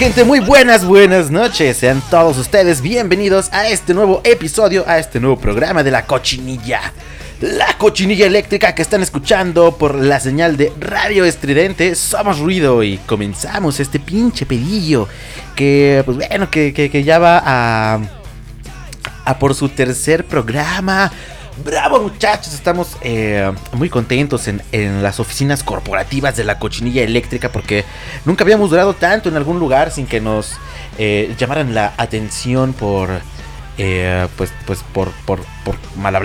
Gente? 0.00 0.24
Muy 0.24 0.40
buenas, 0.40 0.86
buenas 0.86 1.30
noches. 1.30 1.76
Sean 1.76 2.02
todos 2.08 2.38
ustedes 2.38 2.80
bienvenidos 2.80 3.52
a 3.52 3.68
este 3.68 3.92
nuevo 3.92 4.22
episodio, 4.24 4.82
a 4.88 4.98
este 4.98 5.20
nuevo 5.20 5.38
programa 5.38 5.82
de 5.82 5.90
la 5.90 6.06
cochinilla. 6.06 6.94
La 7.42 7.76
cochinilla 7.76 8.24
eléctrica 8.24 8.74
que 8.74 8.80
están 8.80 9.02
escuchando 9.02 9.76
por 9.76 9.94
la 9.94 10.18
señal 10.18 10.56
de 10.56 10.72
Radio 10.80 11.26
Estridente. 11.26 11.94
Somos 11.96 12.38
ruido 12.38 12.82
y 12.82 12.96
comenzamos 12.96 13.78
este 13.78 14.00
pinche 14.00 14.46
pedillo. 14.46 15.06
Que, 15.54 16.02
pues 16.06 16.16
bueno, 16.16 16.50
que, 16.50 16.72
que 16.72 17.04
ya 17.04 17.18
va 17.18 17.42
a, 17.44 18.00
a 19.26 19.38
por 19.38 19.54
su 19.54 19.68
tercer 19.68 20.24
programa. 20.24 21.12
Bravo 21.64 22.00
muchachos, 22.00 22.54
estamos 22.54 22.96
eh, 23.02 23.52
muy 23.72 23.90
contentos 23.90 24.48
en, 24.48 25.02
las 25.02 25.20
oficinas 25.20 25.62
corporativas 25.62 26.36
de 26.36 26.44
la 26.44 26.58
cochinilla 26.58 27.02
eléctrica 27.02 27.50
porque 27.50 27.84
nunca 28.24 28.44
habíamos 28.44 28.70
durado 28.70 28.94
tanto 28.94 29.28
en 29.28 29.36
algún 29.36 29.58
lugar 29.58 29.90
sin 29.90 30.06
que 30.06 30.20
nos 30.20 30.54
eh, 30.96 31.34
llamaran 31.38 31.74
la 31.74 31.92
atención 31.98 32.72
por, 32.72 33.10
eh, 33.76 34.26
pues, 34.36 34.52
pues 34.66 34.82
por, 34.94 35.10
por, 35.26 35.40
por 35.64 35.76
mal 35.96 36.16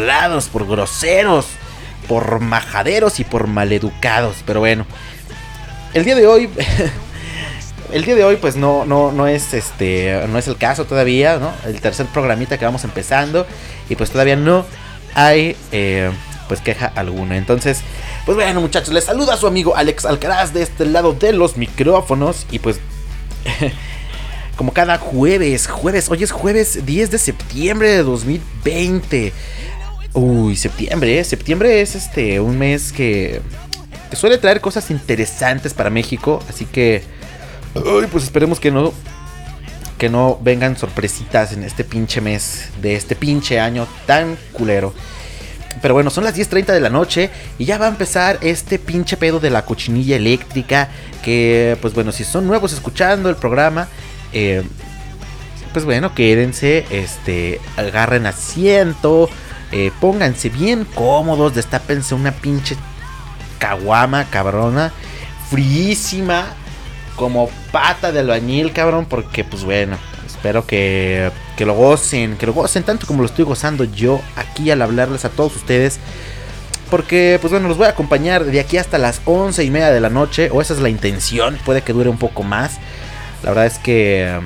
por 0.53 0.67
groseros, 0.67 1.47
por 2.07 2.39
majaderos 2.39 3.19
y 3.19 3.25
por 3.25 3.47
maleducados. 3.47 4.37
Pero 4.45 4.61
bueno, 4.61 4.85
el 5.93 6.05
día 6.05 6.15
de 6.15 6.27
hoy... 6.27 6.49
el 7.91 8.03
día 8.03 8.15
de 8.15 8.23
hoy 8.23 8.37
pues 8.37 8.55
no, 8.55 8.83
no, 8.83 9.11
no 9.11 9.27
es 9.27 9.53
este 9.53 10.25
no 10.27 10.39
es 10.39 10.47
el 10.47 10.57
caso 10.57 10.85
todavía, 10.85 11.37
¿no? 11.37 11.51
El 11.65 11.79
tercer 11.81 12.07
programita 12.07 12.57
que 12.57 12.65
vamos 12.65 12.83
empezando 12.83 13.45
y 13.89 13.95
pues 13.95 14.09
todavía 14.09 14.35
no 14.35 14.65
hay 15.15 15.55
eh, 15.71 16.11
pues 16.47 16.61
queja 16.61 16.91
alguna. 16.95 17.37
Entonces, 17.37 17.79
pues 18.25 18.35
bueno 18.35 18.61
muchachos, 18.61 18.93
les 18.93 19.05
saluda 19.05 19.33
a 19.33 19.37
su 19.37 19.47
amigo 19.47 19.75
Alex 19.75 20.05
Alcaraz 20.05 20.53
de 20.53 20.61
este 20.61 20.85
lado 20.85 21.13
de 21.13 21.33
los 21.33 21.57
micrófonos 21.57 22.45
y 22.51 22.59
pues... 22.59 22.79
como 24.55 24.71
cada 24.71 24.97
jueves, 24.97 25.67
jueves, 25.67 26.09
hoy 26.09 26.23
es 26.23 26.31
jueves 26.31 26.85
10 26.85 27.11
de 27.11 27.17
septiembre 27.17 27.89
de 27.89 28.03
2020. 28.03 29.33
Uy, 30.13 30.55
septiembre, 30.55 31.19
¿eh? 31.19 31.23
septiembre 31.25 31.81
es 31.81 31.95
este 31.95 32.39
un 32.39 32.57
mes 32.57 32.93
que, 32.93 33.41
que 34.09 34.15
suele 34.15 34.37
traer 34.37 34.61
cosas 34.61 34.89
interesantes 34.91 35.73
para 35.73 35.89
México, 35.89 36.41
así 36.47 36.65
que 36.65 37.03
uy, 37.73 38.07
pues 38.07 38.23
esperemos 38.23 38.59
que 38.59 38.71
no 38.71 38.93
que 39.97 40.09
no 40.09 40.39
vengan 40.41 40.77
sorpresitas 40.77 41.53
en 41.53 41.63
este 41.63 41.83
pinche 41.83 42.19
mes 42.19 42.69
de 42.81 42.95
este 42.95 43.15
pinche 43.15 43.59
año 43.59 43.87
tan 44.05 44.37
culero. 44.53 44.93
Pero 45.81 45.93
bueno, 45.93 46.09
son 46.09 46.23
las 46.23 46.35
10.30 46.35 46.67
de 46.67 46.79
la 46.79 46.89
noche 46.89 47.29
y 47.57 47.65
ya 47.65 47.77
va 47.77 47.85
a 47.85 47.89
empezar 47.89 48.37
este 48.41 48.79
pinche 48.79 49.17
pedo 49.17 49.39
de 49.39 49.49
la 49.49 49.65
cochinilla 49.65 50.15
eléctrica. 50.15 50.89
Que, 51.23 51.77
pues 51.81 51.93
bueno, 51.93 52.11
si 52.11 52.23
son 52.23 52.47
nuevos 52.47 52.73
escuchando 52.73 53.29
el 53.29 53.35
programa, 53.35 53.87
eh, 54.31 54.63
pues 55.73 55.85
bueno, 55.85 56.13
quédense, 56.15 56.85
este, 56.89 57.59
agarren 57.77 58.25
asiento, 58.25 59.29
eh, 59.71 59.91
pónganse 59.99 60.49
bien 60.49 60.85
cómodos, 60.85 61.53
destápense 61.55 62.15
una 62.15 62.31
pinche 62.31 62.77
caguama 63.59 64.25
cabrona, 64.25 64.93
fríísima 65.49 66.45
como 67.15 67.49
pata 67.71 68.11
de 68.11 68.19
albañil, 68.19 68.71
cabrón, 68.71 69.05
porque 69.05 69.43
pues 69.43 69.63
bueno, 69.63 69.97
espero 70.25 70.65
que, 70.65 71.31
que 71.55 71.65
lo 71.65 71.73
gocen, 71.73 72.37
que 72.37 72.45
lo 72.45 72.53
gocen 72.53 72.83
tanto 72.83 73.07
como 73.07 73.21
lo 73.21 73.27
estoy 73.27 73.45
gozando 73.45 73.83
yo 73.83 74.21
aquí 74.35 74.71
al 74.71 74.81
hablarles 74.81 75.25
a 75.25 75.29
todos 75.29 75.55
ustedes. 75.55 75.99
Porque, 76.89 77.39
pues 77.41 77.51
bueno, 77.51 77.67
los 77.67 77.77
voy 77.77 77.87
a 77.87 77.89
acompañar 77.89 78.45
de 78.45 78.59
aquí 78.59 78.77
hasta 78.77 78.97
las 78.97 79.21
once 79.25 79.63
y 79.63 79.71
media 79.71 79.91
de 79.91 79.99
la 79.99 80.09
noche. 80.09 80.49
O 80.51 80.61
esa 80.61 80.73
es 80.73 80.79
la 80.79 80.89
intención. 80.89 81.57
Puede 81.65 81.81
que 81.81 81.93
dure 81.93 82.09
un 82.09 82.17
poco 82.17 82.43
más. 82.43 82.77
La 83.43 83.49
verdad 83.49 83.65
es 83.65 83.79
que. 83.79 84.39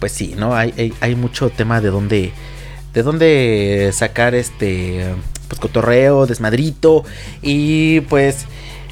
Pues 0.00 0.12
sí, 0.12 0.34
¿no? 0.36 0.54
Hay, 0.54 0.92
hay, 1.00 1.14
mucho 1.14 1.48
tema 1.50 1.80
de 1.80 1.90
dónde. 1.90 2.32
De 2.92 3.02
dónde 3.02 3.90
sacar 3.92 4.34
este. 4.34 5.14
Pues 5.48 5.60
cotorreo, 5.60 6.26
desmadrito. 6.26 7.04
Y 7.40 8.00
pues. 8.02 8.46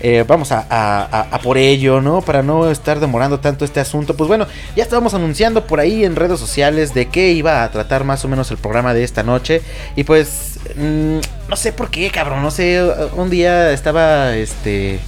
Eh, 0.06 0.22
vamos 0.28 0.52
a, 0.52 1.40
por 1.42 1.56
ello, 1.56 2.02
¿no? 2.02 2.20
Para 2.20 2.42
no 2.42 2.70
estar 2.70 3.00
demorando 3.00 3.40
tanto 3.40 3.64
este 3.64 3.80
asunto. 3.80 4.14
Pues 4.14 4.28
bueno, 4.28 4.46
ya 4.76 4.82
estábamos 4.82 5.14
anunciando 5.14 5.66
por 5.66 5.80
ahí 5.80 6.04
en 6.04 6.14
redes 6.14 6.38
sociales 6.38 6.92
de 6.92 7.06
qué 7.08 7.32
iba 7.32 7.64
a 7.64 7.70
tratar 7.70 8.04
más 8.04 8.22
o 8.22 8.28
menos 8.28 8.50
el 8.50 8.58
programa 8.58 8.92
de 8.92 9.02
esta 9.02 9.22
noche. 9.22 9.62
Y 9.96 10.04
pues, 10.04 10.58
mm, 10.76 11.20
no 11.48 11.56
sé 11.56 11.72
por 11.72 11.88
qué, 11.88 12.10
cabrón, 12.10 12.42
no 12.42 12.50
sé, 12.50 12.86
un 13.16 13.30
día 13.30 13.72
estaba, 13.72 14.36
este, 14.36 15.00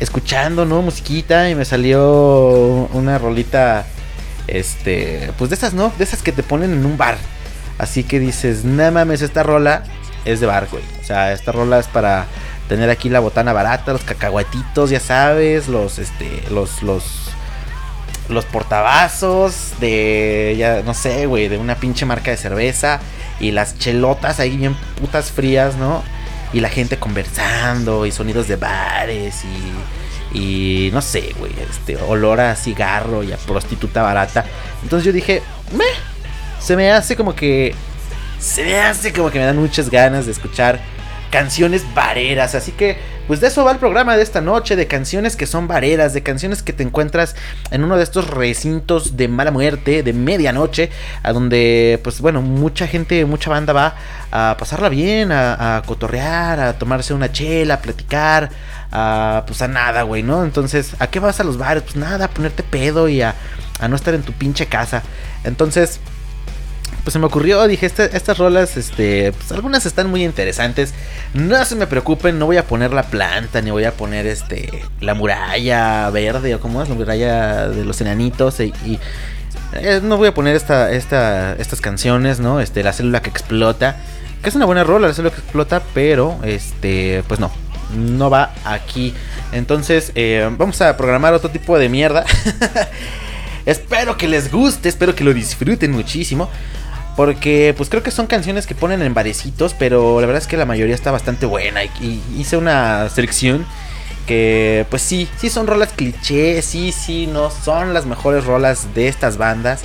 escuchando, 0.00 0.64
¿no? 0.64 0.80
Musiquita 0.80 1.50
y 1.50 1.54
me 1.54 1.66
salió 1.66 2.88
una 2.94 3.18
rolita, 3.18 3.84
este, 4.46 5.30
pues 5.36 5.50
de 5.50 5.56
esas, 5.56 5.74
¿no? 5.74 5.92
De 5.98 6.04
esas 6.04 6.22
que 6.22 6.32
te 6.32 6.42
ponen 6.42 6.72
en 6.72 6.86
un 6.86 6.96
bar. 6.96 7.18
Así 7.76 8.02
que 8.04 8.18
dices, 8.18 8.64
no 8.64 8.90
mames, 8.92 9.20
esta 9.20 9.42
rola 9.42 9.82
es 10.24 10.40
de 10.40 10.46
bar, 10.46 10.68
güey. 10.70 10.84
O 11.02 11.04
sea, 11.04 11.34
esta 11.34 11.52
rola 11.52 11.78
es 11.78 11.86
para 11.86 12.26
tener 12.70 12.88
aquí 12.88 13.08
la 13.08 13.18
botana 13.18 13.52
barata, 13.52 13.92
los 13.92 14.04
cacahuetitos, 14.04 14.90
ya 14.90 15.00
sabes, 15.00 15.66
los 15.66 15.98
este 15.98 16.44
los 16.52 16.84
los 16.84 17.02
los 18.28 18.44
portavasos 18.44 19.72
de 19.80 20.54
ya 20.56 20.82
no 20.84 20.94
sé, 20.94 21.26
güey, 21.26 21.48
de 21.48 21.58
una 21.58 21.74
pinche 21.74 22.06
marca 22.06 22.30
de 22.30 22.36
cerveza 22.36 23.00
y 23.40 23.50
las 23.50 23.76
chelotas 23.76 24.38
ahí 24.38 24.56
bien 24.56 24.76
putas 25.00 25.32
frías, 25.32 25.74
¿no? 25.74 26.04
Y 26.52 26.60
la 26.60 26.68
gente 26.68 26.96
conversando 26.96 28.06
y 28.06 28.12
sonidos 28.12 28.46
de 28.46 28.54
bares 28.54 29.42
y 29.44 30.38
y 30.38 30.90
no 30.92 31.02
sé, 31.02 31.34
güey, 31.40 31.52
este 31.68 31.96
olor 31.96 32.40
a 32.40 32.54
cigarro 32.54 33.24
y 33.24 33.32
a 33.32 33.36
prostituta 33.36 34.00
barata. 34.02 34.44
Entonces 34.84 35.04
yo 35.04 35.12
dije, 35.12 35.42
"Me 35.72 35.86
se 36.60 36.76
me 36.76 36.92
hace 36.92 37.16
como 37.16 37.34
que 37.34 37.74
se 38.38 38.62
me 38.62 38.78
hace 38.78 39.12
como 39.12 39.28
que 39.32 39.40
me 39.40 39.44
dan 39.46 39.58
muchas 39.58 39.90
ganas 39.90 40.26
de 40.26 40.32
escuchar 40.32 40.78
canciones 41.30 41.84
vareras. 41.94 42.54
Así 42.54 42.72
que, 42.72 42.98
pues 43.26 43.40
de 43.40 43.46
eso 43.46 43.64
va 43.64 43.72
el 43.72 43.78
programa 43.78 44.16
de 44.16 44.22
esta 44.22 44.40
noche, 44.40 44.76
de 44.76 44.86
canciones 44.86 45.36
que 45.36 45.46
son 45.46 45.68
vareras, 45.68 46.12
de 46.12 46.22
canciones 46.22 46.62
que 46.62 46.72
te 46.72 46.82
encuentras 46.82 47.36
en 47.70 47.84
uno 47.84 47.96
de 47.96 48.02
estos 48.02 48.28
recintos 48.28 49.16
de 49.16 49.28
mala 49.28 49.50
muerte, 49.50 50.02
de 50.02 50.12
medianoche, 50.12 50.90
a 51.22 51.32
donde, 51.32 52.00
pues 52.02 52.20
bueno, 52.20 52.42
mucha 52.42 52.86
gente, 52.86 53.24
mucha 53.24 53.50
banda 53.50 53.72
va 53.72 53.94
a 54.32 54.56
pasarla 54.58 54.88
bien, 54.88 55.30
a, 55.32 55.82
cotorrear, 55.86 56.60
a 56.60 56.78
tomarse 56.78 57.14
una 57.14 57.32
chela, 57.32 57.74
a 57.74 57.80
platicar, 57.80 58.50
a, 58.90 59.44
pues 59.46 59.62
a 59.62 59.68
nada, 59.68 60.02
güey, 60.02 60.22
¿no? 60.22 60.44
Entonces, 60.44 60.96
¿a 60.98 61.06
qué 61.06 61.20
vas 61.20 61.40
a 61.40 61.44
los 61.44 61.56
bares? 61.56 61.84
Pues 61.84 61.96
nada, 61.96 62.26
a 62.26 62.30
ponerte 62.30 62.62
pedo 62.62 63.08
y 63.08 63.22
a, 63.22 63.34
a 63.78 63.88
no 63.88 63.96
estar 63.96 64.14
en 64.14 64.22
tu 64.22 64.32
pinche 64.32 64.66
casa. 64.66 65.02
Entonces, 65.44 66.00
pues 67.10 67.14
se 67.14 67.18
me 67.18 67.26
ocurrió, 67.26 67.66
dije, 67.66 67.86
estas 67.86 68.38
rolas, 68.38 68.76
este, 68.76 69.32
pues 69.32 69.50
algunas 69.50 69.84
están 69.84 70.08
muy 70.08 70.22
interesantes. 70.22 70.94
No 71.34 71.64
se 71.64 71.74
me 71.74 71.88
preocupen, 71.88 72.38
no 72.38 72.46
voy 72.46 72.56
a 72.56 72.68
poner 72.68 72.92
la 72.92 73.02
planta, 73.02 73.60
ni 73.60 73.72
voy 73.72 73.82
a 73.82 73.90
poner 73.90 74.28
este, 74.28 74.84
la 75.00 75.14
muralla 75.14 76.08
verde, 76.10 76.54
o 76.54 76.60
como 76.60 76.80
es, 76.80 76.88
la 76.88 76.94
muralla 76.94 77.68
de 77.68 77.84
los 77.84 78.00
enanitos, 78.00 78.60
y, 78.60 78.72
eh, 79.72 79.98
no 80.04 80.18
voy 80.18 80.28
a 80.28 80.34
poner 80.34 80.54
esta, 80.54 80.92
esta, 80.92 81.54
estas 81.54 81.80
canciones, 81.80 82.38
¿no? 82.38 82.60
Este, 82.60 82.84
la 82.84 82.92
célula 82.92 83.22
que 83.22 83.30
explota, 83.30 83.96
que 84.40 84.48
es 84.48 84.54
una 84.54 84.66
buena 84.66 84.84
rola, 84.84 85.08
la 85.08 85.14
célula 85.14 85.34
que 85.34 85.40
explota, 85.40 85.82
pero, 85.92 86.38
este, 86.44 87.24
pues 87.26 87.40
no, 87.40 87.50
no 87.92 88.30
va 88.30 88.54
aquí. 88.64 89.14
Entonces, 89.50 90.12
eh, 90.14 90.48
vamos 90.56 90.80
a 90.80 90.96
programar 90.96 91.34
otro 91.34 91.50
tipo 91.50 91.76
de 91.76 91.88
mierda. 91.88 92.24
espero 93.66 94.16
que 94.16 94.28
les 94.28 94.52
guste, 94.52 94.88
espero 94.88 95.16
que 95.16 95.24
lo 95.24 95.34
disfruten 95.34 95.90
muchísimo. 95.90 96.48
Porque 97.20 97.74
pues 97.76 97.90
creo 97.90 98.02
que 98.02 98.10
son 98.10 98.26
canciones 98.26 98.66
que 98.66 98.74
ponen 98.74 99.02
en 99.02 99.12
barecitos, 99.12 99.74
pero 99.74 100.22
la 100.22 100.26
verdad 100.26 100.40
es 100.40 100.48
que 100.48 100.56
la 100.56 100.64
mayoría 100.64 100.94
está 100.94 101.10
bastante 101.10 101.44
buena. 101.44 101.84
Y, 101.84 102.18
hice 102.38 102.56
una 102.56 103.10
selección 103.10 103.66
que 104.26 104.86
pues 104.88 105.02
sí, 105.02 105.28
sí 105.36 105.50
son 105.50 105.66
rolas 105.66 105.90
cliché, 105.94 106.62
sí, 106.62 106.92
sí, 106.92 107.26
no 107.26 107.50
son 107.50 107.92
las 107.92 108.06
mejores 108.06 108.46
rolas 108.46 108.94
de 108.94 109.08
estas 109.08 109.36
bandas. 109.36 109.82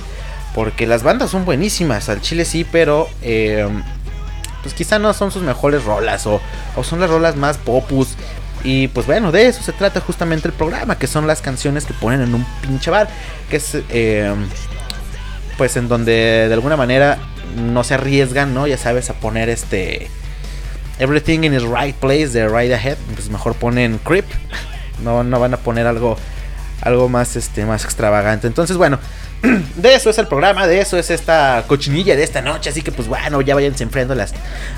Porque 0.54 0.86
las 0.86 1.02
bandas 1.02 1.28
son 1.28 1.44
buenísimas, 1.44 2.08
al 2.08 2.22
chile 2.22 2.46
sí, 2.46 2.64
pero 2.64 3.06
eh, 3.20 3.68
pues 4.62 4.72
quizá 4.72 4.98
no 4.98 5.12
son 5.12 5.30
sus 5.30 5.42
mejores 5.42 5.84
rolas 5.84 6.26
o, 6.26 6.40
o 6.74 6.84
son 6.84 7.00
las 7.00 7.10
rolas 7.10 7.36
más 7.36 7.58
popus. 7.58 8.16
Y 8.64 8.88
pues 8.88 9.06
bueno, 9.06 9.30
de 9.30 9.48
eso 9.48 9.62
se 9.62 9.74
trata 9.74 10.00
justamente 10.00 10.48
el 10.48 10.54
programa, 10.54 10.98
que 10.98 11.06
son 11.06 11.26
las 11.26 11.42
canciones 11.42 11.84
que 11.84 11.92
ponen 11.92 12.22
en 12.22 12.34
un 12.34 12.46
pinche 12.62 12.90
bar, 12.90 13.10
que 13.50 13.56
es 13.56 13.76
eh, 13.90 14.34
pues 15.56 15.76
en 15.76 15.88
donde 15.88 16.46
de 16.48 16.54
alguna 16.54 16.76
manera 16.76 17.18
no 17.56 17.84
se 17.84 17.94
arriesgan, 17.94 18.54
¿no? 18.54 18.66
Ya 18.66 18.78
sabes, 18.78 19.10
a 19.10 19.14
poner 19.14 19.48
este 19.48 20.08
Everything 20.98 21.44
in 21.44 21.52
its 21.52 21.64
right 21.64 21.94
place 21.94 22.28
de 22.28 22.48
Right 22.48 22.72
Ahead, 22.72 22.96
pues 23.14 23.28
mejor 23.28 23.54
ponen 23.54 23.98
Creep. 23.98 24.24
No, 25.02 25.22
no 25.22 25.38
van 25.38 25.52
a 25.52 25.58
poner 25.58 25.86
algo 25.86 26.16
algo 26.80 27.08
más 27.08 27.36
este 27.36 27.66
más 27.66 27.84
extravagante. 27.84 28.46
Entonces, 28.46 28.76
bueno, 28.76 28.98
de 29.76 29.94
eso 29.94 30.08
es 30.08 30.18
el 30.18 30.26
programa, 30.26 30.66
de 30.66 30.80
eso 30.80 30.96
es 30.98 31.10
esta 31.10 31.64
cochinilla 31.66 32.16
de 32.16 32.22
esta 32.22 32.40
noche. 32.40 32.70
Así 32.70 32.80
que, 32.82 32.92
pues 32.92 33.08
bueno, 33.08 33.42
ya 33.42 33.54
váyanse 33.54 33.82
enfriando 33.82 34.14
las. 34.14 34.32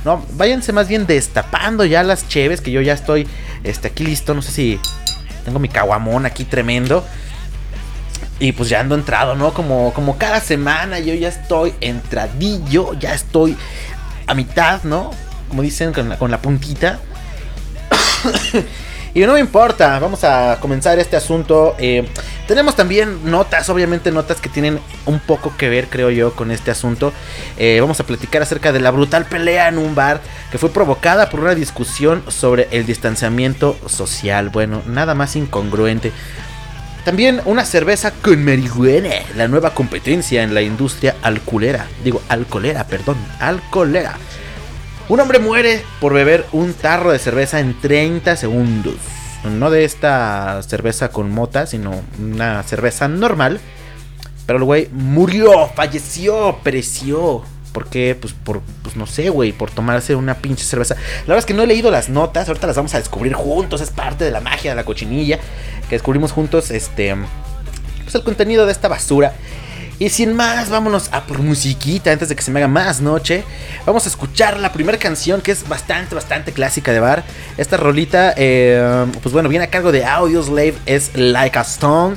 No, 0.05 0.25
váyanse 0.33 0.73
más 0.73 0.89
bien 0.89 1.07
destapando 1.07 1.85
ya 1.85 2.03
las 2.03 2.29
cheves. 2.29 2.61
Que 2.61 2.73
yo 2.73 2.81
ya 2.81 2.95
estoy 2.95 3.29
este, 3.63 3.89
aquí 3.89 4.05
listo. 4.05 4.35
No 4.35 4.43
sé 4.43 4.51
si 4.51 4.81
tengo 5.45 5.61
mi 5.61 5.69
caguamón 5.69 6.27
aquí 6.27 6.45
tremendo. 6.45 7.07
Y 8.41 8.53
pues 8.53 8.69
ya 8.69 8.81
ando 8.81 8.95
entrado, 8.95 9.35
¿no? 9.35 9.53
Como, 9.53 9.93
como 9.93 10.17
cada 10.17 10.41
semana 10.41 11.01
yo 11.01 11.15
ya 11.15 11.29
estoy 11.29 11.75
entradillo, 11.81 12.95
ya 12.95 13.15
estoy 13.15 13.57
a 14.27 14.35
mitad, 14.35 14.83
¿no? 14.85 15.11
Como 15.49 15.63
dicen 15.63 15.93
con 15.93 16.09
la, 16.09 16.19
con 16.19 16.31
la 16.31 16.41
puntita. 16.41 17.01
y 19.15 19.21
no 19.21 19.33
me 19.33 19.41
importa, 19.41 19.99
vamos 19.99 20.23
a 20.23 20.59
comenzar 20.61 20.99
este 20.99 21.17
asunto. 21.17 21.75
Eh, 21.79 22.07
tenemos 22.47 22.77
también 22.77 23.31
notas, 23.31 23.69
obviamente 23.69 24.11
notas 24.11 24.41
que 24.41 24.49
tienen 24.49 24.79
un 25.05 25.19
poco 25.19 25.55
que 25.57 25.69
ver, 25.69 25.89
creo 25.89 26.11
yo, 26.11 26.35
con 26.35 26.51
este 26.51 26.71
asunto. 26.71 27.13
Eh, 27.57 27.79
vamos 27.81 27.99
a 28.01 28.05
platicar 28.05 28.41
acerca 28.41 28.73
de 28.73 28.81
la 28.81 28.91
brutal 28.91 29.25
pelea 29.25 29.69
en 29.69 29.79
un 29.79 29.95
bar 29.95 30.21
que 30.51 30.59
fue 30.59 30.71
provocada 30.71 31.29
por 31.29 31.41
una 31.41 31.55
discusión 31.55 32.23
sobre 32.29 32.69
el 32.71 32.87
distanciamiento 32.87 33.77
social. 33.87 34.49
Bueno, 34.51 34.83
nada 34.87 35.15
más 35.15 35.37
incongruente. 35.37 36.13
También 37.05 37.41
una 37.47 37.65
cerveza 37.65 38.11
con 38.11 38.45
marihuana, 38.45 39.15
la 39.37 39.49
nueva 39.49 39.73
competencia 39.73 40.43
en 40.43 40.53
la 40.53 40.63
industria 40.63 41.17
alcoholera. 41.23 41.87
Digo, 42.05 42.21
alcoholera, 42.29 42.87
perdón, 42.87 43.17
alcoholera. 43.41 44.17
Un 45.09 45.21
hombre 45.21 45.39
muere 45.39 45.83
por 46.01 46.13
beber 46.13 46.45
un 46.53 46.75
tarro 46.75 47.13
de 47.13 47.19
cerveza 47.19 47.61
en 47.61 47.81
30 47.81 48.37
segundos. 48.37 48.97
No 49.45 49.71
de 49.71 49.85
esta 49.85 50.61
cerveza 50.63 51.09
con 51.09 51.33
mota, 51.33 51.67
sino 51.67 52.03
una 52.21 52.63
cerveza 52.65 53.09
normal. 53.09 53.59
Pero 54.45 54.59
el 54.59 54.65
güey 54.65 54.89
murió, 54.93 55.69
falleció, 55.75 56.59
pereció. 56.63 57.43
¿Por 57.73 57.89
qué? 57.89 58.17
Pues 58.21 58.33
por, 58.33 58.61
pues 58.83 58.97
no 58.97 59.07
sé, 59.07 59.29
güey, 59.31 59.53
por 59.53 59.71
tomarse 59.71 60.15
una 60.15 60.35
pinche 60.35 60.65
cerveza. 60.65 60.95
La 60.95 61.21
verdad 61.21 61.39
es 61.39 61.47
que 61.47 61.55
no 61.55 61.63
he 61.63 61.67
leído 61.67 61.91
las 61.91 62.09
notas, 62.09 62.49
ahorita 62.49 62.67
las 62.67 62.77
vamos 62.77 62.95
a 62.95 62.99
descubrir 62.99 63.35
juntos, 63.35 63.81
es 63.81 63.91
parte 63.91 64.25
de 64.25 64.31
la 64.31 64.41
magia 64.41 64.71
de 64.73 64.77
la 64.77 64.85
cochinilla, 64.85 65.39
que 65.89 65.95
descubrimos 65.97 66.33
juntos, 66.33 66.71
este, 66.71 67.15
pues 68.03 68.15
el 68.15 68.23
contenido 68.23 68.67
de 68.67 68.73
esta 68.73 68.89
basura. 68.89 69.33
Y 70.01 70.11
sin 70.11 70.35
más, 70.35 70.71
vámonos 70.71 71.09
a 71.13 71.25
por 71.27 71.41
musiquita 71.41 72.13
antes 72.13 72.29
de 72.29 72.37
que 72.37 72.43
se 72.43 72.53
me 72.53 72.61
haga 72.61 72.69
más 72.69 73.01
noche. 73.01 73.43
Vamos 73.85 74.07
a 74.07 74.09
escuchar 74.09 74.61
la 74.61 74.73
primera 74.73 74.97
canción 74.97 75.41
que 75.41 75.51
es 75.51 75.69
bastante, 75.69 76.15
bastante 76.15 76.53
clásica 76.53 76.93
de 76.93 77.01
bar. 77.01 77.25
Esta 77.57 77.77
rolita, 77.77 78.33
eh, 78.37 79.07
pues 79.21 79.33
bueno, 79.33 79.49
viene 79.49 79.65
a 79.65 79.71
cargo 79.71 79.91
de 79.91 80.05
Audio 80.05 80.41
Slave, 80.41 80.75
es 80.87 81.17
Like 81.17 81.59
a 81.59 81.63
Stone. 81.63 82.17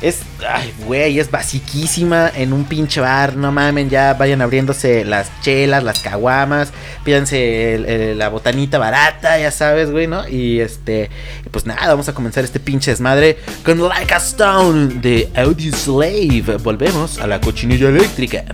Es, 0.00 0.20
ay, 0.48 0.72
güey, 0.84 1.18
es 1.18 1.28
basiquísima 1.30 2.30
en 2.34 2.52
un 2.52 2.64
pinche 2.64 3.00
bar. 3.00 3.34
No 3.34 3.50
mamen, 3.50 3.90
ya 3.90 4.14
vayan 4.14 4.40
abriéndose 4.40 5.04
las 5.04 5.28
chelas, 5.42 5.82
las 5.82 5.98
caguamas. 6.00 6.72
Pídanse 7.04 8.14
la 8.16 8.28
botanita 8.28 8.78
barata, 8.78 9.38
ya 9.38 9.50
sabes, 9.50 9.90
güey, 9.90 10.06
¿no? 10.06 10.28
Y 10.28 10.60
este, 10.60 11.10
pues 11.50 11.66
nada, 11.66 11.88
vamos 11.88 12.08
a 12.08 12.14
comenzar 12.14 12.44
este 12.44 12.60
pinche 12.60 12.92
desmadre 12.92 13.38
con 13.64 13.80
Like 13.80 14.14
a 14.14 14.18
Stone 14.18 15.00
de 15.00 15.28
Audio 15.34 15.72
Slave. 15.74 16.58
Volvemos 16.62 17.18
a 17.18 17.26
la 17.26 17.40
cochinilla 17.40 17.88
eléctrica. 17.88 18.44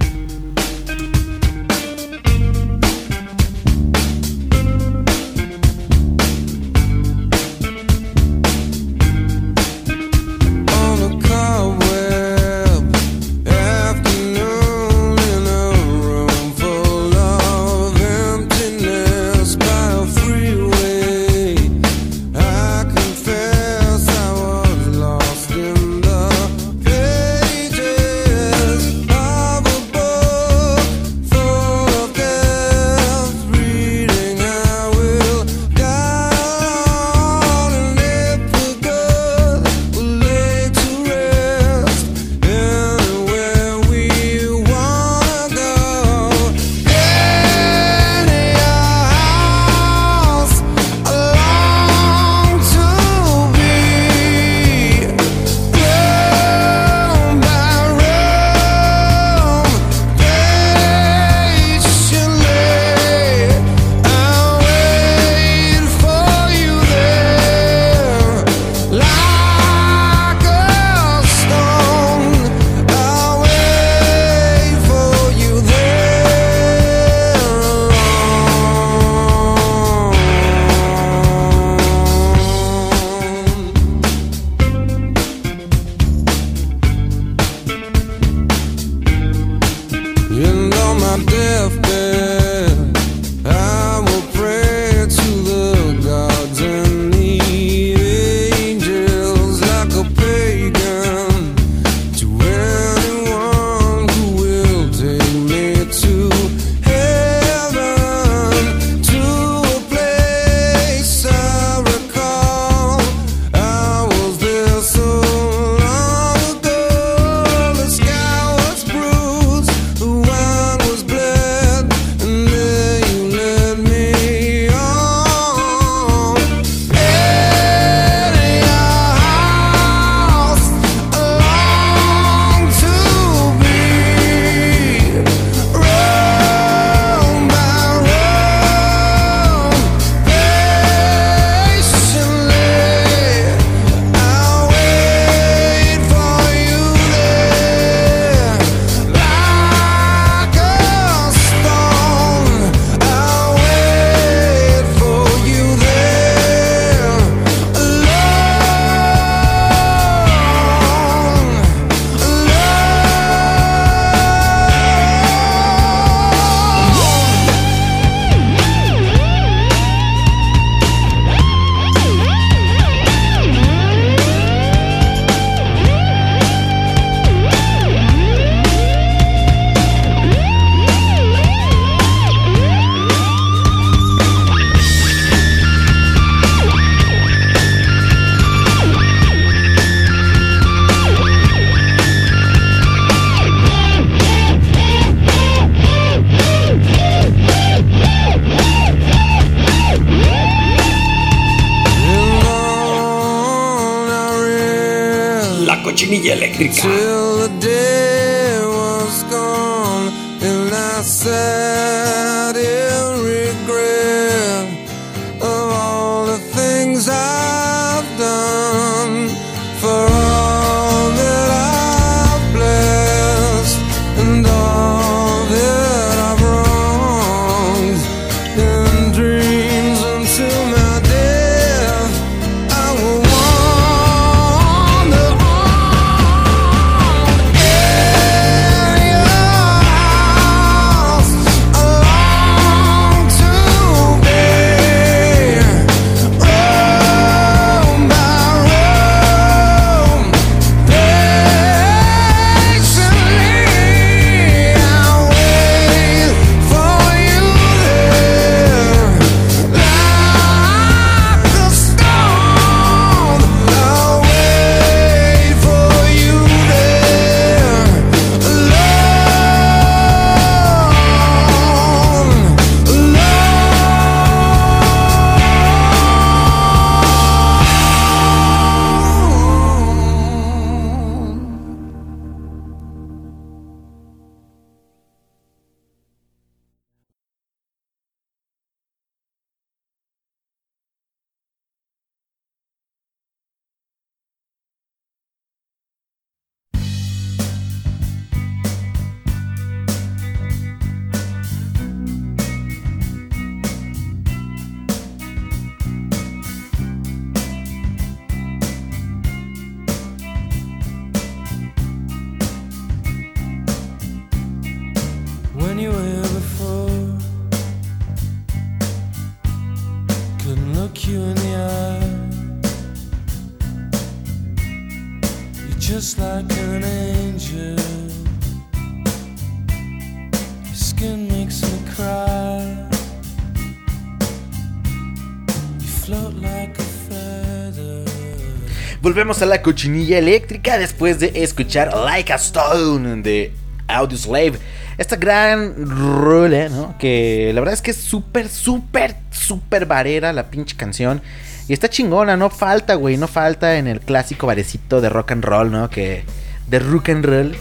Volvemos 339.15 339.43
a 339.43 339.47
la 339.47 339.63
cochinilla 339.63 340.19
eléctrica 340.19 340.77
después 340.77 341.21
de 341.21 341.31
escuchar 341.37 341.97
Like 341.97 342.33
a 342.33 342.35
Stone 342.35 343.23
de 343.23 343.53
Audioslave. 343.87 344.55
Esta 344.99 345.15
gran 345.15 345.89
rola, 345.89 346.69
¿no? 346.69 346.99
Que 346.99 347.53
la 347.55 347.61
verdad 347.61 347.75
es 347.75 347.81
que 347.81 347.93
es 347.93 347.97
súper, 347.97 348.49
súper, 348.49 349.15
súper 349.31 349.87
varera 349.87 350.33
la 350.33 350.51
pinche 350.51 350.77
canción. 350.77 351.23
Y 351.69 351.75
está 351.75 351.89
chingona, 351.89 352.37
no 352.37 352.51
falta, 352.51 352.97
güey, 352.97 353.17
no 353.17 353.29
falta 353.29 353.79
en 353.79 353.87
el 353.87 354.01
clásico 354.01 354.49
barecito 354.49 355.01
de 355.01 355.09
rock 355.11 355.31
and 355.31 355.45
roll, 355.45 355.71
¿no? 355.71 355.89
Que 355.89 356.25
de 356.67 356.81
rock 356.81 357.11
and 357.11 357.25
roll. 357.25 357.57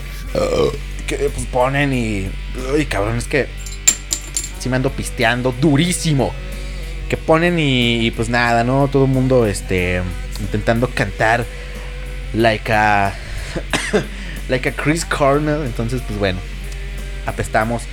que 1.06 1.18
pues 1.18 1.46
ponen 1.52 1.94
y... 1.94 2.32
Uy, 2.74 2.86
cabrón, 2.88 3.20
es 3.20 3.28
que... 3.28 3.48
Si 4.58 4.70
me 4.70 4.78
ando 4.78 4.90
pisteando 4.90 5.54
durísimo. 5.62 6.34
Que 7.10 7.16
ponen 7.16 7.60
y, 7.60 8.10
pues 8.10 8.28
nada, 8.28 8.64
¿no? 8.64 8.88
Todo 8.88 9.06
el 9.06 9.12
mundo, 9.12 9.46
este... 9.46 10.02
Intentando 10.44 10.88
cantar 10.90 11.46
like 12.34 12.72
a... 12.72 13.14
like 14.50 14.70
a 14.70 14.72
Chris 14.74 15.06
Cornell. 15.06 15.64
Entonces, 15.66 16.02
pues 16.06 16.20
bueno. 16.20 16.40
Apestamos 17.26 17.84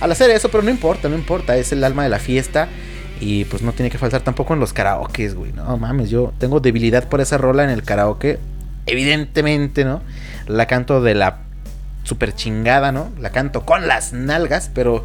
al 0.00 0.12
hacer 0.12 0.30
eso, 0.30 0.50
pero 0.50 0.62
no 0.62 0.70
importa, 0.70 1.08
no 1.08 1.14
importa. 1.14 1.56
Es 1.56 1.72
el 1.72 1.84
alma 1.84 2.02
de 2.04 2.08
la 2.08 2.18
fiesta. 2.18 2.68
Y 3.20 3.46
pues 3.46 3.62
no 3.62 3.72
tiene 3.72 3.90
que 3.90 3.98
faltar 3.98 4.20
tampoco 4.20 4.54
en 4.54 4.60
los 4.60 4.72
karaokes, 4.72 5.34
güey. 5.34 5.52
No 5.52 5.76
mames, 5.78 6.10
yo 6.10 6.34
tengo 6.38 6.60
debilidad 6.60 7.08
por 7.08 7.20
esa 7.20 7.38
rola 7.38 7.64
en 7.64 7.70
el 7.70 7.82
karaoke. 7.82 8.38
Evidentemente, 8.84 9.84
¿no? 9.84 10.02
La 10.46 10.66
canto 10.66 11.00
de 11.00 11.14
la 11.14 11.40
super 12.04 12.34
chingada, 12.34 12.92
¿no? 12.92 13.10
La 13.18 13.30
canto 13.30 13.64
con 13.64 13.86
las 13.86 14.12
nalgas, 14.12 14.70
pero... 14.72 15.04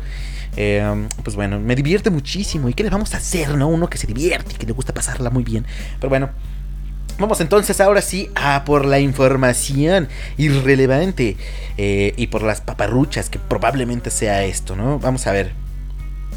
Eh, 0.57 1.07
pues 1.23 1.37
bueno, 1.37 1.61
me 1.61 1.75
divierte 1.75 2.09
muchísimo. 2.09 2.67
¿Y 2.67 2.73
qué 2.73 2.83
le 2.83 2.89
vamos 2.89 3.13
a 3.13 3.17
hacer, 3.17 3.55
no? 3.55 3.69
Uno 3.69 3.89
que 3.89 3.97
se 3.97 4.05
divierte 4.05 4.51
y 4.53 4.55
que 4.55 4.65
le 4.65 4.73
gusta 4.73 4.93
pasarla 4.93 5.29
muy 5.29 5.45
bien. 5.45 5.65
Pero 5.97 6.09
bueno, 6.09 6.29
Vamos 7.21 7.39
entonces 7.39 7.79
ahora 7.79 8.01
sí 8.01 8.31
a 8.33 8.63
por 8.65 8.83
la 8.83 8.99
información 8.99 10.09
irrelevante 10.37 11.37
eh, 11.77 12.15
y 12.17 12.27
por 12.27 12.41
las 12.41 12.61
paparruchas 12.61 13.29
que 13.29 13.37
probablemente 13.37 14.09
sea 14.09 14.43
esto, 14.43 14.75
¿no? 14.75 14.97
Vamos 14.97 15.27
a 15.27 15.31
ver. 15.31 15.51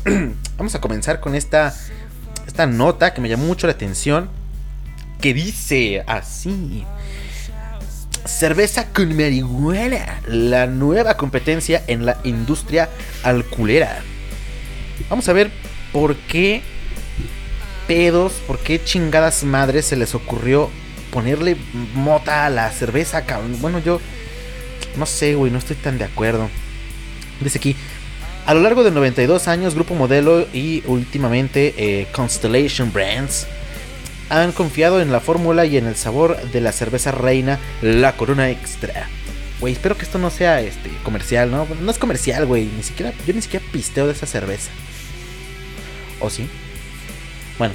Vamos 0.59 0.75
a 0.75 0.83
comenzar 0.83 1.21
con 1.21 1.35
esta, 1.35 1.75
esta 2.47 2.67
nota 2.67 3.15
que 3.15 3.23
me 3.23 3.31
llamó 3.31 3.47
mucho 3.47 3.67
la 3.67 3.73
atención. 3.73 4.29
Que 5.23 5.33
dice 5.33 6.05
así. 6.07 6.85
Cerveza 8.27 8.93
con 8.93 9.17
marihuana. 9.17 10.21
La 10.27 10.67
nueva 10.67 11.17
competencia 11.17 11.83
en 11.87 12.05
la 12.05 12.19
industria 12.25 12.91
alculera. 13.23 14.03
Vamos 15.09 15.31
a 15.31 15.33
ver 15.33 15.51
por 15.95 16.15
qué 16.15 16.63
pedos, 17.87 18.35
por 18.47 18.59
qué 18.59 18.83
chingadas 18.83 19.45
madres 19.45 19.87
se 19.87 19.97
les 19.97 20.15
ocurrió 20.15 20.71
ponerle 21.11 21.57
mota 21.95 22.47
a 22.47 22.51
la 22.51 22.71
cerveza, 22.73 23.25
cabrón. 23.25 23.57
Bueno, 23.61 23.79
yo 23.79 24.01
no 24.97 25.07
sé, 25.07 25.35
güey, 25.35 25.53
no 25.53 25.59
estoy 25.59 25.77
tan 25.77 25.99
de 25.99 26.05
acuerdo. 26.05 26.49
Dice 27.41 27.59
aquí, 27.59 27.77
a 28.47 28.55
lo 28.55 28.61
largo 28.61 28.85
de 28.85 28.91
92 28.91 29.49
años, 29.49 29.75
Grupo 29.75 29.95
Modelo 29.95 30.47
y 30.53 30.83
últimamente 30.87 31.75
eh, 31.77 32.07
Constellation 32.13 32.93
Brands 32.93 33.47
han 34.29 34.53
confiado 34.53 35.01
en 35.01 35.13
la 35.13 35.21
fórmula 35.21 35.67
y 35.67 35.77
en 35.77 35.87
el 35.87 35.97
sabor 35.97 36.41
de 36.51 36.61
la 36.61 36.73
cerveza 36.73 37.13
reina, 37.13 37.59
la 37.81 38.17
Corona 38.17 38.51
Extra. 38.51 39.09
Güey, 39.61 39.73
espero 39.73 39.97
que 39.97 40.05
esto 40.05 40.19
no 40.19 40.31
sea 40.31 40.61
este 40.61 40.91
comercial, 41.05 41.51
¿no? 41.51 41.67
No 41.81 41.91
es 41.91 41.99
comercial, 41.99 42.45
güey. 42.47 42.69
Ni 42.77 42.83
siquiera, 42.83 43.13
yo 43.27 43.33
ni 43.33 43.43
siquiera 43.43 43.65
pisteo 43.73 44.07
de 44.07 44.13
esa 44.13 44.27
cerveza. 44.27 44.71
¿O 46.21 46.29
sí? 46.29 46.49
Bueno, 47.59 47.75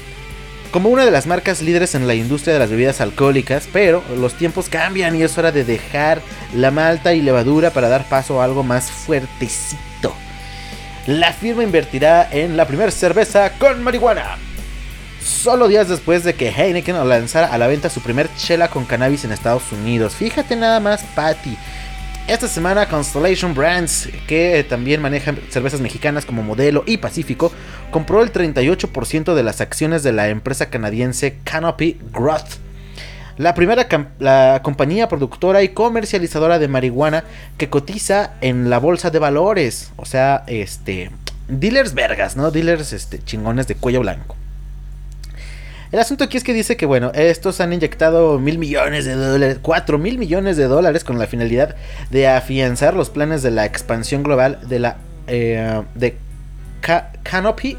como 0.72 0.90
una 0.90 1.06
de 1.06 1.12
las 1.12 1.28
marcas 1.28 1.62
líderes 1.62 1.96
en 1.96 2.08
la 2.08 2.16
industria 2.16 2.54
de 2.54 2.60
las 2.60 2.70
bebidas 2.70 3.02
alcohólicas, 3.02 3.68
pero 3.72 4.04
los 4.18 4.34
tiempos 4.36 4.70
cambian 4.70 5.16
y 5.16 5.24
es 5.24 5.38
hora 5.38 5.52
de 5.52 5.64
dejar 5.64 6.22
la 6.54 6.72
malta 6.72 7.14
y 7.14 7.22
levadura 7.22 7.72
para 7.72 7.90
dar 7.90 8.08
paso 8.08 8.42
a 8.42 8.46
algo 8.46 8.64
más 8.64 8.92
fuertecito 8.92 10.14
la 11.10 11.34
firma 11.34 11.64
invertirá 11.64 12.30
en 12.32 12.56
la 12.56 12.68
primera 12.68 12.92
cerveza 12.92 13.54
con 13.58 13.82
marihuana. 13.82 14.38
Solo 15.20 15.68
días 15.68 15.90
después 15.90 16.24
de 16.24 16.36
que 16.36 16.50
Heineken 16.50 17.10
lanzara 17.10 17.48
a 17.48 17.58
la 17.58 17.66
venta 17.66 17.90
su 17.90 18.00
primer 18.02 18.30
chela 18.38 18.68
con 18.68 18.86
cannabis 18.86 19.26
en 19.26 19.32
Estados 19.32 19.72
Unidos. 19.72 20.14
Fíjate 20.14 20.56
nada 20.56 20.80
más, 20.80 21.04
Patty. 21.16 21.58
Esta 22.30 22.48
semana 22.48 22.88
Constellation 22.88 23.56
Brands, 23.56 24.08
que 24.28 24.64
también 24.64 25.02
maneja 25.02 25.34
cervezas 25.50 25.82
mexicanas 25.82 26.26
como 26.26 26.44
Modelo 26.44 26.84
y 26.86 26.98
Pacífico, 26.98 27.52
compró 27.90 28.22
el 28.22 28.32
38% 28.32 29.34
de 29.34 29.44
las 29.44 29.62
acciones 29.62 30.04
de 30.04 30.14
la 30.14 30.30
empresa 30.30 30.70
canadiense 30.70 31.40
Canopy 31.44 31.98
Growth 32.14 32.60
la 33.40 33.54
primera 33.54 33.88
la 34.20 34.60
compañía 34.64 35.08
productora 35.08 35.64
y 35.64 35.70
comercializadora 35.70 36.60
de 36.60 36.68
marihuana 36.68 37.24
que 37.58 37.70
cotiza 37.70 38.34
en 38.42 38.70
la 38.70 38.80
bolsa 38.80 39.12
de 39.12 39.20
valores. 39.20 39.92
O 39.96 40.06
sea, 40.06 40.44
este. 40.46 41.10
Dealers 41.48 41.94
vergas, 41.94 42.36
¿no? 42.36 42.52
Dealers 42.52 42.92
este, 42.92 43.24
chingones 43.24 43.66
de 43.68 43.76
cuello 43.76 44.02
blanco. 44.02 44.36
El 45.92 46.00
asunto 46.00 46.24
aquí 46.24 46.38
es 46.38 46.44
que 46.44 46.54
dice 46.54 46.78
que, 46.78 46.86
bueno, 46.86 47.12
estos 47.16 47.62
han 47.62 47.74
inyectado 47.74 48.38
mil 48.38 48.60
millones 48.60 49.06
de 49.06 49.16
dólares, 49.16 49.58
cuatro 49.62 49.98
mil 49.98 50.20
millones 50.20 50.56
de 50.56 50.66
dólares 50.66 51.04
con 51.04 51.18
la 51.18 51.26
finalidad 51.26 51.76
de 52.12 52.28
afianzar 52.28 52.96
los 52.96 53.10
planes 53.10 53.42
de 53.42 53.50
la 53.52 53.66
expansión 53.66 54.22
global 54.22 54.60
de 54.68 54.80
la 54.80 54.98
eh, 55.28 55.82
de 55.96 56.18
Canopy 57.24 57.78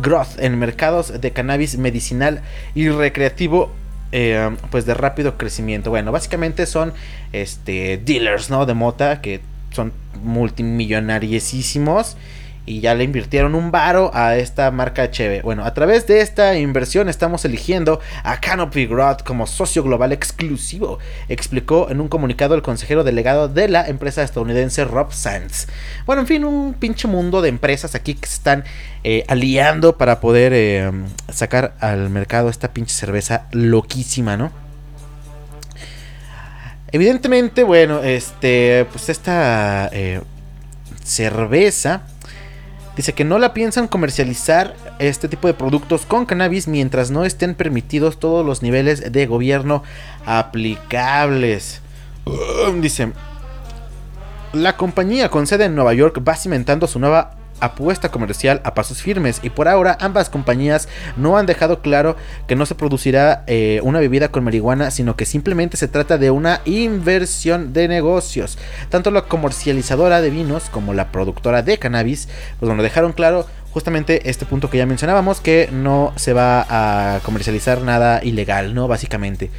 Growth 0.00 0.38
en 0.38 0.58
mercados 0.58 1.20
de 1.20 1.30
cannabis 1.32 1.76
medicinal 1.76 2.42
y 2.74 2.88
recreativo 2.88 3.70
eh, 4.12 4.50
pues 4.70 4.86
de 4.86 4.94
rápido 4.94 5.36
crecimiento. 5.36 5.90
Bueno, 5.90 6.12
básicamente 6.12 6.64
son 6.66 6.94
este 7.32 7.98
dealers, 7.98 8.48
¿no? 8.50 8.64
De 8.64 8.74
mota 8.74 9.20
que 9.20 9.40
son 9.70 9.92
multimillonariesísimos 10.22 12.16
y 12.66 12.80
ya 12.80 12.94
le 12.94 13.04
invirtieron 13.04 13.54
un 13.54 13.70
varo 13.70 14.10
a 14.14 14.36
esta 14.36 14.70
marca 14.70 15.10
Cheve. 15.10 15.42
Bueno, 15.42 15.64
a 15.64 15.74
través 15.74 16.06
de 16.06 16.20
esta 16.20 16.56
inversión 16.58 17.08
estamos 17.08 17.44
eligiendo 17.44 18.00
a 18.22 18.40
Canopy 18.40 18.86
Growth 18.86 19.22
como 19.22 19.46
socio 19.46 19.82
global 19.82 20.12
exclusivo, 20.12 20.98
explicó 21.28 21.90
en 21.90 22.00
un 22.00 22.08
comunicado 22.08 22.54
el 22.54 22.62
consejero 22.62 23.04
delegado 23.04 23.48
de 23.48 23.68
la 23.68 23.86
empresa 23.86 24.22
estadounidense 24.22 24.84
Rob 24.84 25.12
Sands. 25.12 25.68
Bueno, 26.06 26.22
en 26.22 26.28
fin, 26.28 26.44
un 26.44 26.74
pinche 26.74 27.08
mundo 27.08 27.42
de 27.42 27.48
empresas 27.48 27.94
aquí 27.94 28.14
que 28.14 28.26
se 28.26 28.34
están 28.34 28.64
eh, 29.02 29.24
aliando 29.28 29.96
para 29.96 30.20
poder 30.20 30.52
eh, 30.54 30.90
sacar 31.32 31.74
al 31.80 32.10
mercado 32.10 32.48
esta 32.48 32.72
pinche 32.72 32.94
cerveza 32.94 33.46
loquísima, 33.52 34.36
¿no? 34.36 34.52
Evidentemente, 36.92 37.62
bueno, 37.62 38.02
este, 38.02 38.84
pues 38.90 39.08
esta 39.08 39.88
eh, 39.92 40.20
cerveza 41.04 42.02
Dice 42.96 43.12
que 43.12 43.24
no 43.24 43.38
la 43.38 43.54
piensan 43.54 43.88
comercializar 43.88 44.74
este 44.98 45.28
tipo 45.28 45.46
de 45.48 45.54
productos 45.54 46.04
con 46.06 46.26
cannabis 46.26 46.68
mientras 46.68 47.10
no 47.10 47.24
estén 47.24 47.54
permitidos 47.54 48.18
todos 48.18 48.44
los 48.44 48.62
niveles 48.62 49.12
de 49.12 49.26
gobierno 49.26 49.82
aplicables. 50.26 51.80
dice, 52.80 53.12
la 54.52 54.76
compañía 54.76 55.28
con 55.28 55.46
sede 55.46 55.66
en 55.66 55.74
Nueva 55.76 55.94
York 55.94 56.20
va 56.26 56.34
cimentando 56.34 56.86
su 56.86 56.98
nueva 56.98 57.39
apuesta 57.60 58.10
comercial 58.10 58.60
a 58.64 58.74
pasos 58.74 59.02
firmes 59.02 59.40
y 59.42 59.50
por 59.50 59.68
ahora 59.68 59.96
ambas 60.00 60.30
compañías 60.30 60.88
no 61.16 61.36
han 61.36 61.46
dejado 61.46 61.80
claro 61.80 62.16
que 62.46 62.56
no 62.56 62.66
se 62.66 62.74
producirá 62.74 63.44
eh, 63.46 63.80
una 63.82 64.00
bebida 64.00 64.30
con 64.30 64.44
marihuana, 64.44 64.90
sino 64.90 65.16
que 65.16 65.26
simplemente 65.26 65.76
se 65.76 65.88
trata 65.88 66.18
de 66.18 66.30
una 66.30 66.60
inversión 66.64 67.72
de 67.72 67.88
negocios. 67.88 68.58
Tanto 68.88 69.10
la 69.10 69.22
comercializadora 69.22 70.20
de 70.20 70.30
vinos 70.30 70.68
como 70.70 70.94
la 70.94 71.12
productora 71.12 71.62
de 71.62 71.78
cannabis, 71.78 72.28
pues 72.58 72.68
bueno, 72.68 72.82
dejaron 72.82 73.12
claro 73.12 73.46
justamente 73.72 74.28
este 74.28 74.46
punto 74.46 74.68
que 74.68 74.78
ya 74.78 74.86
mencionábamos, 74.86 75.40
que 75.40 75.68
no 75.72 76.12
se 76.16 76.32
va 76.32 76.66
a 76.68 77.20
comercializar 77.20 77.82
nada 77.82 78.20
ilegal, 78.22 78.74
¿no? 78.74 78.88
Básicamente. 78.88 79.50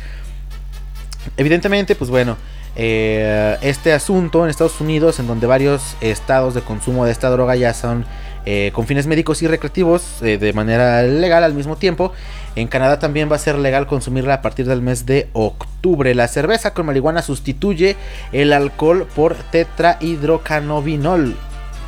Evidentemente, 1.37 1.95
pues 1.95 2.09
bueno, 2.09 2.37
eh, 2.75 3.57
este 3.61 3.93
asunto 3.93 4.43
en 4.43 4.49
Estados 4.49 4.79
Unidos, 4.79 5.19
en 5.19 5.27
donde 5.27 5.47
varios 5.47 5.95
estados 6.01 6.53
de 6.53 6.61
consumo 6.61 7.05
de 7.05 7.11
esta 7.11 7.29
droga 7.29 7.55
ya 7.55 7.73
son 7.73 8.05
eh, 8.45 8.71
con 8.73 8.87
fines 8.87 9.07
médicos 9.07 9.41
y 9.43 9.47
recreativos 9.47 10.23
eh, 10.23 10.37
de 10.37 10.53
manera 10.53 11.03
legal 11.03 11.43
al 11.43 11.53
mismo 11.53 11.75
tiempo. 11.75 12.13
En 12.55 12.67
Canadá 12.67 12.97
también 12.97 13.29
va 13.31 13.35
a 13.35 13.39
ser 13.39 13.57
legal 13.57 13.87
consumirla 13.87 14.35
a 14.35 14.41
partir 14.41 14.67
del 14.67 14.81
mes 14.81 15.05
de 15.05 15.29
octubre. 15.33 16.15
La 16.15 16.27
cerveza 16.27 16.73
con 16.73 16.85
marihuana 16.85 17.21
sustituye 17.21 17.97
el 18.31 18.53
alcohol 18.53 19.07
por 19.15 19.35
tetrahidrocannabinol. 19.35 21.35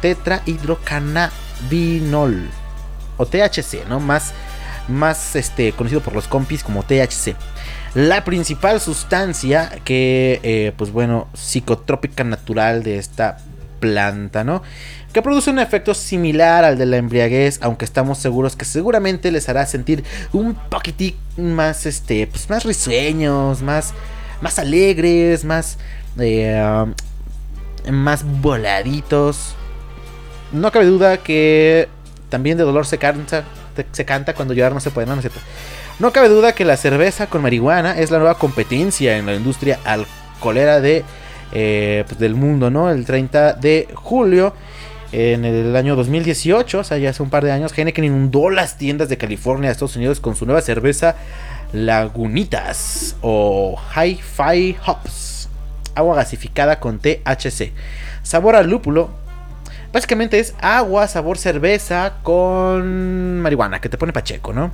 Tetrahidrocannabinol. 0.01 2.49
O 3.17 3.25
THC, 3.25 3.87
¿no? 3.87 3.99
Más, 3.99 4.33
más 4.87 5.35
este, 5.35 5.71
conocido 5.71 6.01
por 6.01 6.13
los 6.13 6.27
compis 6.27 6.63
como 6.63 6.83
THC 6.83 7.35
la 7.95 8.23
principal 8.23 8.81
sustancia 8.81 9.71
que, 9.83 10.39
eh, 10.43 10.73
pues 10.77 10.91
bueno, 10.91 11.27
psicotrópica 11.33 12.23
natural 12.23 12.83
de 12.83 12.97
esta 12.97 13.37
planta, 13.79 14.43
¿no? 14.43 14.63
Que 15.11 15.21
produce 15.21 15.51
un 15.51 15.59
efecto 15.59 15.93
similar 15.93 16.63
al 16.63 16.77
de 16.77 16.87
la 16.87 16.97
embriaguez, 16.97 17.59
aunque 17.61 17.85
estamos 17.85 18.17
seguros 18.17 18.55
que 18.55 18.65
seguramente 18.65 19.31
les 19.31 19.47
hará 19.47 19.65
sentir 19.67 20.03
un 20.31 20.55
poquitín 20.55 21.15
más, 21.37 21.85
este, 21.85 22.25
pues 22.25 22.49
más 22.49 22.63
risueños, 22.63 23.61
más, 23.61 23.93
más 24.41 24.57
alegres, 24.57 25.45
más, 25.45 25.77
eh, 26.17 26.85
más 27.91 28.23
voladitos. 28.41 29.53
No 30.51 30.71
cabe 30.71 30.85
duda 30.85 31.17
que 31.17 31.89
también 32.29 32.57
de 32.57 32.63
dolor 32.63 32.87
se 32.87 32.97
canta, 32.97 33.43
se 33.91 34.05
canta 34.05 34.33
cuando 34.33 34.55
llorar 34.55 34.73
no 34.73 34.79
se 34.79 34.89
puede, 34.89 35.05
no, 35.05 35.13
no 35.13 35.21
es 35.21 35.29
cierto. 35.29 35.39
No 35.99 36.11
cabe 36.11 36.27
duda 36.27 36.53
que 36.53 36.65
la 36.65 36.75
cerveza 36.75 37.27
con 37.27 37.43
marihuana 37.43 37.99
es 37.99 38.09
la 38.09 38.17
nueva 38.17 38.37
competencia 38.37 39.17
en 39.17 39.27
la 39.27 39.35
industria 39.35 39.79
alcoholera 39.85 40.81
de, 40.81 41.03
eh, 41.51 42.03
pues, 42.07 42.19
del 42.19 42.35
mundo, 42.35 42.71
¿no? 42.71 42.89
El 42.89 43.05
30 43.05 43.53
de 43.53 43.87
julio 43.93 44.53
en 45.11 45.45
el 45.45 45.75
año 45.75 45.95
2018, 45.95 46.79
o 46.79 46.83
sea, 46.83 46.97
ya 46.97 47.11
hace 47.11 47.21
un 47.21 47.29
par 47.29 47.45
de 47.45 47.51
años, 47.51 47.77
Heineken 47.77 48.03
inundó 48.03 48.49
las 48.49 48.79
tiendas 48.79 49.09
de 49.09 49.17
California, 49.19 49.69
Estados 49.69 49.95
Unidos, 49.95 50.19
con 50.19 50.35
su 50.35 50.47
nueva 50.47 50.61
cerveza 50.61 51.15
Lagunitas 51.71 53.15
o 53.21 53.79
Hi-Fi 53.95 54.77
Hops, 54.85 55.49
agua 55.93 56.15
gasificada 56.15 56.79
con 56.79 56.97
THC, 56.97 57.71
sabor 58.23 58.55
a 58.55 58.63
lúpulo. 58.63 59.11
Básicamente 59.91 60.39
es 60.39 60.55
agua, 60.59 61.07
sabor 61.07 61.37
cerveza 61.37 62.13
con 62.23 63.39
marihuana, 63.41 63.79
que 63.79 63.89
te 63.89 63.99
pone 63.99 64.11
pacheco, 64.11 64.51
¿no? 64.51 64.71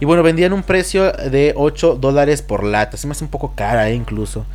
Y 0.00 0.04
bueno, 0.04 0.22
vendían 0.22 0.52
un 0.52 0.62
precio 0.62 1.12
de 1.12 1.52
8 1.56 1.96
dólares 1.96 2.42
por 2.42 2.62
lata. 2.62 2.96
Se 2.96 3.06
me 3.06 3.12
hace 3.12 3.24
un 3.24 3.30
poco 3.30 3.54
cara, 3.56 3.88
eh, 3.88 3.94
incluso. 3.94 4.46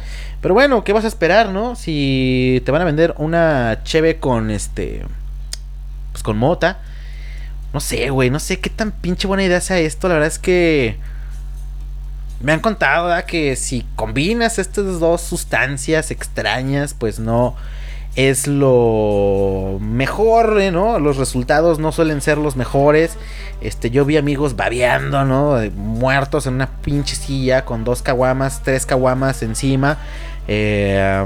Pero 0.42 0.54
bueno, 0.54 0.84
¿qué 0.84 0.94
vas 0.94 1.04
a 1.04 1.10
esperar, 1.10 1.50
no? 1.50 1.76
Si 1.76 2.62
te 2.66 2.72
van 2.72 2.82
a 2.82 2.86
vender 2.86 3.14
una 3.18 3.82
cheve 3.84 4.20
con 4.20 4.52
este. 4.52 5.06
Pues 6.12 6.24
con 6.24 6.38
mota. 6.38 6.80
No 7.74 7.82
sé, 7.82 8.10
güey. 8.10 8.30
No 8.30 8.40
sé 8.40 8.60
qué 8.60 8.70
tan 8.70 8.92
pinche 8.92 9.28
buena 9.28 9.44
idea 9.44 9.60
sea 9.60 9.80
esto. 9.80 10.08
La 10.08 10.16
verdad 10.16 10.28
es 10.30 10.40
que. 10.40 10.98
Me 12.40 12.52
han 12.52 12.60
contado 12.60 13.08
¿verdad? 13.08 13.26
que 13.26 13.56
si 13.56 13.86
combinas 13.96 14.60
estas 14.60 15.00
dos 15.00 15.22
sustancias 15.22 16.12
extrañas, 16.12 16.94
pues 16.94 17.20
no 17.20 17.56
es 18.16 18.46
lo 18.48 19.80
mejor, 19.82 20.62
¿eh? 20.62 20.72
¿no? 20.72 21.00
Los 21.00 21.18
resultados 21.18 21.80
no 21.80 21.92
suelen 21.92 22.22
ser 22.22 22.38
los 22.38 22.56
mejores. 22.56 23.18
Este, 23.62 23.90
yo 23.90 24.06
vi 24.06 24.18
amigos 24.18 24.56
babeando, 24.56 25.26
¿no? 25.26 25.58
Muertos 25.76 26.46
en 26.46 26.56
una 26.56 26.68
pinche 26.82 27.16
silla 27.16 27.66
con 27.66 27.84
dos 27.84 28.04
caguamas, 28.04 28.62
tres 28.64 28.86
caguamas 28.86 29.42
encima. 29.42 29.98
Eh, 30.48 31.26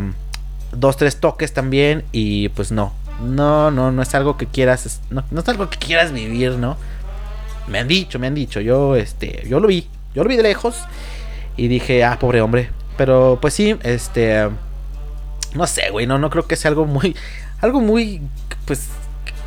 dos, 0.71 0.95
tres 0.95 1.19
toques 1.19 1.53
también. 1.53 2.05
Y 2.13 2.49
pues 2.49 2.71
no. 2.71 2.93
No, 3.21 3.69
no, 3.71 3.91
no 3.91 4.01
es 4.01 4.15
algo 4.15 4.37
que 4.37 4.45
quieras. 4.45 5.01
No, 5.09 5.23
no, 5.29 5.41
es 5.41 5.49
algo 5.49 5.69
que 5.69 5.77
quieras 5.77 6.13
vivir, 6.13 6.53
¿no? 6.53 6.77
Me 7.67 7.79
han 7.79 7.87
dicho, 7.89 8.17
me 8.17 8.27
han 8.27 8.35
dicho. 8.35 8.61
Yo, 8.61 8.95
este, 8.95 9.43
yo 9.49 9.59
lo 9.59 9.67
vi. 9.67 9.89
Yo 10.15 10.23
lo 10.23 10.29
vi 10.29 10.37
de 10.37 10.43
lejos. 10.43 10.83
Y 11.57 11.67
dije, 11.67 12.05
ah, 12.05 12.17
pobre 12.17 12.39
hombre. 12.39 12.69
Pero 12.95 13.39
pues 13.41 13.53
sí, 13.53 13.75
este 13.83 14.47
no 15.53 15.67
sé, 15.67 15.89
güey, 15.89 16.07
no, 16.07 16.17
no 16.17 16.29
creo 16.29 16.47
que 16.47 16.55
sea 16.55 16.69
algo 16.69 16.85
muy. 16.85 17.15
Algo 17.61 17.81
muy. 17.81 18.21
Pues. 18.65 18.87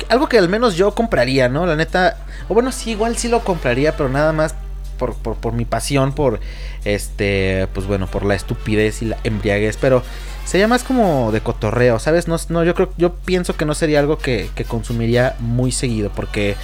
Algo 0.09 0.27
que 0.27 0.37
al 0.37 0.49
menos 0.49 0.75
yo 0.75 0.93
compraría, 0.93 1.49
¿no? 1.49 1.65
La 1.65 1.75
neta. 1.75 2.17
O 2.49 2.53
bueno, 2.53 2.71
sí, 2.71 2.91
igual 2.91 3.17
sí 3.17 3.27
lo 3.27 3.43
compraría, 3.43 3.95
pero 3.95 4.09
nada 4.09 4.33
más 4.33 4.55
por, 4.97 5.15
por, 5.15 5.53
mi 5.53 5.65
pasión, 5.65 6.13
por. 6.13 6.39
Este. 6.83 7.67
Pues 7.73 7.87
bueno, 7.87 8.07
por 8.07 8.25
la 8.25 8.35
estupidez 8.35 9.01
y 9.01 9.05
la 9.05 9.17
embriaguez. 9.23 9.77
Pero 9.77 10.03
sería 10.45 10.67
más 10.67 10.83
como 10.83 11.31
de 11.31 11.41
cotorreo, 11.41 11.99
¿sabes? 11.99 12.27
No, 12.27 12.37
no 12.49 12.63
yo 12.63 12.75
creo. 12.75 12.91
Yo 12.97 13.15
pienso 13.15 13.55
que 13.55 13.65
no 13.65 13.73
sería 13.73 13.99
algo 13.99 14.17
que, 14.17 14.49
que 14.55 14.65
consumiría 14.65 15.35
muy 15.39 15.71
seguido. 15.71 16.11
Porque. 16.15 16.55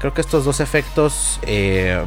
Creo 0.00 0.14
que 0.14 0.20
estos 0.20 0.44
dos 0.44 0.60
efectos. 0.60 1.40
Eh, 1.42 2.00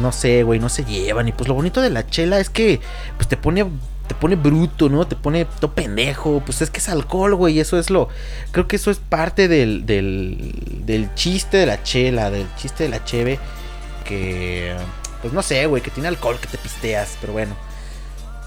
no 0.00 0.10
sé, 0.10 0.42
güey, 0.42 0.58
no 0.58 0.68
se 0.68 0.84
llevan. 0.84 1.28
Y 1.28 1.32
pues 1.32 1.48
lo 1.48 1.54
bonito 1.54 1.82
de 1.82 1.90
la 1.90 2.06
chela 2.06 2.40
es 2.40 2.48
que. 2.48 2.80
Pues 3.16 3.28
te 3.28 3.36
pone 3.36 3.66
te 4.06 4.14
pone 4.14 4.36
bruto, 4.36 4.88
¿no? 4.88 5.06
Te 5.06 5.16
pone 5.16 5.44
todo 5.44 5.72
pendejo. 5.72 6.42
Pues 6.44 6.62
es 6.62 6.70
que 6.70 6.78
es 6.78 6.88
alcohol, 6.88 7.34
güey. 7.34 7.60
Eso 7.60 7.78
es 7.78 7.90
lo. 7.90 8.08
Creo 8.52 8.68
que 8.68 8.76
eso 8.76 8.90
es 8.90 8.98
parte 8.98 9.48
del, 9.48 9.86
del, 9.86 10.54
del 10.84 11.14
chiste 11.14 11.58
de 11.58 11.66
la 11.66 11.82
chela, 11.82 12.30
del 12.30 12.46
chiste 12.56 12.84
de 12.84 12.88
la 12.90 13.04
cheve. 13.04 13.38
Que. 14.04 14.76
Pues 15.20 15.32
no 15.32 15.42
sé, 15.42 15.66
güey, 15.66 15.82
que 15.82 15.90
tiene 15.90 16.08
alcohol, 16.08 16.38
que 16.40 16.48
te 16.48 16.58
pisteas. 16.58 17.16
Pero 17.20 17.32
bueno. 17.32 17.56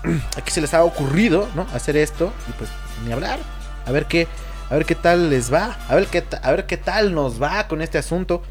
Aquí 0.38 0.52
se 0.52 0.62
les 0.62 0.74
ha 0.74 0.84
ocurrido, 0.84 1.48
¿no? 1.56 1.67
Hacer 1.74 1.98
esto. 1.98 2.34
Y 2.50 2.54
pues 2.54 2.69
ni 3.06 3.12
hablar. 3.12 3.39
A 3.86 3.91
ver 3.91 4.06
qué. 4.06 4.28
A 4.69 4.76
ver 4.76 4.86
qué 4.86 4.95
tal 4.95 5.30
les 5.30 5.52
va. 5.52 5.78
A 5.88 5.95
ver 5.95 6.08
qué, 6.08 6.24
a 6.41 6.52
ver 6.52 6.65
qué 6.65 6.78
tal 6.78 7.13
nos 7.13 7.41
va 7.41 7.67
con 7.67 7.82
este 7.82 7.98
asunto. 7.98 8.43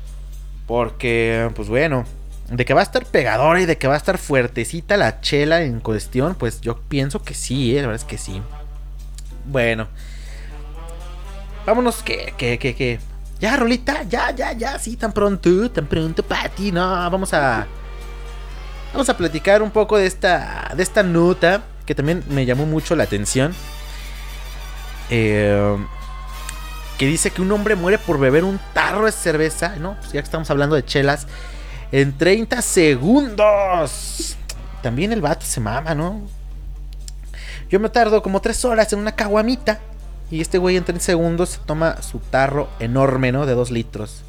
Porque, 0.67 1.51
pues 1.55 1.69
bueno 1.69 2.05
de 2.51 2.65
que 2.65 2.75
va 2.75 2.81
a 2.81 2.85
estar 2.85 3.05
pegadora 3.05 3.61
y 3.61 3.67
de 3.67 3.77
que 3.77 3.87
va 3.89 3.95
a 3.95 3.99
estar 3.99 4.19
fuertecita 4.19 4.97
la 4.97 5.21
chela 5.21 5.63
en 5.63 5.81
cuestión, 5.81 6.35
pues 6.35 6.61
yo 6.61 6.81
pienso 6.89 7.23
que 7.23 7.35
sí, 7.35 7.77
¿eh? 7.77 7.83
la 7.83 7.89
verdad 7.89 8.03
es 8.03 8.05
que 8.05 8.19
sí. 8.19 8.43
Bueno, 9.45 9.89
vámonos 11.67 12.03
que, 12.03 12.35
que, 12.37 12.59
que, 12.59 12.75
que 12.75 13.01
Ya, 13.41 13.57
Rolita, 13.57 14.03
ya, 14.05 14.31
ya, 14.31 14.53
ya, 14.53 14.79
sí, 14.79 14.97
tan 14.97 15.13
pronto, 15.13 15.71
tan 15.71 15.87
pronto, 15.87 16.23
Pati. 16.23 16.73
No, 16.73 16.87
vamos 17.11 17.33
a. 17.35 17.67
Vamos 18.93 19.09
a 19.11 19.17
platicar 19.17 19.61
un 19.63 19.71
poco 19.71 19.99
de 19.99 20.07
esta, 20.07 20.73
de 20.75 20.83
esta 20.83 21.03
nota 21.03 21.63
que 21.85 21.95
también 21.95 22.25
me 22.31 22.47
llamó 22.47 22.65
mucho 22.67 22.97
la 22.97 23.05
atención. 23.05 23.55
Eh, 25.11 25.77
que 26.99 27.07
dice 27.07 27.31
que 27.31 27.41
un 27.41 27.53
hombre 27.53 27.77
muere 27.77 27.99
por 27.99 28.19
beber 28.19 28.45
un 28.45 28.59
tarro 28.75 29.07
de 29.07 29.13
cerveza, 29.13 29.77
¿no? 29.77 29.97
Pues 30.01 30.13
ya 30.13 30.21
que 30.21 30.25
estamos 30.25 30.51
hablando 30.51 30.75
de 30.75 30.85
chelas, 30.85 31.27
en 31.93 32.17
30 32.17 32.63
segundos. 32.63 34.37
También 34.83 35.13
el 35.13 35.21
vato 35.21 35.45
se 35.45 35.61
mama, 35.61 35.95
¿no? 35.95 36.21
Yo 37.71 37.81
me 37.81 37.89
tardo 37.89 38.23
como 38.23 38.41
3 38.41 38.65
horas 38.65 38.93
en 38.93 38.99
una 39.01 39.13
caguamita. 39.13 39.81
Y 40.31 40.41
este 40.41 40.59
güey 40.59 40.77
en 40.77 40.85
30 40.85 41.03
segundos 41.03 41.51
se 41.51 41.59
toma 41.61 42.03
su 42.03 42.19
tarro 42.19 42.69
enorme, 42.81 43.33
¿no? 43.33 43.47
De 43.47 43.55
2 43.55 43.71
litros. 43.71 44.23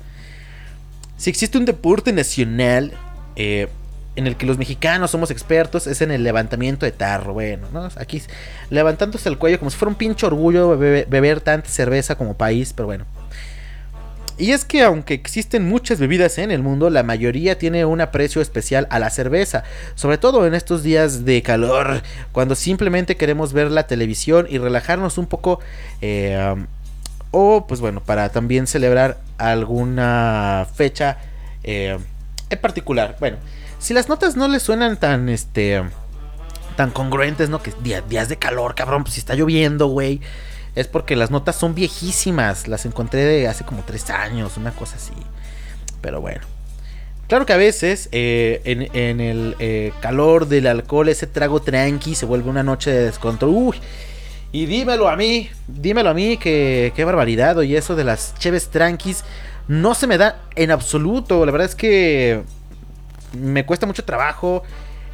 Si 1.17 1.29
existe 1.29 1.57
un 1.57 1.65
deporte 1.65 2.13
nacional 2.13 2.93
eh, 3.35 3.67
en 4.15 4.25
el 4.25 4.37
que 4.37 4.45
los 4.45 4.57
mexicanos 4.57 5.11
somos 5.11 5.31
expertos, 5.31 5.87
es 5.87 6.01
en 6.01 6.11
el 6.11 6.23
levantamiento 6.23 6.85
de 6.85 6.93
tarro. 6.93 7.33
Bueno, 7.33 7.67
¿no? 7.73 7.89
Aquí 7.97 8.21
levantándose 8.69 9.27
el 9.27 9.37
cuello 9.37 9.59
como 9.59 9.71
si 9.71 9.77
fuera 9.77 9.89
un 9.89 9.97
pinche 9.97 10.25
orgullo 10.25 10.77
beber 10.77 11.41
tanta 11.41 11.69
cerveza 11.69 12.15
como 12.15 12.35
país, 12.35 12.73
pero 12.73 12.87
bueno. 12.87 13.05
Y 14.39 14.54
es 14.54 14.63
que 14.63 14.84
aunque 14.84 15.13
existen 15.13 15.67
muchas 15.67 15.99
bebidas 15.99 16.38
en 16.38 16.49
el 16.49 16.63
mundo, 16.63 16.89
la 16.89 17.04
mayoría 17.04 17.58
tiene 17.58 17.84
un 17.84 17.99
aprecio 17.99 18.41
especial 18.41 18.88
a 18.89 18.97
la 18.97 19.10
cerveza, 19.10 19.65
sobre 19.95 20.17
todo 20.17 20.47
en 20.47 20.56
estos 20.56 20.82
días 20.82 21.25
de 21.25 21.43
calor, 21.43 22.02
cuando 22.32 22.56
simplemente 22.56 23.17
queremos 23.17 23.52
ver 23.52 23.69
la 23.69 23.86
televisión 23.86 24.47
y 24.49 24.58
relajarnos 24.58 25.17
un 25.17 25.28
poco, 25.28 25.60
eh, 25.99 26.56
o 27.32 27.67
pues 27.67 27.82
bueno, 27.82 28.02
para 28.02 28.30
también 28.30 28.65
celebrar 28.65 29.19
alguna 29.38 30.65
fecha 30.73 31.17
eh, 31.65 31.99
en 32.49 32.60
particular. 32.60 33.17
Bueno, 33.19 33.38
si 33.78 33.93
las 33.93 34.08
notas 34.08 34.38
no 34.38 34.47
le 34.47 34.62
suenan 34.62 34.95
tan, 34.95 35.28
este, 35.28 35.84
tan 36.78 36.91
congruentes, 36.91 37.49
¿no? 37.49 37.62
Que 37.62 37.73
días 37.84 38.30
de 38.30 38.38
calor, 38.38 38.73
cabrón, 38.73 39.04
pues 39.04 39.15
si 39.15 39.19
está 39.19 39.36
lloviendo, 39.36 39.88
güey 39.88 40.21
es 40.75 40.88
porque 40.88 41.15
las 41.15 41.32
notas 41.32 41.55
son 41.55 41.75
viejísimas. 41.75 42.67
Las 42.67 42.86
encontré 42.86 43.23
de 43.25 43.47
hace 43.47 43.65
como 43.65 43.84
tres 43.84 44.10
años, 44.10 44.58
una 44.58 44.71
cosa 44.71 44.97
así. 44.97 45.13
Pero 46.01 46.21
bueno. 46.21 46.41
Claro 47.27 47.45
que 47.45 47.53
a 47.53 47.58
veces 47.58 48.10
eh, 48.12 48.62
en, 48.65 49.21
el 49.21 49.55
eh, 49.60 49.93
calor 50.01 50.47
del 50.47 50.65
alcohol 50.65 51.10
ese 51.10 51.27
trago 51.27 51.62
tranqui 51.62 52.15
se 52.15 52.25
vuelve 52.25 52.49
una 52.49 52.63
noche 52.63 52.89
de 52.91 53.05
descontrol. 53.05 53.51
Uy, 53.53 53.77
y 54.51 54.65
dímelo 54.65 55.08
a 55.08 55.15
mí, 55.15 55.47
dímelo 55.67 56.10
a 56.10 56.15
mí 56.15 56.38
que 56.38 56.91
qué 56.95 57.05
barbaridad. 57.05 57.58
Oye, 57.60 57.77
eso 57.77 57.95
de 57.95 58.03
las 58.03 58.34
cheves 58.39 58.69
tranquis 58.69 59.23
no 59.67 59.93
se 59.93 60.08
me 60.08 60.17
da 60.17 60.41
en 60.55 60.71
absoluto. 60.71 61.45
La 61.45 61.51
verdad 61.51 61.69
es 61.69 61.75
que 61.75 62.41
me 63.38 63.63
cuesta 63.63 63.86
mucho 63.86 64.03
trabajo 64.03 64.63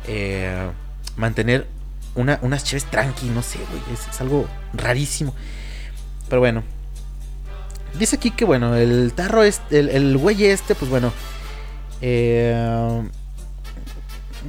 eh, 0.08 0.70
mantener 1.18 1.68
unas 2.16 2.64
cheves 2.64 2.86
tranqui, 2.86 3.28
no 3.30 3.42
sé, 3.42 3.60
güey. 3.70 3.82
Es, 3.94 4.22
algo 4.22 4.48
rarísimo. 4.74 5.34
Pero 6.30 6.40
bueno. 6.40 6.64
Dice 7.98 8.18
aquí 8.18 8.32
que, 8.32 8.44
bueno, 8.44 8.76
el 8.76 9.14
tarro, 9.14 9.44
este, 9.44 9.80
el, 9.80 10.18
güey 10.18 10.46
este, 10.46 10.76
pues 10.76 10.90
bueno. 10.90 11.14
Eh, 12.02 13.04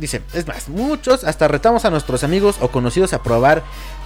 dice, 0.00 0.22
es 0.32 0.46
más, 0.46 0.68
muchos 0.68 1.24
hasta 1.24 1.48
retamos 1.48 1.84
a 1.84 1.90
nuestros 1.90 2.24
amigos 2.24 2.56
o 2.60 2.68
conocidos 2.68 3.12
a 3.12 3.22
probar 3.22 3.62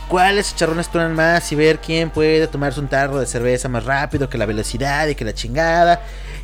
cuáles 0.08 0.54
charrones 0.56 0.88
truenan 0.88 1.14
más 1.14 1.50
y 1.52 1.54
ver 1.54 1.78
quién 1.78 2.10
puede 2.10 2.46
tomarse 2.48 2.80
un 2.80 2.88
tarro 2.88 3.18
de 3.20 3.26
cerveza 3.26 3.68
más 3.68 3.84
rápido 3.84 4.28
que 4.28 4.38
la 4.38 4.46
velocidad 4.46 5.06
y 5.06 5.14
que 5.14 5.24
la 5.24 5.34
chingada 5.34 6.02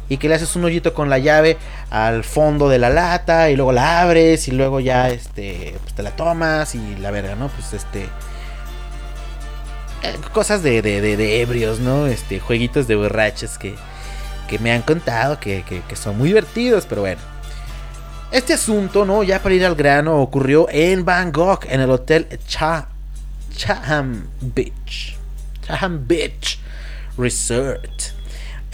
y 0.09 0.19
que 0.19 0.29
le 0.29 0.35
haces 0.37 0.55
un 0.57 0.64
hoyito 0.64 0.95
con 0.95 1.11
la 1.11 1.19
llave 1.19 1.57
al 1.90 2.25
fondo 2.25 2.69
de 2.69 2.79
la 2.79 2.90
lata 2.90 3.51
y 3.51 3.57
luego 3.57 3.73
la 3.73 4.01
abres 4.03 4.49
y 4.49 4.53
luego 4.53 4.81
ya 4.81 5.09
este 5.09 5.75
pues 5.83 5.95
te 5.95 6.03
la 6.03 6.11
tomas 6.12 6.75
y 6.75 6.97
la 6.97 7.11
verga, 7.11 7.35
¿no? 7.35 7.49
Pues 7.49 7.73
este 7.73 8.09
eh, 10.03 10.14
cosas 10.33 10.62
de, 10.62 10.83
de, 10.83 11.40
ebrios, 11.40 11.81
¿no? 11.81 12.07
Este 12.07 12.38
jueguitos 12.38 12.87
de 12.87 12.97
borrachos 12.97 13.59
que, 13.59 13.75
que 14.49 14.59
me 14.59 14.73
han 14.73 14.83
contado 14.83 15.40
que, 15.40 15.64
que, 15.64 15.97
son 15.97 16.19
muy 16.19 16.29
divertidos, 16.29 16.87
pero 16.87 17.01
bueno. 17.03 17.21
Este 18.31 18.53
asunto, 18.53 19.05
¿no? 19.05 19.23
Ya 19.23 19.40
para 19.40 19.55
ir 19.55 19.64
al 19.64 19.75
grano, 19.75 20.21
ocurrió 20.21 20.66
en 20.71 21.05
Bangkok, 21.05 21.66
en 21.69 21.81
el 21.81 21.90
hotel 21.90 22.27
Cha, 22.47 22.88
Chaham 23.55 24.27
Beach. 24.40 25.16
Chaham 25.66 26.07
Beach 26.07 26.59
Resort 27.16 28.15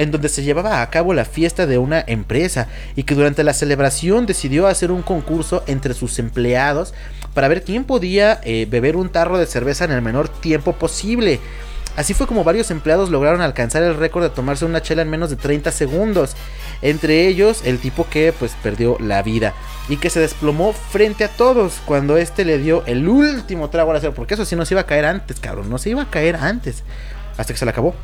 en 0.02 0.10
donde 0.10 0.28
se 0.28 0.42
llevaba 0.42 0.82
a 0.82 0.90
cabo 0.90 1.14
la 1.14 1.24
fiesta 1.24 1.66
de 1.66 1.78
una 1.78 2.02
empresa 2.06 2.68
y 2.96 3.04
que 3.04 3.14
durante 3.14 3.44
la 3.44 3.54
celebración 3.54 4.26
decidió 4.26 4.66
hacer 4.66 4.90
un 4.90 5.02
concurso 5.02 5.62
entre 5.66 5.94
sus 5.94 6.18
empleados 6.18 6.92
para 7.34 7.48
ver 7.48 7.62
quién 7.62 7.84
podía 7.84 8.40
eh, 8.42 8.66
beber 8.68 8.96
un 8.96 9.10
tarro 9.10 9.38
de 9.38 9.46
cerveza 9.46 9.84
en 9.84 9.92
el 9.92 10.02
menor 10.02 10.28
tiempo 10.28 10.72
posible. 10.74 11.40
Así 11.94 12.14
fue 12.14 12.26
como 12.26 12.42
varios 12.42 12.70
empleados 12.70 13.10
lograron 13.10 13.42
alcanzar 13.42 13.82
el 13.82 13.96
récord 13.96 14.22
de 14.22 14.30
tomarse 14.30 14.64
una 14.64 14.80
chela 14.80 15.02
en 15.02 15.10
menos 15.10 15.30
de 15.30 15.36
30 15.36 15.70
segundos. 15.70 16.34
Entre 16.80 17.28
ellos 17.28 17.62
el 17.64 17.78
tipo 17.78 18.08
que 18.08 18.32
pues 18.36 18.56
perdió 18.62 18.96
la 18.98 19.22
vida 19.22 19.52
y 19.88 19.98
que 19.98 20.10
se 20.10 20.18
desplomó 20.18 20.72
frente 20.72 21.22
a 21.22 21.28
todos 21.28 21.80
cuando 21.84 22.16
este 22.16 22.44
le 22.44 22.58
dio 22.58 22.82
el 22.86 23.08
último 23.08 23.70
trago 23.70 23.90
a 23.90 23.94
la 23.94 24.00
cerveza. 24.00 24.16
Porque 24.16 24.34
eso 24.34 24.44
sí 24.46 24.56
no 24.56 24.64
se 24.64 24.74
iba 24.74 24.80
a 24.80 24.86
caer 24.86 25.04
antes, 25.04 25.38
cabrón. 25.38 25.70
No 25.70 25.78
se 25.78 25.90
iba 25.90 26.02
a 26.02 26.10
caer 26.10 26.36
antes. 26.36 26.82
Hasta 27.36 27.52
que 27.52 27.58
se 27.58 27.66
le 27.66 27.70
acabó. 27.70 27.94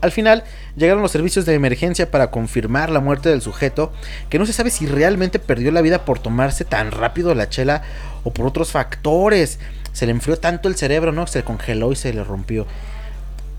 Al 0.00 0.12
final 0.12 0.44
llegaron 0.76 1.02
los 1.02 1.10
servicios 1.10 1.46
de 1.46 1.54
emergencia 1.54 2.10
para 2.10 2.30
confirmar 2.30 2.90
la 2.90 3.00
muerte 3.00 3.28
del 3.28 3.42
sujeto, 3.42 3.92
que 4.28 4.38
no 4.38 4.46
se 4.46 4.52
sabe 4.52 4.70
si 4.70 4.86
realmente 4.86 5.38
perdió 5.38 5.70
la 5.72 5.80
vida 5.80 6.04
por 6.04 6.18
tomarse 6.18 6.64
tan 6.64 6.90
rápido 6.90 7.34
la 7.34 7.48
chela 7.48 7.82
o 8.24 8.32
por 8.32 8.46
otros 8.46 8.72
factores. 8.72 9.58
Se 9.92 10.06
le 10.06 10.12
enfrió 10.12 10.36
tanto 10.36 10.68
el 10.68 10.76
cerebro, 10.76 11.12
¿no? 11.12 11.26
Se 11.26 11.42
congeló 11.42 11.92
y 11.92 11.96
se 11.96 12.12
le 12.12 12.22
rompió. 12.22 12.66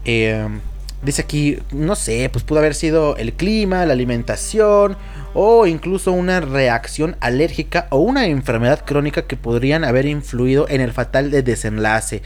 Em, 0.05 0.61
dice 1.01 1.23
aquí, 1.23 1.59
no 1.71 1.95
sé, 1.95 2.29
pues 2.31 2.43
pudo 2.43 2.59
haber 2.59 2.75
sido 2.75 3.17
el 3.17 3.33
clima, 3.33 3.85
la 3.85 3.93
alimentación 3.93 4.95
o 5.33 5.65
incluso 5.65 6.11
una 6.11 6.39
reacción 6.39 7.17
alérgica 7.19 7.87
o 7.89 7.97
una 7.97 8.27
enfermedad 8.27 8.85
crónica 8.85 9.23
que 9.23 9.35
podrían 9.35 9.83
haber 9.83 10.05
influido 10.05 10.67
en 10.69 10.81
el 10.81 10.91
fatal 10.91 11.31
desenlace. 11.31 12.21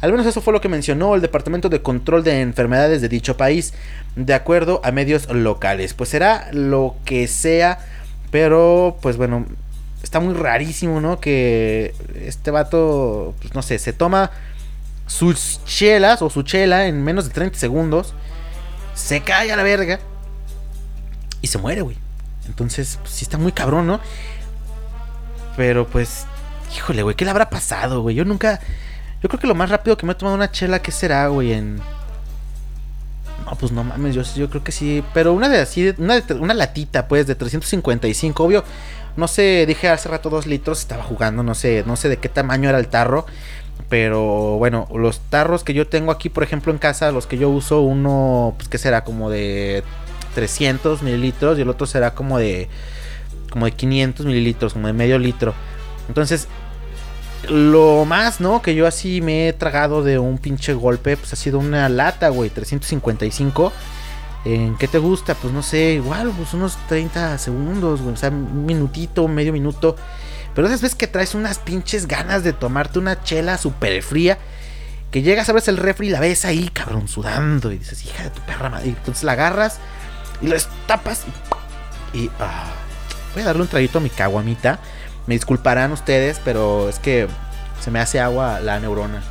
Al 0.00 0.12
menos 0.12 0.26
eso 0.26 0.40
fue 0.40 0.52
lo 0.52 0.60
que 0.60 0.68
mencionó 0.68 1.14
el 1.14 1.20
Departamento 1.20 1.68
de 1.68 1.82
Control 1.82 2.24
de 2.24 2.40
Enfermedades 2.40 3.02
de 3.02 3.08
dicho 3.08 3.36
país, 3.36 3.74
de 4.16 4.32
acuerdo 4.32 4.80
a 4.82 4.92
medios 4.92 5.28
locales. 5.28 5.92
Pues 5.92 6.08
será 6.08 6.48
lo 6.52 6.96
que 7.04 7.28
sea, 7.28 7.78
pero 8.30 8.96
pues 9.02 9.18
bueno, 9.18 9.44
está 10.02 10.18
muy 10.20 10.34
rarísimo, 10.34 11.00
¿no? 11.00 11.20
Que 11.20 11.94
este 12.14 12.50
vato, 12.50 13.34
pues 13.40 13.54
no 13.54 13.60
sé, 13.62 13.78
se 13.78 13.92
toma 13.92 14.30
sus 15.06 15.60
chelas 15.64 16.22
o 16.22 16.30
su 16.30 16.44
chela 16.44 16.86
en 16.86 17.02
menos 17.02 17.24
de 17.26 17.34
30 17.34 17.58
segundos, 17.58 18.14
se 18.94 19.20
cae 19.20 19.52
a 19.52 19.56
la 19.56 19.62
verga 19.62 20.00
y 21.42 21.48
se 21.48 21.58
muere, 21.58 21.82
güey. 21.82 21.96
Entonces, 22.46 22.98
pues, 23.02 23.12
sí 23.12 23.24
está 23.24 23.36
muy 23.36 23.52
cabrón, 23.52 23.86
¿no? 23.86 24.00
Pero 25.56 25.86
pues, 25.86 26.26
híjole, 26.74 27.02
güey, 27.02 27.16
¿qué 27.16 27.24
le 27.24 27.32
habrá 27.32 27.50
pasado, 27.50 28.00
güey? 28.02 28.16
Yo 28.16 28.24
nunca 28.24 28.60
yo 29.22 29.28
creo 29.28 29.40
que 29.40 29.46
lo 29.46 29.54
más 29.54 29.70
rápido 29.70 29.96
que 29.96 30.06
me 30.06 30.12
he 30.12 30.14
tomado 30.14 30.36
una 30.36 30.50
chela, 30.50 30.80
¿qué 30.80 30.90
será, 30.90 31.28
güey? 31.28 31.52
En. 31.52 31.76
No, 33.44 33.56
pues 33.58 33.72
no 33.72 33.84
mames, 33.84 34.14
yo, 34.14 34.48
creo 34.48 34.64
que 34.64 34.72
sí. 34.72 35.04
Pero 35.12 35.32
una 35.32 35.48
de 35.48 35.58
así, 35.58 35.94
una, 35.98 36.22
una 36.38 36.54
latita, 36.54 37.08
pues, 37.08 37.26
de 37.26 37.34
355. 37.34 38.44
Obvio, 38.44 38.64
no 39.16 39.28
sé, 39.28 39.66
dije 39.66 39.88
hace 39.88 40.08
rato 40.08 40.30
dos 40.30 40.46
litros, 40.46 40.80
estaba 40.80 41.02
jugando, 41.02 41.42
no 41.42 41.54
sé, 41.54 41.84
no 41.86 41.96
sé 41.96 42.08
de 42.08 42.18
qué 42.18 42.28
tamaño 42.28 42.68
era 42.68 42.78
el 42.78 42.88
tarro. 42.88 43.26
Pero 43.88 44.56
bueno, 44.58 44.88
los 44.94 45.20
tarros 45.20 45.64
que 45.64 45.74
yo 45.74 45.88
tengo 45.88 46.12
aquí, 46.12 46.28
por 46.28 46.42
ejemplo, 46.44 46.72
en 46.72 46.78
casa, 46.78 47.10
los 47.10 47.26
que 47.26 47.38
yo 47.38 47.50
uso, 47.50 47.80
uno, 47.80 48.54
pues, 48.56 48.68
¿qué 48.68 48.78
será? 48.78 49.04
Como 49.04 49.30
de 49.30 49.82
300 50.34 51.02
mililitros 51.02 51.58
y 51.58 51.62
el 51.62 51.68
otro 51.68 51.86
será 51.86 52.14
como 52.14 52.38
de, 52.38 52.68
como 53.50 53.66
de 53.66 53.72
500 53.72 54.26
mililitros, 54.26 54.72
como 54.72 54.86
de 54.86 54.92
medio 54.92 55.18
litro. 55.18 55.54
Entonces, 56.08 56.48
lo 57.48 58.04
más, 58.04 58.40
¿no? 58.40 58.62
Que 58.62 58.74
yo 58.74 58.86
así 58.86 59.20
me 59.20 59.48
he 59.48 59.52
tragado 59.52 60.02
de 60.02 60.18
un 60.18 60.38
pinche 60.38 60.74
golpe, 60.74 61.16
pues 61.16 61.32
ha 61.32 61.36
sido 61.36 61.58
una 61.58 61.88
lata, 61.88 62.28
güey, 62.28 62.50
355. 62.50 63.72
¿En 64.44 64.76
qué 64.76 64.88
te 64.88 64.98
gusta? 64.98 65.34
Pues 65.34 65.52
no 65.52 65.62
sé, 65.62 65.92
igual, 65.94 66.32
pues 66.36 66.54
unos 66.54 66.76
30 66.88 67.36
segundos, 67.38 68.00
güey, 68.00 68.14
o 68.14 68.16
sea, 68.16 68.30
un 68.30 68.64
minutito, 68.66 69.26
medio 69.28 69.52
minuto. 69.52 69.96
Pero 70.54 70.66
esas 70.66 70.80
veces 70.80 70.96
que 70.96 71.06
traes 71.06 71.34
unas 71.34 71.58
pinches 71.58 72.06
ganas 72.06 72.42
de 72.42 72.52
tomarte 72.52 72.98
una 72.98 73.22
chela 73.22 73.58
súper 73.58 74.02
fría, 74.02 74.38
que 75.10 75.22
llegas, 75.22 75.48
abres 75.48 75.68
el 75.68 75.76
refri 75.76 76.08
y 76.08 76.10
la 76.10 76.20
ves 76.20 76.44
ahí, 76.44 76.68
cabrón, 76.68 77.08
sudando, 77.08 77.72
y 77.72 77.78
dices, 77.78 78.04
hija 78.04 78.24
de 78.24 78.30
tu 78.30 78.40
perra 78.42 78.70
madre. 78.70 78.88
Y 78.88 78.90
entonces 78.90 79.24
la 79.24 79.32
agarras 79.32 79.78
y 80.40 80.46
la 80.46 80.56
tapas 80.86 81.24
y. 82.12 82.30
Ah, 82.38 82.72
voy 83.34 83.42
a 83.42 83.46
darle 83.46 83.62
un 83.62 83.68
traguito 83.68 83.98
a 83.98 84.00
mi 84.00 84.10
caguamita. 84.10 84.78
Me 85.26 85.34
disculparán 85.34 85.92
ustedes, 85.92 86.40
pero 86.44 86.88
es 86.88 86.98
que 86.98 87.28
se 87.80 87.90
me 87.90 88.00
hace 88.00 88.20
agua 88.20 88.60
la 88.60 88.80
neurona. 88.80 89.22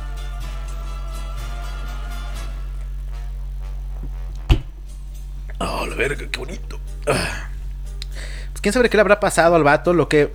Oh, 5.58 5.86
la 5.86 5.94
verga, 5.94 6.26
qué 6.30 6.38
bonito. 6.38 6.80
Ah. 7.06 7.48
Pues 8.50 8.60
quién 8.62 8.72
sabe 8.72 8.88
qué 8.88 8.96
le 8.96 9.02
habrá 9.02 9.20
pasado 9.20 9.56
al 9.56 9.62
vato. 9.62 9.92
Lo 9.92 10.08
que 10.08 10.32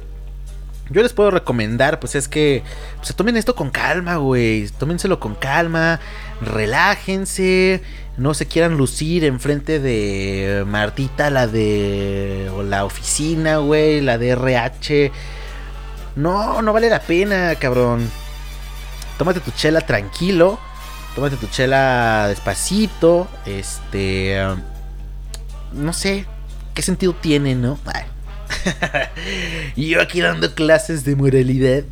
yo 0.90 1.02
les 1.02 1.14
puedo 1.14 1.32
recomendar, 1.32 2.00
pues 2.00 2.14
es 2.16 2.28
que 2.28 2.64
se 3.02 3.14
tomen 3.14 3.38
esto 3.38 3.56
con 3.56 3.72
calma, 3.72 4.18
güey. 4.18 4.70
Tómenselo 4.70 5.20
con 5.20 5.34
calma, 5.34 6.00
relájense, 6.42 7.82
no 8.18 8.34
se 8.36 8.46
quieran 8.46 8.78
lucir 8.78 9.26
enfrente 9.26 9.80
de 9.80 10.64
Martita, 10.68 11.32
la 11.32 11.48
de 11.48 12.52
o 12.56 12.62
la 12.62 12.86
oficina, 12.86 13.58
güey, 13.58 14.02
la 14.02 14.20
de 14.20 14.30
RH. 14.30 15.12
No, 16.16 16.62
no 16.62 16.74
vale 16.74 16.90
la 16.90 17.02
pena, 17.02 17.56
cabrón. 17.56 18.10
Tómate 19.18 19.40
tu 19.40 19.52
chela 19.52 19.82
tranquilo, 19.82 20.60
tómate 21.16 21.38
tu 21.38 21.48
chela 21.48 22.28
despacito, 22.28 23.28
este, 23.46 24.38
no 25.74 25.94
sé, 25.94 26.26
qué 26.74 26.82
sentido 26.82 27.14
tiene, 27.14 27.56
¿no? 27.56 27.80
yo 29.76 30.02
aquí 30.02 30.22
dando 30.22 30.54
clases 30.54 31.06
de 31.06 31.16
moralidad. 31.16 31.84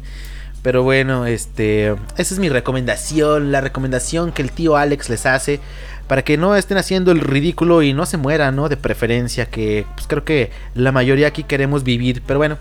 Pero 0.62 0.82
bueno, 0.84 1.26
este, 1.26 1.90
esa 2.18 2.34
es 2.34 2.40
mi 2.40 2.48
recomendación, 2.48 3.52
la 3.52 3.60
recomendación 3.60 4.32
que 4.32 4.42
el 4.42 4.52
tío 4.52 4.78
Alex 4.78 5.10
les 5.10 5.26
hace 5.26 5.60
para 6.08 6.24
que 6.24 6.38
no 6.38 6.56
estén 6.56 6.78
haciendo 6.78 7.12
el 7.12 7.20
ridículo 7.20 7.82
y 7.82 7.94
no 7.94 8.06
se 8.06 8.18
mueran, 8.18 8.56
¿no? 8.56 8.70
De 8.70 8.78
preferencia, 8.78 9.46
que 9.46 9.86
pues 9.96 10.08
creo 10.08 10.24
que 10.24 10.52
la 10.74 10.94
mayoría 10.94 11.28
aquí 11.28 11.44
queremos 11.44 11.84
vivir. 11.84 12.22
Pero 12.26 12.40
bueno, 12.40 12.58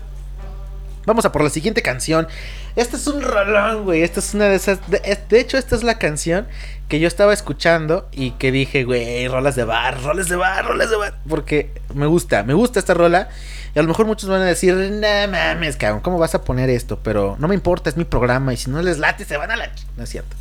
vamos 1.05 1.25
a 1.25 1.31
por 1.31 1.43
la 1.43 1.49
siguiente 1.49 1.81
canción. 1.81 2.27
Este 2.75 2.95
es 2.95 3.07
un 3.07 3.21
rolón, 3.21 3.83
güey. 3.83 4.03
Esta 4.03 4.19
es 4.19 4.33
una 4.33 4.45
de 4.45 4.55
esas. 4.55 4.79
De, 4.89 5.39
hecho, 5.39 5.57
esta 5.57 5.75
es 5.75 5.83
la 5.83 5.97
canción 5.97 6.47
que 6.87 6.99
yo 6.99 7.07
estaba 7.07 7.33
escuchando 7.33 8.07
y 8.11 8.31
que 8.31 8.51
dije, 8.51 8.83
güey, 8.83 9.27
rolas 9.27 9.55
de 9.55 9.63
bar, 9.63 10.01
roles 10.01 10.29
de 10.29 10.35
bar, 10.35 10.65
roles 10.65 10.89
de 10.89 10.95
bar. 10.95 11.19
Porque 11.27 11.71
me 11.93 12.05
gusta, 12.05 12.43
me 12.43 12.53
gusta 12.53 12.79
esta 12.79 12.93
rola. 12.93 13.29
Y 13.75 13.79
a 13.79 13.81
lo 13.81 13.87
mejor 13.87 14.05
muchos 14.05 14.29
van 14.29 14.41
a 14.41 14.45
decir, 14.45 14.75
no 14.75 15.31
mames, 15.31 15.77
cabrón, 15.77 16.01
¿cómo 16.01 16.19
vas 16.19 16.35
a 16.35 16.43
poner 16.43 16.69
esto? 16.69 16.99
Pero 17.01 17.35
no 17.39 17.47
me 17.47 17.55
importa, 17.55 17.89
es 17.89 17.97
mi 17.97 18.03
programa. 18.03 18.53
Y 18.53 18.57
si 18.57 18.69
no 18.69 18.81
les 18.81 18.99
late, 18.99 19.25
se 19.25 19.37
van 19.37 19.51
a 19.51 19.55
la. 19.55 19.71
No 19.97 20.03
es 20.03 20.09
cierto. 20.09 20.35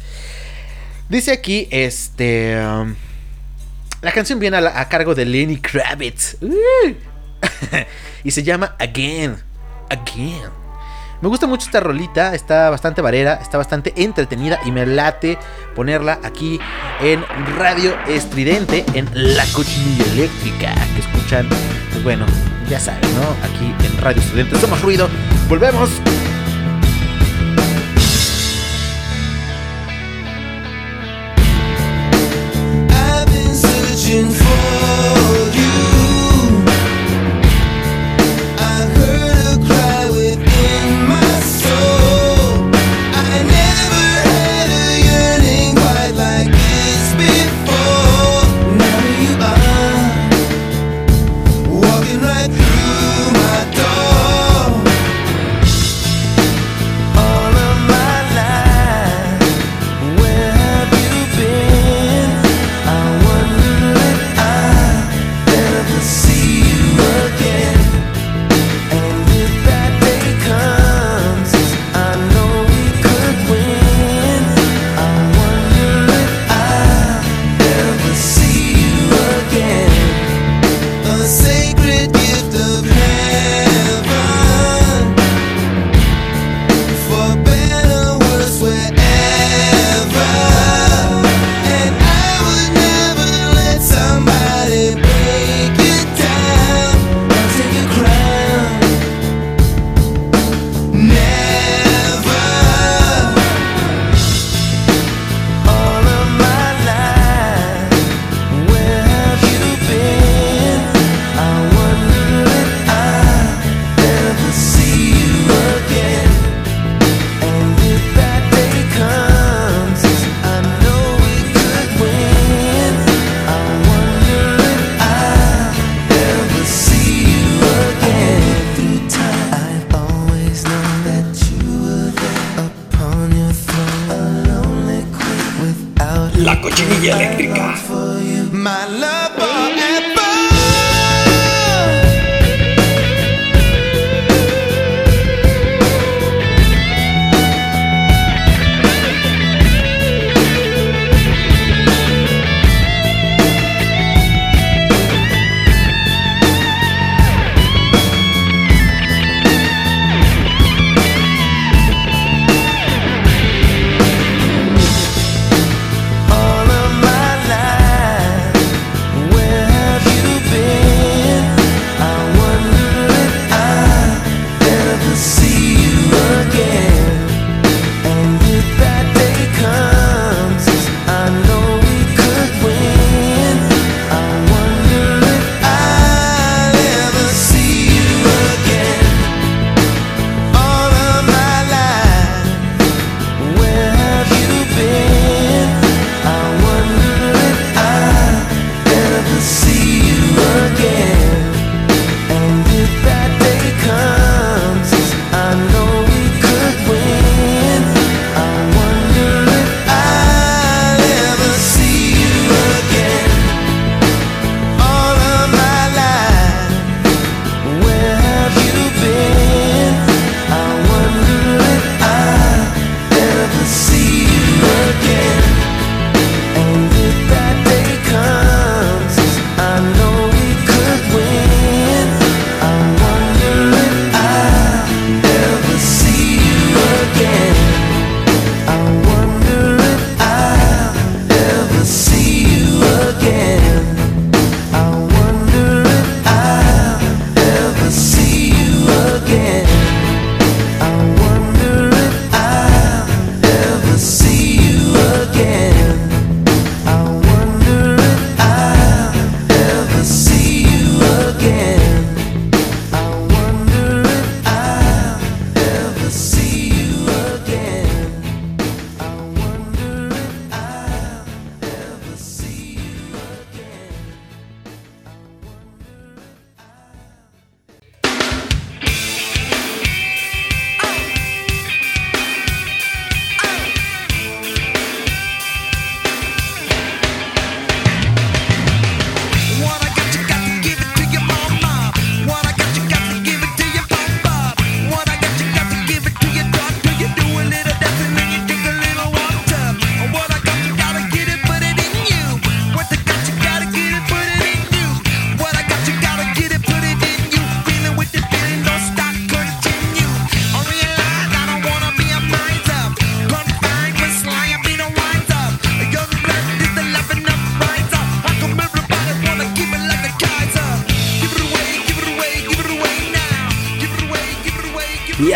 Dice 1.09 1.33
aquí, 1.33 1.69
este. 1.71 2.63
Um, 2.65 2.95
la 4.03 4.11
canción 4.11 4.39
viene 4.41 4.57
a, 4.57 4.89
cargo 4.89 5.15
de 5.15 5.25
Lenny 5.25 5.59
Kravitz. 5.59 6.37
Uh, 6.41 6.95
y 8.25 8.31
se 8.31 8.43
llama 8.43 8.75
Again. 8.79 9.52
Again. 9.93 10.51
Me 11.21 11.29
gusta 11.29 11.47
mucho 11.47 11.67
esta 11.67 11.81
rolita, 11.81 12.35
está 12.35 12.71
bastante 12.71 13.01
varera, 13.03 13.35
está 13.35 13.59
bastante 13.59 13.93
entretenida 13.97 14.59
y 14.65 14.73
me 14.73 14.87
late 14.87 15.39
ponerla 15.77 16.19
aquí 16.25 16.59
en 17.01 17.23
Radio 17.59 17.95
Estridente, 18.09 18.85
en 18.95 19.09
La 19.13 19.45
Cochinilla 19.53 20.05
Eléctrica, 20.15 20.75
que 20.95 21.01
escuchan, 21.01 21.49
pues 21.93 22.03
bueno, 22.03 22.27
ya 22.69 22.81
saben, 22.81 23.03
¿no? 23.15 23.23
Aquí 23.47 23.73
en 23.87 24.01
Radio 24.01 24.21
Estridente 24.21 24.59
somos 24.59 24.81
ruido. 24.83 25.09
Volvemos. 25.49 25.91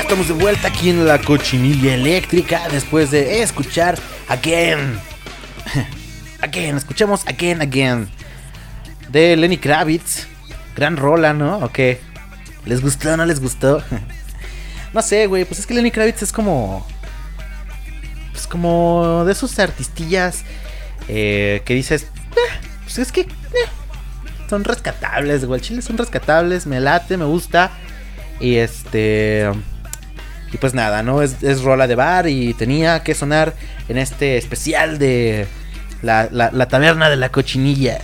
Estamos 0.06 0.28
de 0.28 0.34
vuelta 0.34 0.68
aquí 0.68 0.90
en 0.90 1.04
la 1.04 1.18
cochinilla 1.20 1.94
eléctrica 1.94 2.68
después 2.70 3.10
de 3.10 3.42
escuchar 3.42 3.98
Again. 4.28 5.00
Again, 6.40 6.76
escuchamos 6.76 7.26
Again, 7.26 7.60
Again. 7.60 8.08
De 9.08 9.36
Lenny 9.36 9.58
Kravitz. 9.58 10.28
Gran 10.76 10.96
rola, 10.96 11.32
¿no? 11.32 11.58
¿O 11.58 11.72
qué? 11.72 12.00
¿Les 12.66 12.82
gustó 12.82 13.14
o 13.14 13.16
no 13.16 13.26
les 13.26 13.40
gustó? 13.40 13.82
no 14.94 15.02
sé, 15.02 15.26
güey. 15.26 15.44
Pues 15.44 15.58
es 15.58 15.66
que 15.66 15.74
Lenny 15.74 15.90
Kravitz 15.90 16.22
es 16.22 16.32
como. 16.32 16.86
Pues 18.30 18.46
como 18.46 19.24
de 19.26 19.32
esos 19.32 19.58
artistillas 19.58 20.44
eh, 21.08 21.62
que 21.64 21.74
dices. 21.74 22.04
"Eh, 22.04 22.58
pues 22.84 22.98
es 22.98 23.10
que. 23.10 23.22
eh, 23.22 23.26
son 24.48 24.62
rescatables, 24.62 25.44
güey. 25.46 25.60
Chile 25.60 25.82
son 25.82 25.98
rescatables. 25.98 26.64
Me 26.64 26.78
late, 26.78 27.16
me 27.16 27.24
gusta. 27.24 27.72
Y 28.38 28.54
este. 28.58 29.50
Y 30.52 30.58
pues 30.58 30.74
nada, 30.74 31.02
¿no? 31.02 31.22
Es, 31.22 31.42
es 31.42 31.62
rola 31.62 31.86
de 31.86 31.94
bar 31.96 32.28
y 32.28 32.54
tenía 32.54 33.02
que 33.02 33.14
sonar 33.14 33.54
en 33.88 33.98
este 33.98 34.36
especial 34.38 34.98
de 34.98 35.46
la, 36.02 36.28
la- 36.30 36.68
taberna 36.68 37.10
de 37.10 37.16
la 37.16 37.30
cochinilla. 37.30 38.00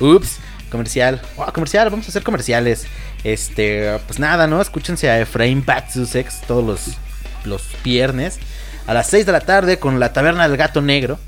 Ups, 0.00 0.38
comercial. 0.70 1.20
Oh, 1.36 1.46
comercial, 1.52 1.90
vamos 1.90 2.06
a 2.06 2.10
hacer 2.10 2.22
comerciales. 2.22 2.86
Este, 3.24 3.98
pues 4.06 4.18
nada, 4.18 4.46
¿no? 4.46 4.60
Escúchense 4.60 5.08
a 5.10 5.20
Efraín 5.20 5.64
Batsusex 5.64 6.42
todos 6.42 6.64
los, 6.64 6.96
los 7.44 7.62
viernes 7.82 8.38
a 8.86 8.94
las 8.94 9.08
6 9.08 9.26
de 9.26 9.32
la 9.32 9.40
tarde 9.40 9.78
con 9.78 9.98
la 9.98 10.12
taberna 10.12 10.46
del 10.48 10.56
gato 10.56 10.80
negro. 10.82 11.18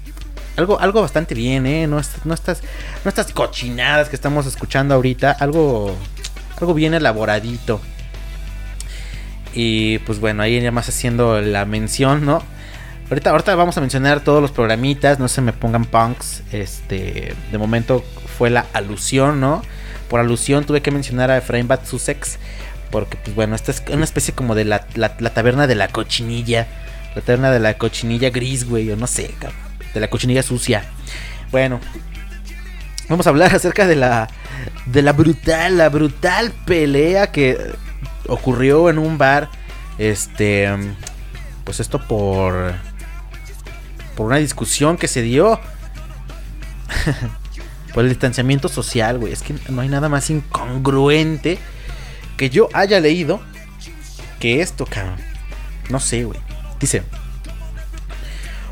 Algo, 0.56 0.80
algo 0.80 1.00
bastante 1.02 1.34
bien, 1.34 1.66
¿eh? 1.66 1.86
No, 1.86 2.00
no, 2.24 2.34
estas, 2.34 2.62
no 3.04 3.08
estas 3.08 3.32
cochinadas 3.32 4.08
que 4.08 4.16
estamos 4.16 4.44
escuchando 4.46 4.94
ahorita. 4.94 5.30
Algo, 5.32 5.96
algo 6.60 6.74
bien 6.74 6.94
elaboradito. 6.94 7.80
Y 9.54 9.98
pues 10.00 10.20
bueno, 10.20 10.42
ahí 10.42 10.60
ya 10.60 10.70
más 10.70 10.88
haciendo 10.88 11.40
la 11.40 11.64
mención, 11.64 12.24
¿no? 12.24 12.42
Ahorita, 13.10 13.30
ahorita 13.30 13.54
vamos 13.54 13.76
a 13.78 13.80
mencionar 13.80 14.20
todos 14.20 14.42
los 14.42 14.50
programitas, 14.50 15.18
no 15.18 15.28
se 15.28 15.40
me 15.40 15.52
pongan 15.52 15.84
punks. 15.86 16.42
Este, 16.52 17.34
de 17.50 17.58
momento 17.58 18.04
fue 18.36 18.50
la 18.50 18.66
alusión, 18.74 19.40
¿no? 19.40 19.62
Por 20.10 20.20
alusión 20.20 20.64
tuve 20.64 20.82
que 20.82 20.90
mencionar 20.90 21.30
a 21.30 21.38
Efraín 21.38 21.68
Batsusex. 21.68 22.38
Porque, 22.90 23.16
pues 23.16 23.34
bueno, 23.34 23.54
esta 23.54 23.70
es 23.70 23.82
una 23.92 24.04
especie 24.04 24.34
como 24.34 24.54
de 24.54 24.64
la, 24.64 24.86
la- 24.94 25.14
la 25.18 25.30
taberna 25.34 25.66
de 25.66 25.74
la 25.74 25.88
cochinilla. 25.88 26.66
La 27.14 27.22
taberna 27.22 27.50
de 27.50 27.60
la 27.60 27.74
cochinilla 27.78 28.30
gris, 28.30 28.66
güey, 28.68 28.90
o 28.90 28.96
no 28.96 29.06
sé, 29.06 29.34
de 29.94 30.00
la 30.00 30.08
cochinilla 30.08 30.42
sucia. 30.42 30.84
Bueno, 31.50 31.80
vamos 33.08 33.26
a 33.26 33.30
hablar 33.30 33.54
acerca 33.56 33.86
de 33.86 33.96
la, 33.96 34.28
de 34.86 35.02
la 35.02 35.12
brutal, 35.12 35.78
la 35.78 35.88
brutal 35.88 36.52
pelea 36.66 37.28
que 37.32 37.58
ocurrió 38.28 38.88
en 38.90 38.98
un 38.98 39.18
bar. 39.18 39.50
Este, 39.98 40.68
pues 41.64 41.80
esto 41.80 42.00
por, 42.06 42.72
por 44.16 44.26
una 44.26 44.36
discusión 44.36 44.96
que 44.96 45.08
se 45.08 45.22
dio. 45.22 45.60
por 47.94 48.04
el 48.04 48.10
distanciamiento 48.10 48.68
social, 48.68 49.18
güey. 49.18 49.32
Es 49.32 49.42
que 49.42 49.54
no 49.68 49.80
hay 49.80 49.88
nada 49.88 50.08
más 50.08 50.30
incongruente 50.30 51.58
que 52.36 52.50
yo 52.50 52.68
haya 52.72 53.00
leído 53.00 53.40
que 54.38 54.62
esto, 54.62 54.86
cabrón. 54.86 55.18
No 55.90 55.98
sé, 56.00 56.24
güey. 56.24 56.38
Dice. 56.78 57.02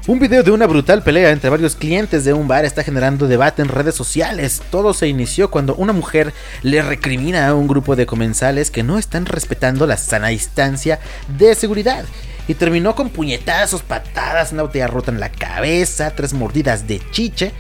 Un 0.06 0.20
video 0.20 0.44
de 0.44 0.52
una 0.52 0.66
brutal 0.68 1.02
pelea 1.02 1.30
entre 1.32 1.50
varios 1.50 1.74
clientes 1.74 2.24
de 2.24 2.32
un 2.32 2.46
bar 2.46 2.64
está 2.64 2.84
generando 2.84 3.26
debate 3.26 3.62
en 3.62 3.68
redes 3.68 3.96
sociales. 3.96 4.62
Todo 4.70 4.94
se 4.94 5.08
inició 5.08 5.50
cuando 5.50 5.74
una 5.74 5.92
mujer 5.92 6.32
le 6.62 6.80
recrimina 6.80 7.48
a 7.48 7.54
un 7.54 7.66
grupo 7.66 7.96
de 7.96 8.06
comensales 8.06 8.70
que 8.70 8.84
no 8.84 8.98
están 8.98 9.26
respetando 9.26 9.84
la 9.84 9.96
sana 9.96 10.28
distancia 10.28 11.00
de 11.36 11.56
seguridad. 11.56 12.04
Y 12.46 12.54
terminó 12.54 12.94
con 12.94 13.10
puñetazos, 13.10 13.82
patadas, 13.82 14.52
una 14.52 14.62
botella 14.62 14.86
rota 14.86 15.10
en 15.10 15.18
la 15.18 15.32
cabeza, 15.32 16.12
tres 16.14 16.32
mordidas 16.34 16.86
de 16.86 17.00
chiche. 17.10 17.50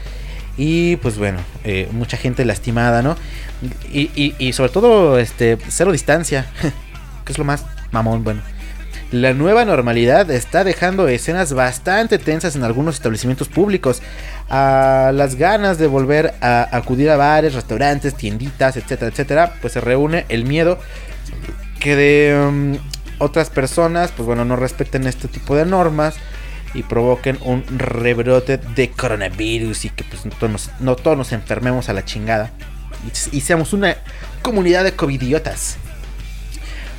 Y 0.56 0.94
pues 0.96 1.18
bueno, 1.18 1.40
eh, 1.64 1.88
mucha 1.90 2.16
gente 2.16 2.44
lastimada, 2.44 3.02
¿no? 3.02 3.16
Y, 3.92 4.10
y- 4.14 4.36
y 4.38 4.52
sobre 4.52 4.70
todo, 4.70 5.18
este, 5.18 5.58
cero 5.68 5.90
distancia. 5.90 6.46
que 7.24 7.32
es 7.32 7.38
lo 7.38 7.44
más 7.44 7.64
mamón, 7.90 8.22
bueno. 8.22 8.40
La 9.12 9.34
nueva 9.34 9.64
normalidad 9.64 10.30
está 10.32 10.64
dejando 10.64 11.06
escenas 11.06 11.52
bastante 11.52 12.18
tensas 12.18 12.56
en 12.56 12.64
algunos 12.64 12.96
establecimientos 12.96 13.48
públicos. 13.48 14.02
A 14.48 15.12
las 15.14 15.36
ganas 15.36 15.78
de 15.78 15.86
volver 15.86 16.34
a 16.40 16.76
acudir 16.76 17.10
a 17.10 17.16
bares, 17.16 17.54
restaurantes, 17.54 18.16
tienditas, 18.16 18.76
etcétera, 18.76 19.10
etcétera, 19.10 19.54
pues 19.60 19.74
se 19.74 19.80
reúne 19.80 20.26
el 20.28 20.44
miedo 20.44 20.78
que 21.78 21.94
de 21.94 22.46
um, 22.48 22.78
otras 23.18 23.48
personas, 23.48 24.10
pues 24.10 24.26
bueno, 24.26 24.44
no 24.44 24.56
respeten 24.56 25.06
este 25.06 25.28
tipo 25.28 25.54
de 25.54 25.66
normas 25.66 26.16
y 26.74 26.82
provoquen 26.82 27.38
un 27.42 27.64
rebrote 27.78 28.58
de 28.58 28.90
coronavirus 28.90 29.84
y 29.84 29.90
que 29.90 30.02
pues 30.02 30.26
no 30.26 30.32
todos 30.32 30.50
nos, 30.50 30.70
no 30.80 30.96
todos 30.96 31.16
nos 31.16 31.32
enfermemos 31.32 31.88
a 31.88 31.92
la 31.92 32.04
chingada 32.04 32.50
y, 33.32 33.36
y 33.36 33.40
seamos 33.40 33.72
una 33.72 33.96
comunidad 34.42 34.82
de 34.82 34.92
covidiotas. 34.92 35.78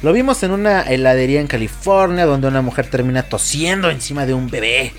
Lo 0.04 0.14
vimos 0.14 0.44
en 0.44 0.52
una 0.52 0.82
heladería 0.82 1.42
en 1.42 1.48
California 1.48 2.26
donde 2.26 2.48
una 2.48 2.62
mujer 2.62 2.88
termina 2.88 3.24
tosiendo 3.24 3.90
encima 3.90 4.28
de 4.28 4.34
un 4.36 4.48
bebé. 4.48 4.94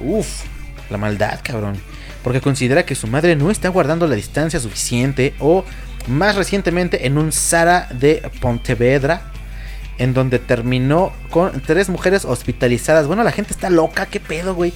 Uf, 0.00 0.42
la 0.90 0.98
maldad, 0.98 1.40
cabrón. 1.42 1.76
Porque 2.22 2.42
considera 2.42 2.84
que 2.84 2.94
su 2.94 3.06
madre 3.06 3.36
no 3.36 3.50
está 3.50 3.70
guardando 3.70 4.06
la 4.06 4.16
distancia 4.16 4.60
suficiente. 4.60 5.34
O 5.38 5.64
más 6.08 6.36
recientemente 6.36 7.06
en 7.06 7.16
un 7.16 7.32
Sara 7.32 7.88
de 7.90 8.30
Pontevedra. 8.40 9.32
En 9.96 10.12
donde 10.12 10.38
terminó 10.38 11.12
con 11.30 11.60
tres 11.62 11.88
mujeres 11.88 12.26
hospitalizadas. 12.26 13.06
Bueno, 13.06 13.24
la 13.24 13.32
gente 13.32 13.52
está 13.52 13.70
loca, 13.70 14.06
qué 14.06 14.20
pedo, 14.20 14.54
güey. 14.54 14.74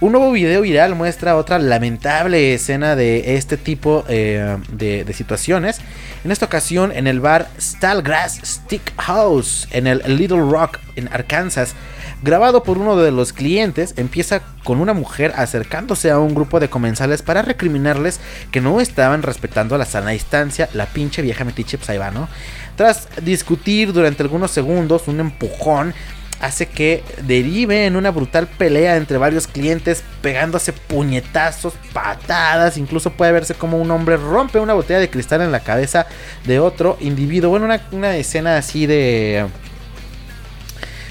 Un 0.00 0.12
nuevo 0.12 0.30
video 0.30 0.62
viral 0.62 0.94
muestra 0.94 1.34
otra 1.34 1.58
lamentable 1.58 2.54
escena 2.54 2.94
de 2.94 3.34
este 3.34 3.56
tipo 3.56 4.04
eh, 4.08 4.56
de, 4.70 5.12
situaciones. 5.12 5.80
En 6.22 6.30
esta 6.30 6.46
ocasión 6.46 6.92
en 6.92 7.08
el 7.08 7.18
bar 7.18 7.48
Stallgrass 7.60 8.40
Stick 8.44 8.94
House 8.96 9.66
en 9.72 9.88
el 9.88 10.00
Little 10.06 10.48
Rock 10.48 10.78
en 10.94 11.08
Arkansas. 11.12 11.74
Grabado 12.22 12.62
por 12.62 12.78
uno 12.78 12.96
de 12.96 13.10
los 13.10 13.32
clientes, 13.32 13.94
empieza 13.96 14.42
con 14.62 14.80
una 14.80 14.92
mujer 14.92 15.32
acercándose 15.36 16.12
a 16.12 16.20
un 16.20 16.32
grupo 16.32 16.60
de 16.60 16.70
comensales 16.70 17.22
para 17.22 17.42
recriminarles 17.42 18.20
que 18.52 18.60
no 18.60 18.80
estaban 18.80 19.22
respetando 19.22 19.76
la 19.78 19.84
sana 19.84 20.10
distancia. 20.10 20.68
La 20.74 20.86
pinche 20.86 21.22
vieja 21.22 21.44
metiche, 21.44 21.76
pues 21.76 21.98
¿no? 22.12 22.28
Tras 22.76 23.08
discutir 23.24 23.92
durante 23.92 24.22
algunos 24.22 24.52
segundos, 24.52 25.08
un 25.08 25.18
empujón 25.18 25.92
hace 26.40 26.66
que 26.66 27.02
derive 27.26 27.86
en 27.86 27.96
una 27.96 28.10
brutal 28.10 28.46
pelea 28.46 28.96
entre 28.96 29.18
varios 29.18 29.46
clientes 29.46 30.04
pegándose 30.22 30.72
puñetazos, 30.72 31.74
patadas, 31.92 32.76
incluso 32.76 33.10
puede 33.12 33.32
verse 33.32 33.54
como 33.54 33.78
un 33.78 33.90
hombre 33.90 34.16
rompe 34.16 34.60
una 34.60 34.74
botella 34.74 35.00
de 35.00 35.10
cristal 35.10 35.42
en 35.42 35.52
la 35.52 35.60
cabeza 35.60 36.06
de 36.46 36.60
otro 36.60 36.96
individuo. 37.00 37.50
Bueno, 37.50 37.66
una, 37.66 37.82
una 37.92 38.16
escena 38.16 38.56
así 38.56 38.86
de... 38.86 39.46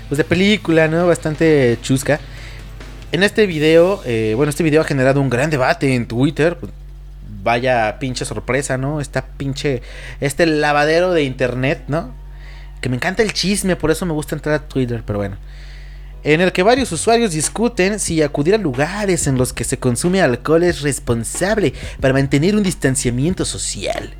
Pues 0.08 0.18
de 0.18 0.24
película, 0.24 0.88
¿no? 0.88 1.06
Bastante 1.06 1.78
chusca. 1.82 2.20
En 3.12 3.24
este 3.24 3.46
video, 3.46 4.02
eh, 4.06 4.34
bueno, 4.38 4.50
este 4.50 4.64
video 4.64 4.82
ha 4.82 4.86
generado 4.86 5.20
un 5.20 5.30
gran 5.30 5.50
debate 5.50 5.94
en 5.94 6.08
Twitter. 6.08 6.58
Vaya 7.44 8.00
pinche 8.00 8.24
sorpresa, 8.24 8.78
¿no? 8.78 9.02
Esta 9.02 9.26
pinche... 9.26 9.82
Este 10.22 10.46
lavadero 10.46 11.12
de 11.12 11.24
internet, 11.24 11.84
¿no? 11.90 12.14
Que 12.82 12.90
me 12.90 12.96
encanta 12.96 13.24
el 13.24 13.34
chisme, 13.34 13.76
por 13.76 13.92
eso 13.92 14.06
me 14.06 14.14
gusta 14.14 14.36
entrar 14.36 14.56
a 14.56 14.68
Twitter, 14.68 15.04
pero 15.06 15.20
bueno. 15.20 15.38
En 16.24 16.42
el 16.42 16.52
que 16.52 16.64
varios 16.64 16.92
usuarios 16.92 17.32
discuten 17.32 18.00
si 18.00 18.22
acudir 18.22 18.56
a 18.56 18.58
lugares 18.58 19.28
en 19.28 19.38
los 19.38 19.54
que 19.54 19.64
se 19.64 19.78
consume 19.78 20.22
alcohol 20.22 20.64
es 20.64 20.82
responsable 20.82 21.74
para 22.02 22.14
mantener 22.14 22.56
un 22.56 22.64
distanciamiento 22.64 23.46
social. 23.46 24.14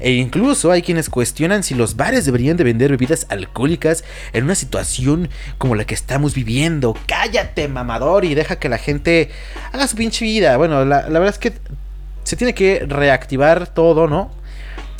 E 0.00 0.12
incluso 0.12 0.70
hay 0.70 0.82
quienes 0.82 1.08
cuestionan 1.08 1.62
si 1.62 1.74
los 1.74 1.96
bares 1.96 2.24
deberían 2.24 2.56
de 2.56 2.64
vender 2.64 2.90
bebidas 2.90 3.26
alcohólicas 3.30 4.04
en 4.32 4.44
una 4.44 4.54
situación 4.54 5.28
como 5.58 5.74
la 5.74 5.84
que 5.84 5.94
estamos 5.94 6.34
viviendo. 6.34 6.96
Cállate, 7.06 7.68
mamador, 7.68 8.24
y 8.24 8.34
deja 8.34 8.56
que 8.56 8.68
la 8.68 8.78
gente 8.78 9.30
haga 9.72 9.86
su 9.88 9.96
pinche 9.96 10.24
vida. 10.24 10.56
Bueno, 10.56 10.84
la, 10.84 11.08
la 11.08 11.18
verdad 11.18 11.34
es 11.34 11.38
que 11.38 11.52
se 12.22 12.36
tiene 12.36 12.54
que 12.54 12.84
reactivar 12.86 13.72
todo, 13.72 14.06
¿no? 14.06 14.30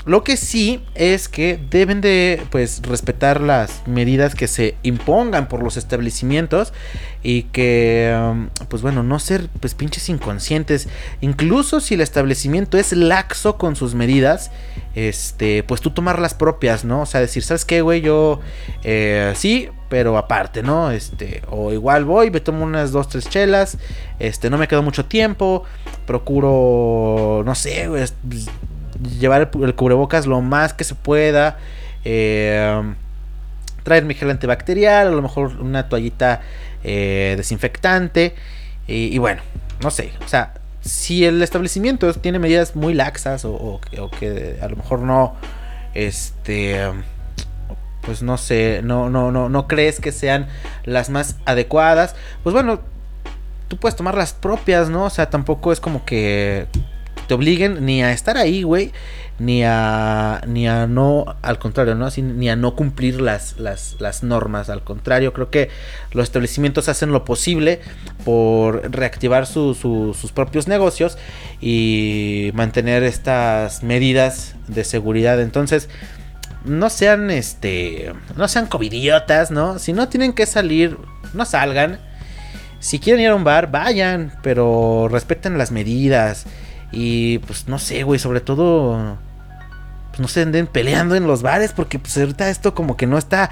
Lo 0.06 0.22
que 0.22 0.36
sí 0.36 0.84
es 0.94 1.28
que 1.28 1.58
deben 1.70 2.02
de 2.02 2.42
pues 2.50 2.82
respetar 2.82 3.40
las 3.40 3.86
medidas 3.86 4.34
que 4.34 4.48
se 4.48 4.76
impongan 4.82 5.48
por 5.48 5.62
los 5.62 5.78
establecimientos 5.78 6.74
y 7.22 7.44
que 7.44 8.14
um, 8.14 8.50
pues 8.68 8.82
bueno, 8.82 9.02
no 9.02 9.18
ser 9.18 9.48
pues 9.60 9.74
pinches 9.74 10.10
inconscientes, 10.10 10.88
incluso 11.22 11.80
si 11.80 11.94
el 11.94 12.02
establecimiento 12.02 12.76
es 12.76 12.92
laxo 12.92 13.56
con 13.56 13.76
sus 13.76 13.94
medidas, 13.94 14.50
este, 14.94 15.62
pues 15.62 15.80
tú 15.80 15.90
tomar 15.90 16.18
las 16.18 16.34
propias, 16.34 16.84
¿no? 16.84 17.02
O 17.02 17.06
sea, 17.06 17.20
decir, 17.20 17.42
¿sabes 17.42 17.64
qué, 17.64 17.80
güey? 17.80 18.02
Yo 18.02 18.40
eh, 18.82 19.32
sí, 19.36 19.70
pero 19.88 20.18
aparte, 20.18 20.62
¿no? 20.62 20.90
Este, 20.90 21.42
o 21.48 21.72
igual 21.72 22.04
voy, 22.04 22.30
me 22.30 22.40
tomo 22.40 22.62
unas 22.62 22.92
dos, 22.92 23.08
tres 23.08 23.26
chelas, 23.28 23.78
este, 24.18 24.50
no 24.50 24.58
me 24.58 24.68
quedo 24.68 24.82
mucho 24.82 25.06
tiempo, 25.06 25.64
procuro, 26.06 27.42
no 27.46 27.54
sé, 27.54 27.88
güey, 27.88 28.04
llevar 29.18 29.50
el, 29.60 29.74
cubrebocas 29.74 30.26
lo 30.26 30.40
más 30.40 30.72
que 30.72 30.84
se 30.84 30.94
pueda. 30.94 31.58
Eh, 32.04 32.94
traer 33.82 34.04
mi 34.04 34.14
gel 34.14 34.30
antibacterial, 34.30 35.08
a 35.08 35.10
lo 35.10 35.22
mejor 35.22 35.56
una 35.60 35.88
toallita 35.88 36.40
eh, 36.82 37.34
desinfectante. 37.36 38.34
Y, 38.86 39.16
bueno, 39.18 39.40
no 39.82 39.90
sé, 39.90 40.12
o 40.22 40.28
sea, 40.28 40.54
si 40.82 41.24
el 41.24 41.42
establecimiento 41.42 42.12
tiene 42.14 42.38
medidas 42.38 42.76
muy 42.76 42.92
laxas 42.92 43.46
o, 43.46 43.52
o 43.54 43.80
o 43.98 44.10
que 44.10 44.58
a 44.60 44.68
lo 44.68 44.76
mejor 44.76 44.98
no, 45.00 45.34
este, 45.94 46.82
pues 48.02 48.22
no 48.22 48.36
sé, 48.36 48.80
no, 48.84 49.08
no, 49.08 49.32
no, 49.32 49.48
no 49.48 49.66
crees 49.66 50.00
que 50.00 50.12
sean 50.12 50.48
las 50.84 51.08
más 51.08 51.36
adecuadas, 51.46 52.14
pues 52.42 52.52
bueno, 52.52 52.80
tú 53.68 53.78
puedes 53.78 53.96
tomar 53.96 54.16
las 54.16 54.32
propias, 54.32 54.90
¿no? 54.90 55.04
O 55.04 55.10
sea, 55.10 55.30
tampoco 55.30 55.72
es 55.72 55.80
como 55.80 56.04
que 56.04 56.66
te 57.26 57.34
obliguen 57.34 57.84
ni 57.84 58.02
a 58.02 58.12
estar 58.12 58.36
ahí, 58.36 58.62
güey, 58.62 58.92
ni 59.38 59.64
a, 59.64 60.42
ni 60.46 60.68
a 60.68 60.86
no, 60.86 61.24
al 61.42 61.58
contrario, 61.58 61.94
¿no? 61.96 62.08
Ni 62.16 62.48
a 62.48 62.56
no 62.56 62.76
cumplir 62.76 63.20
las, 63.20 63.58
las, 63.58 63.96
las 63.98 64.22
normas, 64.22 64.70
al 64.70 64.84
contrario, 64.84 65.32
creo 65.32 65.50
que 65.50 65.70
los 66.12 66.24
establecimientos 66.24 66.88
hacen 66.88 67.10
lo 67.10 67.24
posible 67.24 67.80
por 68.24 68.90
reactivar 68.92 69.46
su- 69.46 69.74
sus 69.74 70.32
propios 70.32 70.68
negocios 70.68 71.18
y 71.60 72.50
mantener 72.54 73.02
estas 73.02 73.82
medidas 73.82 74.54
de 74.68 74.84
seguridad. 74.84 75.40
Entonces, 75.40 75.88
no 76.64 76.88
sean 76.88 77.30
este 77.30 78.12
no 78.36 78.48
sean 78.48 78.66
covidiotas, 78.66 79.50
¿no? 79.50 79.78
Si 79.78 79.92
no 79.92 80.08
tienen 80.08 80.32
que 80.32 80.46
salir, 80.46 80.96
no 81.34 81.44
salgan. 81.44 81.98
Si 82.80 82.98
quieren 83.00 83.22
ir 83.22 83.28
a 83.30 83.34
un 83.34 83.44
bar, 83.44 83.70
vayan, 83.70 84.32
pero 84.42 85.08
respeten 85.10 85.58
las 85.58 85.72
medidas 85.72 86.46
y 86.94 87.38
pues 87.38 87.68
no 87.68 87.78
sé, 87.78 88.02
güey, 88.02 88.18
sobre 88.18 88.40
todo 88.40 89.18
pues 90.10 90.20
no 90.20 90.28
se 90.28 90.42
anden 90.42 90.66
peleando 90.66 91.16
en 91.16 91.26
los 91.26 91.42
bares 91.42 91.72
porque 91.72 91.98
pues 91.98 92.16
ahorita 92.16 92.48
esto 92.48 92.74
como 92.74 92.96
que 92.96 93.06
no 93.06 93.18
está 93.18 93.50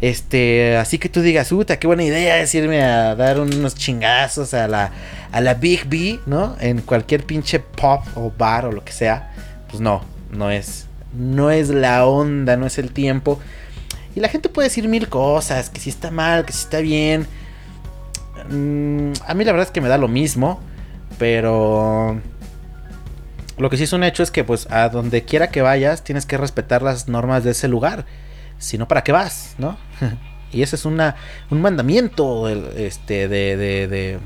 este, 0.00 0.78
así 0.78 0.98
que 0.98 1.08
tú 1.10 1.20
digas, 1.20 1.52
"Uta, 1.52 1.78
qué 1.78 1.86
buena 1.86 2.02
idea 2.02 2.40
es 2.40 2.54
irme 2.54 2.82
a 2.82 3.14
dar 3.14 3.38
unos 3.38 3.74
chingazos 3.74 4.54
a 4.54 4.66
la 4.66 4.92
a 5.30 5.40
la 5.40 5.54
Big 5.54 5.86
B, 5.88 6.20
¿no? 6.26 6.56
En 6.60 6.80
cualquier 6.80 7.24
pinche 7.24 7.60
pub 7.60 8.00
o 8.14 8.32
bar 8.36 8.66
o 8.66 8.72
lo 8.72 8.82
que 8.84 8.92
sea." 8.92 9.32
Pues 9.68 9.80
no, 9.80 10.02
no 10.32 10.50
es 10.50 10.86
no 11.12 11.50
es 11.50 11.68
la 11.68 12.06
onda, 12.06 12.56
no 12.56 12.66
es 12.66 12.78
el 12.78 12.92
tiempo. 12.92 13.40
Y 14.14 14.20
la 14.20 14.28
gente 14.28 14.48
puede 14.48 14.68
decir 14.68 14.88
mil 14.88 15.08
cosas, 15.08 15.70
que 15.70 15.80
si 15.80 15.90
está 15.90 16.10
mal, 16.10 16.44
que 16.44 16.52
si 16.52 16.64
está 16.64 16.80
bien. 16.80 17.26
Mm, 18.50 19.12
a 19.26 19.34
mí 19.34 19.44
la 19.44 19.52
verdad 19.52 19.66
es 19.66 19.72
que 19.72 19.80
me 19.80 19.88
da 19.88 19.98
lo 19.98 20.08
mismo, 20.08 20.60
pero 21.18 22.20
lo 23.60 23.70
que 23.70 23.76
sí 23.76 23.84
es 23.84 23.92
un 23.92 24.02
hecho 24.04 24.22
es 24.22 24.30
que 24.30 24.44
pues 24.44 24.66
a 24.70 24.88
donde 24.88 25.24
quiera 25.24 25.50
que 25.50 25.62
vayas 25.62 26.02
tienes 26.04 26.26
que 26.26 26.36
respetar 26.36 26.82
las 26.82 27.08
normas 27.08 27.44
de 27.44 27.50
ese 27.52 27.68
lugar. 27.68 28.04
Si 28.58 28.76
no, 28.78 28.86
¿para 28.88 29.02
qué 29.04 29.12
vas? 29.12 29.54
¿No? 29.58 29.78
y 30.52 30.62
ese 30.62 30.76
es 30.76 30.84
una, 30.84 31.16
un 31.50 31.60
mandamiento 31.60 32.48
este, 32.48 33.28
de, 33.28 33.56
de, 33.56 33.88
de- 33.88 34.18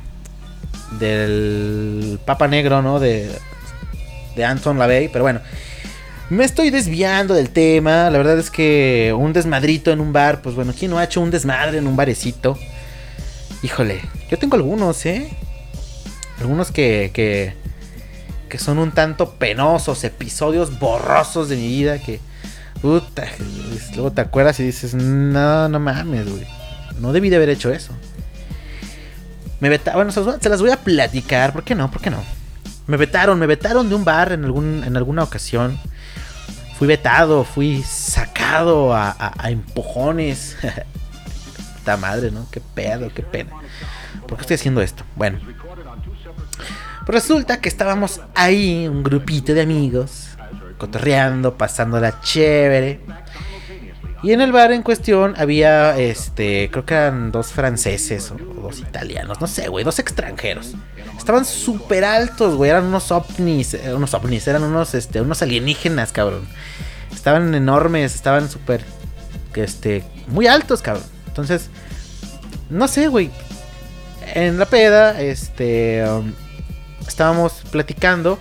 del 0.98 2.18
Papa 2.24 2.48
Negro, 2.48 2.82
¿no? 2.82 3.00
De, 3.00 3.30
de 4.36 4.44
Anton 4.44 4.78
LaVey. 4.78 5.08
Pero 5.08 5.24
bueno, 5.24 5.40
me 6.30 6.44
estoy 6.44 6.70
desviando 6.70 7.34
del 7.34 7.50
tema. 7.50 8.10
La 8.10 8.18
verdad 8.18 8.38
es 8.38 8.50
que 8.50 9.14
un 9.16 9.32
desmadrito 9.32 9.90
en 9.90 10.00
un 10.00 10.12
bar, 10.12 10.42
pues 10.42 10.54
bueno, 10.54 10.72
¿quién 10.78 10.90
no 10.90 10.98
ha 10.98 11.04
hecho 11.04 11.20
un 11.20 11.30
desmadre 11.30 11.78
en 11.78 11.86
un 11.86 11.96
barecito? 11.96 12.58
Híjole, 13.62 14.00
yo 14.30 14.38
tengo 14.38 14.56
algunos, 14.56 15.04
¿eh? 15.06 15.28
Algunos 16.40 16.70
que, 16.70 17.10
que, 17.14 17.54
que 18.54 18.60
son 18.60 18.78
un 18.78 18.92
tanto 18.92 19.32
penosos, 19.32 20.04
episodios 20.04 20.78
borrosos 20.78 21.48
de 21.48 21.56
mi 21.56 21.66
vida 21.66 21.98
que... 21.98 22.20
Luego 22.84 24.12
te 24.12 24.20
acuerdas 24.20 24.60
y 24.60 24.62
dices, 24.62 24.94
no, 24.94 25.68
no 25.68 25.80
mames, 25.80 26.30
güey. 26.30 26.46
No 27.00 27.12
debí 27.12 27.30
de 27.30 27.36
haber 27.36 27.48
hecho 27.48 27.72
eso. 27.72 27.92
Me 29.58 29.68
vetaron, 29.70 30.06
bueno, 30.06 30.12
se 30.40 30.48
las, 30.48 30.60
voy 30.60 30.70
a- 30.70 30.76
platicar, 30.76 31.52
¿por 31.52 31.64
qué 31.64 31.74
no? 31.74 31.90
¿Por 31.90 32.00
qué 32.00 32.10
no? 32.10 32.22
Me 32.86 32.96
vetaron, 32.96 33.40
me 33.40 33.48
vetaron 33.48 33.88
de 33.88 33.96
un 33.96 34.04
bar 34.04 34.30
en, 34.30 34.44
algún, 34.44 34.84
en 34.86 34.96
alguna 34.96 35.24
ocasión. 35.24 35.76
Fui 36.78 36.86
vetado, 36.86 37.42
fui 37.42 37.82
sacado 37.82 38.94
a- 38.94 39.16
a 39.36 39.50
empujones. 39.50 40.56
Puta 41.78 41.96
madre, 41.96 42.30
¿no? 42.30 42.46
Qué 42.52 42.60
pedo, 42.60 43.10
qué 43.12 43.24
pena. 43.24 43.50
¿Por 44.28 44.36
qué 44.38 44.42
estoy 44.42 44.54
haciendo 44.54 44.80
esto? 44.80 45.02
Bueno. 45.16 45.40
Resulta 47.06 47.60
que 47.60 47.68
estábamos 47.68 48.20
ahí, 48.34 48.88
un 48.88 49.02
grupito 49.02 49.52
de 49.52 49.60
amigos, 49.60 50.28
cotorreando, 50.78 51.56
pasándola 51.56 52.20
chévere. 52.20 53.00
Y 54.22 54.32
en 54.32 54.40
el 54.40 54.52
bar 54.52 54.72
en 54.72 54.82
cuestión 54.82 55.34
había, 55.36 55.98
este, 55.98 56.70
creo 56.70 56.86
que 56.86 56.94
eran 56.94 57.30
dos 57.30 57.48
franceses 57.48 58.30
o 58.30 58.36
dos 58.36 58.80
italianos, 58.80 59.38
no 59.38 59.46
sé, 59.46 59.68
güey, 59.68 59.84
dos 59.84 59.98
extranjeros. 59.98 60.74
Estaban 61.18 61.44
súper 61.44 62.06
altos, 62.06 62.54
güey, 62.54 62.70
eran 62.70 62.84
unos 62.84 63.12
ovnis, 63.12 63.74
eh, 63.74 63.92
unos 63.94 64.14
ovnis, 64.14 64.48
eran 64.48 64.62
unos, 64.62 64.94
este, 64.94 65.20
unos 65.20 65.42
alienígenas, 65.42 66.10
cabrón. 66.10 66.48
Estaban 67.12 67.54
enormes, 67.54 68.14
estaban 68.14 68.48
súper, 68.48 68.82
este, 69.54 70.02
muy 70.28 70.46
altos, 70.46 70.80
cabrón. 70.80 71.04
Entonces, 71.26 71.68
no 72.70 72.88
sé, 72.88 73.08
güey. 73.08 73.30
En 74.34 74.58
la 74.58 74.64
peda, 74.64 75.20
este, 75.20 76.02
um, 76.08 76.32
estábamos 77.06 77.52
platicando 77.70 78.38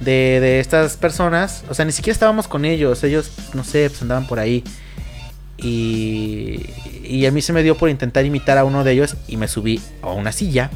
de, 0.00 0.38
de 0.40 0.60
estas 0.60 0.96
personas. 0.96 1.64
O 1.68 1.74
sea, 1.74 1.84
ni 1.84 1.92
siquiera 1.92 2.12
estábamos 2.12 2.48
con 2.48 2.64
ellos. 2.64 3.02
Ellos, 3.04 3.30
no 3.54 3.64
sé, 3.64 3.88
pues 3.90 4.02
andaban 4.02 4.26
por 4.26 4.38
ahí. 4.38 4.64
Y, 5.56 6.66
y 7.02 7.26
a 7.26 7.32
mí 7.32 7.42
se 7.42 7.52
me 7.52 7.62
dio 7.62 7.76
por 7.76 7.90
intentar 7.90 8.24
imitar 8.24 8.58
a 8.58 8.64
uno 8.64 8.84
de 8.84 8.92
ellos 8.92 9.16
y 9.26 9.36
me 9.36 9.48
subí 9.48 9.80
a 10.02 10.10
una 10.10 10.32
silla. 10.32 10.70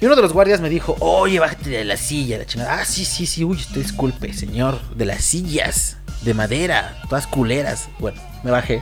Y 0.00 0.06
uno 0.06 0.14
de 0.14 0.22
los 0.22 0.32
guardias 0.32 0.60
me 0.60 0.70
dijo, 0.70 0.96
oye, 1.00 1.40
bájate 1.40 1.70
de 1.70 1.84
la 1.84 1.96
silla, 1.96 2.38
la 2.38 2.46
chingada. 2.46 2.80
Ah, 2.80 2.84
sí, 2.84 3.04
sí, 3.04 3.26
sí, 3.26 3.42
uy, 3.42 3.56
usted 3.56 3.82
disculpe, 3.82 4.32
señor, 4.32 4.80
de 4.94 5.04
las 5.04 5.24
sillas, 5.24 5.96
de 6.22 6.34
madera, 6.34 7.02
todas 7.08 7.26
culeras. 7.26 7.88
Bueno, 7.98 8.20
me 8.44 8.52
bajé. 8.52 8.80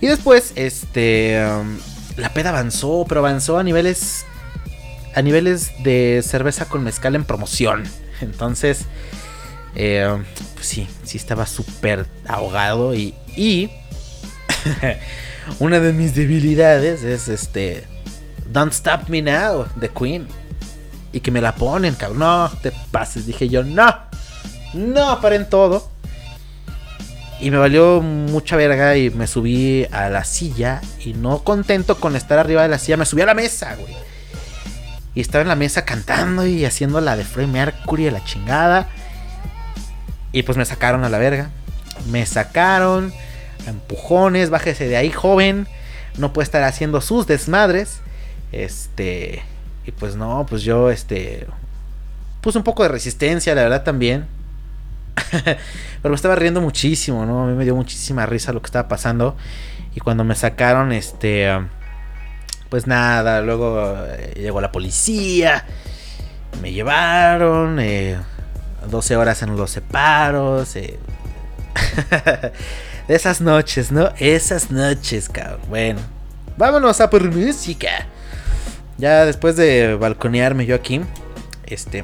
Y 0.00 0.08
después, 0.08 0.52
este, 0.56 1.46
um, 1.46 1.78
la 2.16 2.34
peda 2.34 2.50
avanzó, 2.50 3.06
pero 3.08 3.20
avanzó 3.20 3.56
a 3.56 3.62
niveles, 3.62 4.26
a 5.14 5.22
niveles 5.22 5.72
de 5.82 6.22
cerveza 6.24 6.66
con 6.66 6.82
mezcal 6.82 7.14
en 7.14 7.24
promoción. 7.24 7.84
Entonces, 8.20 8.86
eh, 9.74 10.22
pues 10.54 10.66
sí, 10.66 10.88
sí 11.04 11.16
estaba 11.18 11.46
súper 11.46 12.06
ahogado 12.26 12.94
y, 12.94 13.14
y 13.36 13.70
una 15.58 15.80
de 15.80 15.92
mis 15.92 16.14
debilidades 16.14 17.02
es 17.02 17.28
este 17.28 17.84
Don't 18.46 18.72
Stop 18.72 19.08
Me 19.08 19.22
Now 19.22 19.66
de 19.76 19.88
Queen 19.88 20.26
y 21.12 21.20
que 21.20 21.30
me 21.30 21.40
la 21.40 21.54
ponen, 21.54 21.94
cabrón. 21.94 22.18
No 22.18 22.50
te 22.62 22.72
pases, 22.90 23.26
dije 23.26 23.48
yo, 23.48 23.62
no, 23.62 23.94
no 24.74 25.20
paren 25.20 25.48
todo. 25.48 25.90
Y 27.40 27.50
me 27.50 27.58
valió 27.58 28.00
mucha 28.00 28.56
verga 28.56 28.96
y 28.96 29.10
me 29.10 29.26
subí 29.26 29.86
a 29.90 30.08
la 30.08 30.24
silla 30.24 30.80
y 31.04 31.12
no 31.14 31.44
contento 31.44 31.96
con 31.96 32.16
estar 32.16 32.38
arriba 32.38 32.62
de 32.62 32.68
la 32.68 32.78
silla, 32.78 32.96
me 32.96 33.04
subí 33.04 33.22
a 33.22 33.26
la 33.26 33.34
mesa, 33.34 33.76
güey. 33.76 33.94
Y 35.14 35.20
estaba 35.20 35.42
en 35.42 35.48
la 35.48 35.56
mesa 35.56 35.84
cantando 35.84 36.46
y 36.46 36.64
haciendo 36.64 37.00
la 37.00 37.16
de 37.16 37.24
Freddie 37.24 37.52
Mercury 37.52 38.10
la 38.10 38.24
chingada. 38.24 38.88
Y 40.32 40.42
pues 40.42 40.58
me 40.58 40.64
sacaron 40.64 41.04
a 41.04 41.08
la 41.08 41.18
verga. 41.18 41.50
Me 42.10 42.26
sacaron 42.26 43.12
a 43.66 43.70
empujones, 43.70 44.50
bájese 44.50 44.88
de 44.88 44.96
ahí, 44.96 45.10
joven. 45.10 45.68
No 46.18 46.32
puede 46.32 46.44
estar 46.44 46.64
haciendo 46.64 47.00
sus 47.00 47.26
desmadres. 47.26 48.00
Este. 48.50 49.42
Y 49.86 49.92
pues 49.92 50.16
no, 50.16 50.46
pues 50.48 50.62
yo, 50.62 50.90
este. 50.90 51.46
Puse 52.40 52.58
un 52.58 52.64
poco 52.64 52.82
de 52.82 52.88
resistencia, 52.88 53.54
la 53.54 53.62
verdad 53.62 53.84
también. 53.84 54.26
Pero 55.30 56.10
me 56.10 56.14
estaba 56.16 56.34
riendo 56.34 56.60
muchísimo, 56.60 57.24
¿no? 57.24 57.44
A 57.44 57.46
mí 57.46 57.54
me 57.54 57.64
dio 57.64 57.76
muchísima 57.76 58.26
risa 58.26 58.52
lo 58.52 58.60
que 58.60 58.66
estaba 58.66 58.88
pasando. 58.88 59.36
Y 59.94 60.00
cuando 60.00 60.24
me 60.24 60.34
sacaron, 60.34 60.90
este. 60.90 61.48
Pues 62.74 62.88
nada, 62.88 63.40
luego 63.40 63.94
eh, 64.04 64.32
llegó 64.34 64.60
la 64.60 64.72
policía. 64.72 65.64
Me 66.60 66.72
llevaron. 66.72 67.78
eh, 67.78 68.18
12 68.90 69.14
horas 69.16 69.42
en 69.42 69.56
los 69.56 69.70
separos. 69.70 70.74
eh. 70.74 70.98
Esas 73.06 73.40
noches, 73.40 73.92
¿no? 73.92 74.10
Esas 74.18 74.72
noches, 74.72 75.28
cabrón. 75.28 75.60
Bueno, 75.68 76.00
vámonos 76.56 77.00
a 77.00 77.08
por 77.08 77.22
música. 77.32 78.08
Ya 78.98 79.24
después 79.24 79.54
de 79.54 79.94
balconearme 79.94 80.66
yo 80.66 80.74
aquí, 80.74 81.00
este, 81.66 82.02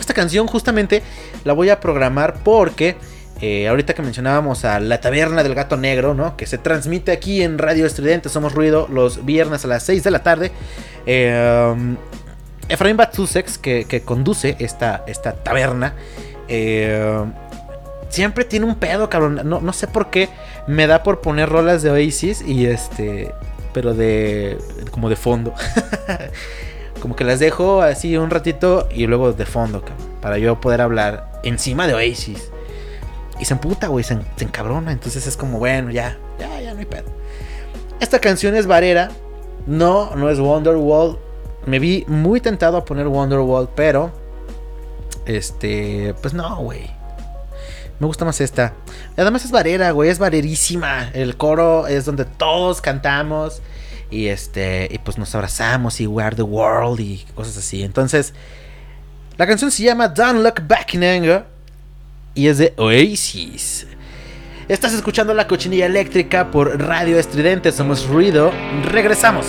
esta 0.00 0.14
canción 0.14 0.48
justamente 0.48 1.04
la 1.44 1.52
voy 1.52 1.70
a 1.70 1.78
programar 1.78 2.34
porque 2.42 2.96
eh, 3.42 3.66
ahorita 3.66 3.92
que 3.92 4.02
mencionábamos 4.02 4.64
a 4.64 4.78
La 4.78 5.00
Taberna 5.00 5.42
del 5.42 5.56
Gato 5.56 5.76
Negro, 5.76 6.14
¿no? 6.14 6.36
Que 6.36 6.46
se 6.46 6.58
transmite 6.58 7.10
aquí 7.10 7.42
en 7.42 7.58
Radio 7.58 7.86
Estridente, 7.86 8.28
Somos 8.28 8.54
Ruido, 8.54 8.86
los 8.88 9.24
viernes 9.24 9.64
a 9.64 9.68
las 9.68 9.82
6 9.82 10.04
de 10.04 10.10
la 10.12 10.22
tarde. 10.22 10.52
Eh, 11.06 11.96
Efraín 12.68 12.96
Batsusex, 12.96 13.58
que, 13.58 13.84
que 13.86 14.02
conduce 14.02 14.54
esta, 14.60 15.02
esta 15.08 15.32
taberna, 15.32 15.94
eh, 16.46 17.24
siempre 18.10 18.44
tiene 18.44 18.64
un 18.64 18.76
pedo, 18.76 19.10
cabrón. 19.10 19.40
No, 19.42 19.60
no 19.60 19.72
sé 19.72 19.88
por 19.88 20.10
qué 20.10 20.28
me 20.68 20.86
da 20.86 21.02
por 21.02 21.20
poner 21.20 21.48
rolas 21.48 21.82
de 21.82 21.90
Oasis 21.90 22.42
y 22.46 22.66
este. 22.66 23.34
Pero 23.74 23.92
de. 23.92 24.56
como 24.92 25.08
de 25.08 25.16
fondo. 25.16 25.52
como 27.00 27.16
que 27.16 27.24
las 27.24 27.40
dejo 27.40 27.82
así 27.82 28.16
un 28.16 28.30
ratito 28.30 28.88
y 28.94 29.08
luego 29.08 29.32
de 29.32 29.46
fondo, 29.46 29.80
cabrón. 29.80 30.06
Para 30.20 30.38
yo 30.38 30.60
poder 30.60 30.80
hablar 30.80 31.40
encima 31.42 31.88
de 31.88 31.94
Oasis. 31.94 32.51
Y 33.38 33.44
se 33.44 33.54
emputa, 33.54 33.88
güey, 33.88 34.04
se, 34.04 34.18
se 34.36 34.44
encabrona. 34.44 34.92
Entonces 34.92 35.26
es 35.26 35.36
como, 35.36 35.58
bueno, 35.58 35.90
ya, 35.90 36.18
ya, 36.38 36.60
ya 36.60 36.74
no 36.74 36.80
hay 36.80 36.86
pedo. 36.86 37.10
Esta 38.00 38.18
canción 38.18 38.56
es 38.56 38.66
varera. 38.66 39.10
No, 39.66 40.14
no 40.16 40.28
es 40.28 40.40
Wonderwall. 40.40 41.18
Me 41.66 41.78
vi 41.78 42.04
muy 42.08 42.40
tentado 42.40 42.76
a 42.76 42.84
poner 42.84 43.06
Wonderwall, 43.06 43.68
pero. 43.74 44.10
Este. 45.24 46.14
Pues 46.20 46.34
no, 46.34 46.56
güey. 46.56 46.90
Me 48.00 48.06
gusta 48.08 48.24
más 48.24 48.40
esta. 48.40 48.74
Además 49.16 49.44
es 49.44 49.52
varera, 49.52 49.92
güey. 49.92 50.10
Es 50.10 50.18
varerísima. 50.18 51.10
El 51.12 51.36
coro 51.36 51.86
es 51.86 52.04
donde 52.04 52.24
todos 52.24 52.80
cantamos. 52.80 53.62
Y 54.10 54.26
este. 54.26 54.88
Y 54.90 54.98
pues 54.98 55.16
nos 55.16 55.32
abrazamos 55.36 56.00
y 56.00 56.08
We 56.08 56.24
Are 56.24 56.34
the 56.34 56.42
World 56.42 57.00
y 57.00 57.24
cosas 57.34 57.56
así. 57.56 57.84
Entonces. 57.84 58.34
La 59.36 59.46
canción 59.46 59.70
se 59.70 59.84
llama 59.84 60.08
Don't 60.08 60.42
Look 60.42 60.66
Back 60.66 60.94
in 60.94 61.04
Anger. 61.04 61.51
Y 62.34 62.48
es 62.48 62.58
de 62.58 62.72
Oasis. 62.76 63.86
Estás 64.68 64.94
escuchando 64.94 65.34
la 65.34 65.46
cochinilla 65.46 65.86
eléctrica 65.86 66.50
por 66.50 66.80
Radio 66.80 67.18
Estridente. 67.18 67.72
Somos 67.72 68.06
ruido. 68.06 68.52
Regresamos. 68.90 69.46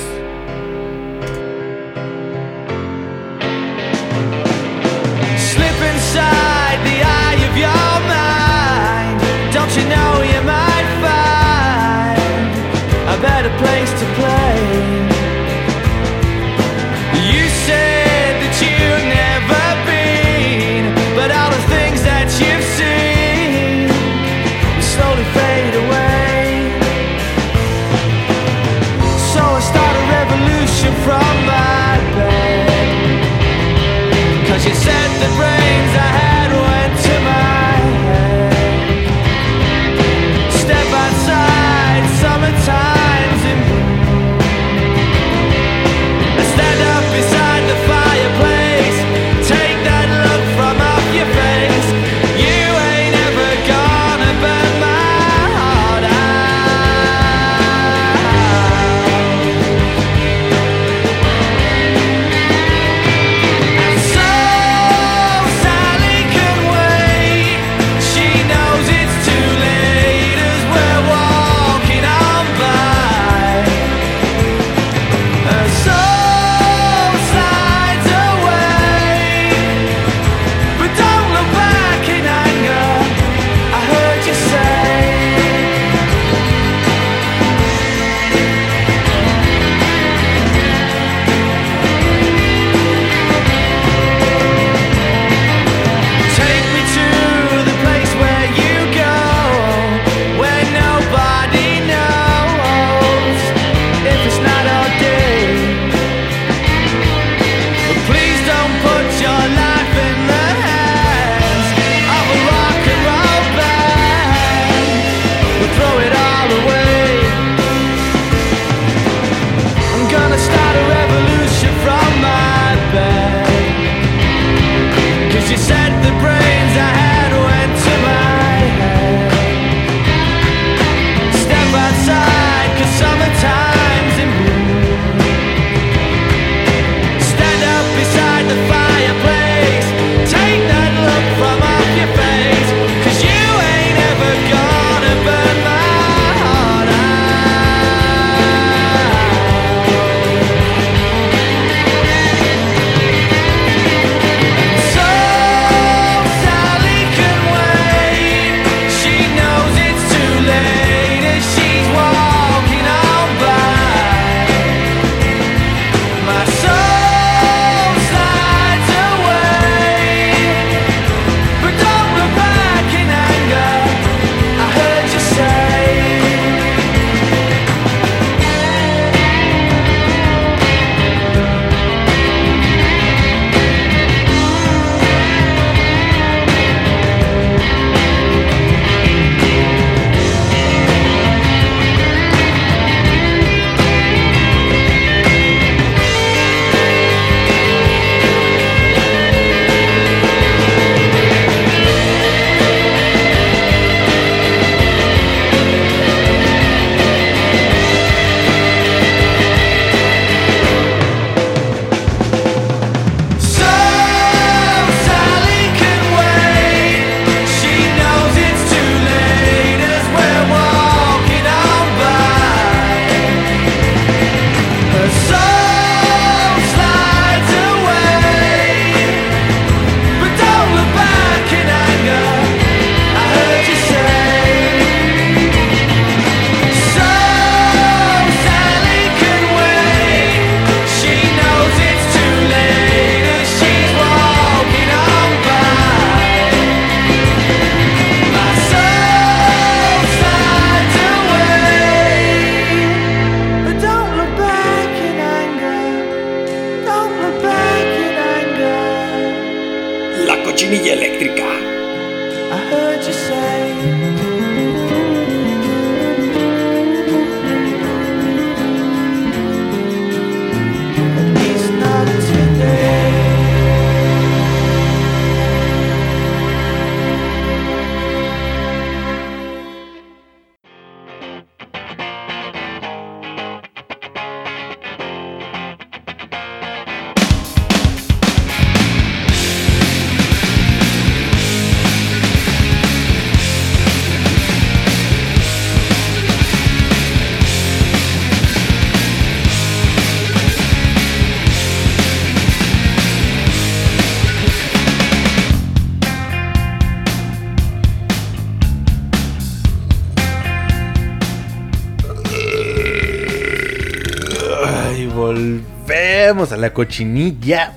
A 316.33 316.57
la 316.57 316.73
cochinilla 316.73 317.73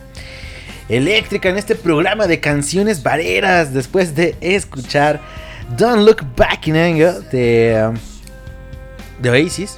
eléctrica 0.89 1.51
en 1.51 1.59
este 1.59 1.75
programa 1.75 2.27
de 2.27 2.41
canciones 2.41 3.03
vareras 3.03 3.75
después 3.75 4.15
de 4.15 4.35
escuchar 4.41 5.21
Don't 5.77 6.07
Look 6.07 6.25
Back 6.35 6.69
in 6.69 6.77
Anger 6.77 7.15
de, 7.31 7.87
um, 7.87 7.97
de 9.21 9.31
Oasis. 9.31 9.77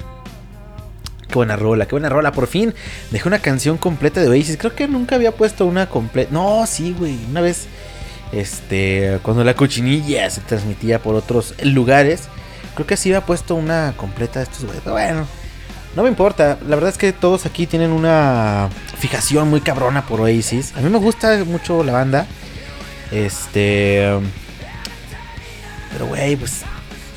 Qué 1.27 1.35
buena 1.35 1.57
rola, 1.57 1.87
qué 1.87 1.91
buena 1.91 2.07
rola. 2.07 2.31
Por 2.31 2.47
fin 2.47 2.73
dejé 3.11 3.27
una 3.27 3.39
canción 3.39 3.77
completa 3.77 4.21
de 4.21 4.29
Oasis. 4.29 4.55
Creo 4.57 4.73
que 4.73 4.87
nunca 4.87 5.15
había 5.15 5.33
puesto 5.33 5.65
una 5.65 5.89
completa. 5.89 6.31
No, 6.31 6.65
sí, 6.65 6.95
güey. 6.97 7.19
Una 7.29 7.41
vez, 7.41 7.67
este, 8.31 9.19
cuando 9.23 9.43
la 9.43 9.55
cochinilla 9.55 10.29
se 10.29 10.39
transmitía 10.39 10.99
por 10.99 11.15
otros 11.15 11.53
lugares, 11.63 12.29
creo 12.75 12.87
que 12.87 12.95
sí 12.95 13.09
había 13.09 13.25
puesto 13.25 13.55
una 13.55 13.93
completa 13.97 14.39
de 14.39 14.45
estos 14.45 14.63
güeyes. 14.63 14.81
Pero 14.83 14.93
bueno, 14.93 15.27
no 15.95 16.03
me 16.03 16.09
importa. 16.09 16.57
La 16.67 16.75
verdad 16.75 16.91
es 16.91 16.97
que 16.97 17.13
todos 17.13 17.45
aquí 17.45 17.65
tienen 17.65 17.91
una 17.91 18.69
fijación 18.97 19.49
muy 19.49 19.61
cabrona 19.61 20.05
por 20.05 20.21
Oasis. 20.21 20.73
A 20.75 20.81
mí 20.81 20.89
me 20.89 20.99
gusta 20.99 21.43
mucho 21.45 21.83
la 21.83 21.93
banda. 21.93 22.27
Este. 23.11 24.07
Pero, 25.91 26.07
güey, 26.07 26.35
pues. 26.35 26.61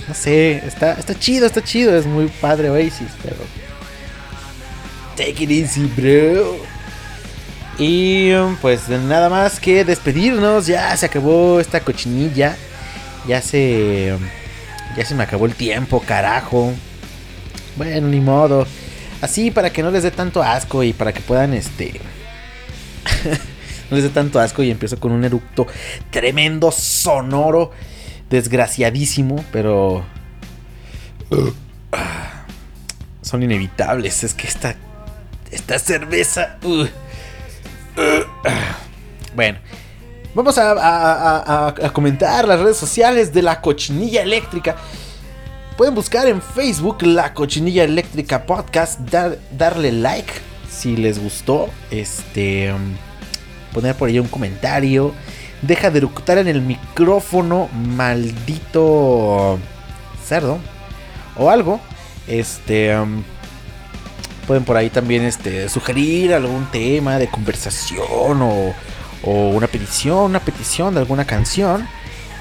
No 0.08 0.14
sé. 0.14 0.62
Está, 0.66 0.92
está 0.94 1.18
chido, 1.18 1.46
está 1.46 1.62
chido. 1.62 1.96
Es 1.96 2.06
muy 2.06 2.28
padre 2.28 2.70
Oasis, 2.70 3.10
pero. 3.22 3.36
Take 5.16 5.44
it 5.44 5.50
easy, 5.50 5.86
bro. 5.96 6.56
Y 7.78 8.32
pues 8.60 8.88
nada 8.88 9.28
más 9.28 9.60
que 9.60 9.84
despedirnos. 9.84 10.66
Ya 10.66 10.96
se 10.96 11.06
acabó 11.06 11.60
esta 11.60 11.80
cochinilla. 11.80 12.56
Ya 13.28 13.42
se. 13.42 14.16
Ya 14.96 15.04
se 15.04 15.14
me 15.14 15.24
acabó 15.24 15.44
el 15.46 15.54
tiempo, 15.54 16.00
carajo. 16.00 16.72
Bueno, 17.76 18.08
ni 18.08 18.20
modo. 18.20 18.66
Así 19.20 19.50
para 19.50 19.70
que 19.72 19.82
no 19.82 19.90
les 19.90 20.02
dé 20.02 20.10
tanto 20.10 20.42
asco 20.42 20.82
y 20.82 20.92
para 20.92 21.12
que 21.12 21.20
puedan 21.20 21.54
este. 21.54 22.00
no 23.90 23.96
les 23.96 24.04
dé 24.04 24.10
tanto 24.10 24.40
asco 24.40 24.62
y 24.62 24.70
empiezo 24.70 24.98
con 24.98 25.12
un 25.12 25.24
eructo 25.24 25.66
tremendo, 26.10 26.70
sonoro, 26.72 27.70
desgraciadísimo, 28.30 29.44
pero. 29.52 30.04
son 33.22 33.42
inevitables. 33.42 34.24
Es 34.24 34.34
que 34.34 34.46
esta. 34.48 34.74
Esta 35.50 35.78
cerveza. 35.78 36.58
uh, 36.64 36.82
uh, 36.82 36.86
bueno. 39.34 39.58
Vamos 40.34 40.56
a- 40.56 41.68
a 41.68 41.90
comentar 41.92 42.48
las 42.48 42.58
redes 42.60 42.78
sociales 42.78 43.34
de 43.34 43.42
la 43.42 43.60
cochinilla 43.60 44.22
eléctrica. 44.22 44.76
Pueden 45.82 45.96
buscar 45.96 46.28
en 46.28 46.40
Facebook 46.40 47.02
la 47.02 47.34
Cochinilla 47.34 47.82
Eléctrica 47.82 48.46
Podcast, 48.46 49.00
dar- 49.00 49.36
darle 49.50 49.90
like 49.90 50.32
si 50.70 50.96
les 50.96 51.18
gustó, 51.20 51.70
este, 51.90 52.72
um, 52.72 52.94
poner 53.74 53.96
por 53.96 54.08
ahí 54.08 54.20
un 54.20 54.28
comentario, 54.28 55.12
deja 55.60 55.90
de 55.90 55.98
eructar 55.98 56.38
en 56.38 56.46
el 56.46 56.62
micrófono, 56.62 57.68
maldito 57.74 59.58
cerdo, 60.24 60.58
o 61.36 61.50
algo, 61.50 61.80
este, 62.28 62.96
um, 62.96 63.24
pueden 64.46 64.62
por 64.62 64.76
ahí 64.76 64.88
también, 64.88 65.24
este, 65.24 65.68
sugerir 65.68 66.32
algún 66.32 66.64
tema 66.66 67.18
de 67.18 67.26
conversación 67.26 68.40
o, 68.40 68.72
o 69.24 69.48
una 69.48 69.66
petición, 69.66 70.26
una 70.26 70.38
petición 70.38 70.94
de 70.94 71.00
alguna 71.00 71.24
canción 71.24 71.88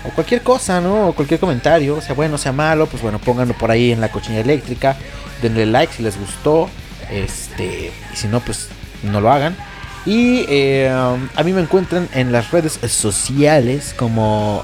o 0.06 0.10
cualquier 0.10 0.42
cosa, 0.42 0.82
¿no? 0.82 1.10
O 1.10 1.14
cualquier 1.14 1.40
comentario, 1.40 2.02
sea 2.02 2.16
bueno, 2.16 2.38
sea 2.38 2.52
malo, 2.52 2.88
pues 2.88 3.02
bueno, 3.02 3.20
pónganlo 3.20 3.54
por 3.54 3.72
ahí 3.72 3.92
en 3.92 4.02
la 4.02 4.10
cochina 4.10 4.40
eléctrica, 4.40 4.96
denle 5.42 5.66
like 5.66 5.94
si 5.94 6.04
les 6.04 6.20
gustó, 6.20 6.70
este, 7.12 7.92
y 8.14 8.16
si 8.16 8.28
no, 8.28 8.40
pues 8.40 8.70
no 9.04 9.22
lo 9.22 9.32
hagan. 9.32 9.56
Y 10.06 10.46
eh, 10.50 10.90
a 10.90 11.44
mí 11.44 11.54
me 11.54 11.62
encuentran 11.62 12.10
en 12.14 12.32
las 12.32 12.52
redes 12.52 12.80
sociales 12.88 13.94
como 13.96 14.64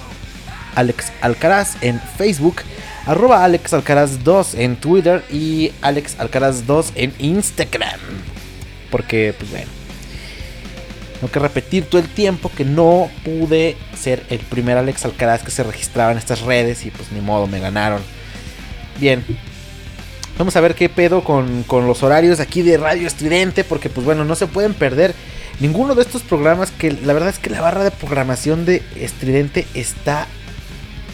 Alex 0.76 1.12
Alcaraz 1.22 1.76
en 1.82 2.00
Facebook, 2.00 2.62
arroba 3.06 3.44
Alex 3.44 3.74
Alcaraz 3.74 4.24
2 4.24 4.56
en 4.56 4.76
Twitter 4.78 5.24
y 5.32 5.72
Alex 5.82 6.20
Alcaraz 6.20 6.66
2 6.66 6.94
en 6.96 7.14
Instagram. 7.20 8.00
Porque, 8.90 9.36
pues 9.38 9.52
bueno, 9.52 9.68
tengo 11.20 11.32
que 11.32 11.40
repetir 11.40 11.86
todo 11.86 12.00
el 12.00 12.08
tiempo 12.08 12.52
que 12.56 12.64
no 12.64 13.10
pude 13.26 13.76
ser 13.98 14.24
el 14.30 14.40
primer 14.40 14.78
Alex 14.78 15.06
Alcaraz 15.06 15.44
que 15.44 15.52
se 15.52 15.64
registraba 15.64 16.12
en 16.12 16.18
estas 16.18 16.42
redes 16.42 16.86
y 16.86 16.92
pues 16.92 17.12
ni 17.12 17.22
modo, 17.22 17.48
me 17.48 17.60
ganaron. 17.60 18.02
Bien. 19.00 19.24
Vamos 20.38 20.56
a 20.56 20.62
ver 20.62 20.76
qué 20.76 20.88
pedo 20.88 21.24
con, 21.24 21.64
con 21.64 21.88
los 21.88 22.04
horarios 22.04 22.40
aquí 22.40 22.62
de 22.62 22.78
Radio 22.78 23.08
Estridente 23.08 23.64
porque 23.64 23.90
pues 23.90 24.06
bueno, 24.06 24.24
no 24.24 24.36
se 24.36 24.46
pueden 24.46 24.76
perder 24.76 25.16
ninguno 25.60 25.96
de 25.96 26.04
estos 26.04 26.22
programas 26.22 26.70
que 26.70 26.92
la 26.92 27.14
verdad 27.14 27.30
es 27.30 27.40
que 27.40 27.50
la 27.50 27.62
barra 27.62 27.84
de 27.84 27.90
programación 27.90 28.64
de 28.64 28.84
Estridente 28.96 29.66
está 29.74 30.28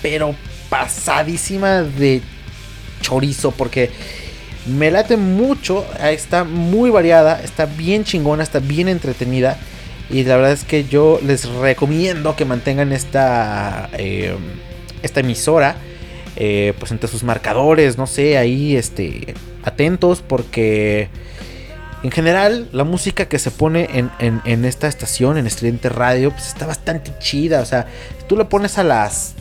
pero 0.02 0.36
pasadísima 0.70 1.84
de 1.84 2.22
chorizo 3.00 3.52
porque 3.52 3.92
me 4.66 4.92
late 4.92 5.16
mucho, 5.16 5.86
está 6.02 6.44
muy 6.44 6.90
variada, 6.90 7.42
está 7.42 7.66
bien 7.66 8.04
chingona, 8.04 8.44
está 8.44 8.60
bien 8.60 8.88
entretenida. 8.90 9.58
Y 10.10 10.24
la 10.24 10.36
verdad 10.36 10.52
es 10.52 10.64
que 10.64 10.84
yo 10.86 11.20
les 11.26 11.46
recomiendo 11.50 12.36
que 12.36 12.46
mantengan 12.46 12.92
esta, 12.92 13.90
eh, 13.94 14.36
esta 15.02 15.20
emisora. 15.22 15.76
eh, 16.36 16.74
pues 16.80 16.92
entre 16.92 17.08
sus 17.08 17.24
marcadores, 17.24 18.00
no 18.00 18.08
sé, 18.08 18.40
ahí 18.40 18.76
este, 18.76 19.36
atentos 19.64 20.24
porque 20.28 21.08
en 22.02 22.10
general 22.10 22.68
la 22.72 22.84
música 22.86 23.26
que 23.28 23.38
se 23.38 23.52
pone 23.52 23.88
en, 23.94 24.10
en- 24.18 24.42
en 24.46 24.66
esta 24.66 24.88
estación, 24.88 25.38
en 25.38 25.46
Estudiante 25.46 25.90
Radio, 25.90 26.32
pues 26.32 26.48
está 26.48 26.66
bastante 26.66 27.12
chida. 27.20 27.62
O 27.62 27.66
sea, 27.66 27.86
tú 28.28 28.36
le 28.36 28.46
pones 28.46 28.80
a 28.80 28.84
las, 28.84 29.36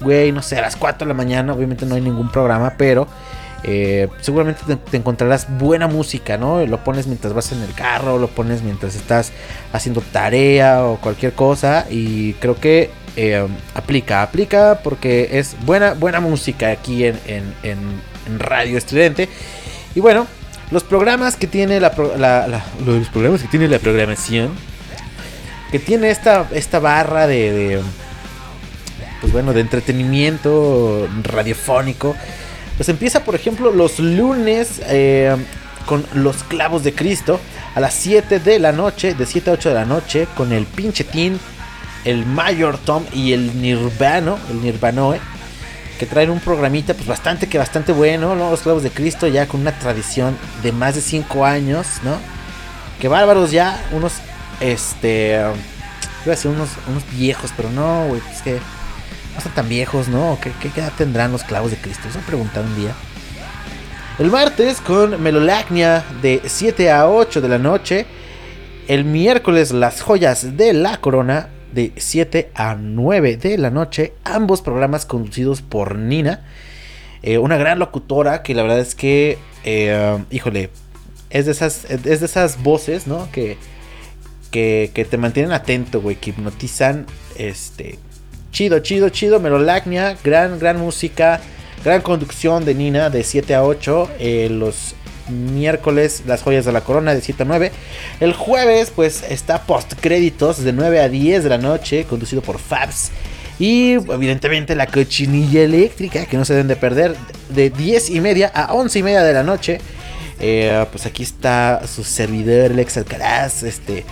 güey, 0.00 0.32
no 0.32 0.42
sé, 0.42 0.58
a 0.58 0.62
las 0.62 0.74
4 0.74 1.06
de 1.06 1.10
la 1.10 1.14
mañana, 1.16 1.52
obviamente 1.52 1.86
no 1.86 1.94
hay 1.94 2.00
ningún 2.00 2.30
programa, 2.32 2.74
pero 2.76 3.06
eh, 3.64 4.08
seguramente 4.20 4.62
te, 4.90 4.96
encontrarás 4.96 5.46
buena 5.58 5.86
música, 5.86 6.36
¿no? 6.36 6.64
Lo 6.66 6.82
pones 6.84 7.06
mientras 7.06 7.32
vas 7.32 7.52
en 7.52 7.62
el 7.62 7.72
carro, 7.74 8.18
lo 8.18 8.28
pones 8.28 8.62
mientras 8.62 8.94
estás 8.94 9.32
haciendo 9.72 10.00
tarea 10.00 10.84
o 10.84 10.96
cualquier 10.98 11.32
cosa 11.32 11.86
y 11.90 12.32
creo 12.34 12.58
que 12.58 12.90
eh, 13.16 13.46
aplica, 13.74 14.22
aplica 14.22 14.80
porque 14.82 15.38
es 15.38 15.54
buena, 15.64 15.94
buena 15.94 16.20
música 16.20 16.70
aquí 16.70 17.04
en, 17.04 17.18
en- 17.26 17.54
en- 17.62 18.12
Radio 18.38 18.78
Estudiante. 18.78 19.28
Y 19.96 20.00
bueno, 20.00 20.26
los 20.70 20.84
programas 20.84 21.36
que 21.36 21.46
tiene 21.48 21.80
la, 21.80 21.92
los 22.86 23.08
programas 23.08 23.42
que 23.42 23.48
tiene 23.48 23.66
la 23.68 23.78
programación, 23.80 24.52
que 25.72 25.78
tiene 25.80 26.10
esta, 26.10 26.46
esta 26.52 26.78
barra 26.78 27.26
de, 27.26 27.80
pues 29.20 29.32
bueno, 29.32 29.52
de 29.52 29.60
entretenimiento 29.60 31.08
radiofónico. 31.22 32.14
Pues 32.82 32.88
empieza, 32.88 33.22
por 33.22 33.36
ejemplo, 33.36 33.70
los 33.70 34.00
lunes 34.00 34.82
eh, 34.86 35.36
con 35.86 36.04
Los 36.14 36.42
Clavos 36.42 36.82
de 36.82 36.92
Cristo 36.92 37.38
a 37.76 37.78
las 37.78 37.94
7 37.94 38.40
de 38.40 38.58
la 38.58 38.72
noche, 38.72 39.14
de 39.14 39.24
7 39.24 39.50
a 39.50 39.52
8 39.52 39.68
de 39.68 39.74
la 39.76 39.84
noche, 39.84 40.26
con 40.36 40.50
el 40.50 40.66
pinche 40.66 41.04
Tin, 41.04 41.38
el 42.04 42.26
Mayor 42.26 42.78
Tom 42.78 43.04
y 43.12 43.34
el 43.34 43.62
Nirvano, 43.62 44.36
el 44.50 44.62
Nirvanoe, 44.62 45.20
que 45.96 46.06
traen 46.06 46.30
un 46.30 46.40
programita 46.40 46.94
pues 46.94 47.06
bastante 47.06 47.48
que 47.48 47.56
bastante 47.56 47.92
bueno, 47.92 48.34
¿no? 48.34 48.50
Los 48.50 48.62
Clavos 48.62 48.82
de 48.82 48.90
Cristo 48.90 49.28
ya 49.28 49.46
con 49.46 49.60
una 49.60 49.78
tradición 49.78 50.36
de 50.64 50.72
más 50.72 50.96
de 50.96 51.02
5 51.02 51.44
años, 51.44 51.86
¿no? 52.02 52.16
Que 53.00 53.06
bárbaros 53.06 53.52
ya, 53.52 53.80
unos, 53.92 54.14
este, 54.58 55.34
iba 55.34 55.52
a 56.26 56.30
decir 56.30 56.50
unos, 56.50 56.70
unos 56.88 57.08
viejos, 57.12 57.52
pero 57.56 57.70
no, 57.70 58.06
güey, 58.08 58.20
es 58.34 58.42
que 58.42 58.58
no 59.32 59.38
están 59.38 59.54
tan 59.54 59.68
viejos, 59.68 60.08
¿no? 60.08 60.38
¿Qué, 60.40 60.52
qué 60.60 60.80
edad 60.80 60.92
tendrán 60.96 61.32
los 61.32 61.44
clavos 61.44 61.70
de 61.70 61.76
Cristo? 61.76 62.08
Eso 62.08 62.18
me 62.18 62.24
preguntar 62.24 62.64
un 62.64 62.76
día. 62.76 62.94
El 64.18 64.30
martes 64.30 64.80
con 64.80 65.22
Melolacnia 65.22 66.04
de 66.20 66.42
7 66.44 66.90
a 66.90 67.08
8 67.08 67.40
de 67.40 67.48
la 67.48 67.58
noche. 67.58 68.06
El 68.86 69.04
miércoles 69.04 69.72
las 69.72 70.02
joyas 70.02 70.56
de 70.56 70.74
la 70.74 70.98
corona 70.98 71.48
de 71.72 71.92
7 71.96 72.50
a 72.54 72.74
9 72.74 73.38
de 73.38 73.56
la 73.56 73.70
noche. 73.70 74.12
Ambos 74.24 74.60
programas 74.60 75.06
conducidos 75.06 75.62
por 75.62 75.96
Nina. 75.96 76.44
Eh, 77.22 77.38
una 77.38 77.56
gran 77.56 77.78
locutora 77.78 78.42
que 78.42 78.54
la 78.54 78.62
verdad 78.62 78.80
es 78.80 78.94
que, 78.94 79.38
eh, 79.64 80.18
híjole, 80.30 80.70
es 81.30 81.46
de 81.46 81.52
esas, 81.52 81.86
es 81.86 82.02
de 82.02 82.26
esas 82.26 82.62
voces, 82.62 83.06
¿no? 83.06 83.30
Que, 83.32 83.56
que, 84.50 84.90
que 84.92 85.04
te 85.06 85.16
mantienen 85.16 85.52
atento, 85.52 86.02
güey, 86.02 86.16
que 86.16 86.30
hipnotizan, 86.30 87.06
este, 87.36 87.98
chido, 88.52 88.78
chido, 88.80 89.08
chido, 89.08 89.40
Melolacnia, 89.40 90.16
gran, 90.22 90.58
gran 90.58 90.78
música, 90.78 91.40
gran 91.84 92.02
conducción 92.02 92.64
de 92.64 92.74
Nina 92.74 93.08
de 93.10 93.24
7 93.24 93.54
a 93.54 93.64
8, 93.64 94.10
eh, 94.18 94.48
los 94.50 94.94
miércoles 95.28 96.24
las 96.26 96.42
joyas 96.42 96.66
de 96.66 96.72
la 96.72 96.82
corona 96.82 97.14
de 97.14 97.22
7 97.22 97.42
a 97.42 97.46
9, 97.46 97.72
el 98.20 98.34
jueves 98.34 98.92
pues 98.94 99.24
está 99.28 99.62
post 99.62 99.94
créditos 100.00 100.62
de 100.62 100.72
9 100.72 101.00
a 101.00 101.08
10 101.08 101.44
de 101.44 101.48
la 101.48 101.58
noche, 101.58 102.04
conducido 102.04 102.42
por 102.42 102.58
Fabs. 102.58 103.10
Y 103.58 103.92
evidentemente 103.92 104.74
la 104.74 104.86
cochinilla 104.86 105.62
eléctrica 105.62 106.26
que 106.26 106.36
no 106.36 106.44
se 106.44 106.52
deben 106.52 106.68
de 106.68 106.76
perder 106.76 107.16
de 107.50 107.70
10 107.70 108.10
y 108.10 108.20
media 108.20 108.50
a 108.54 108.74
11 108.74 108.98
y 108.98 109.02
media 109.02 109.22
de 109.22 109.32
la 109.32 109.42
noche. 109.42 109.80
Eh, 110.40 110.84
pues 110.90 111.06
aquí 111.06 111.22
está 111.22 111.82
su 111.86 112.02
servidor, 112.02 112.72
Lex 112.72 112.96
Alcaraz. 112.96 113.62
Este, 113.62 114.04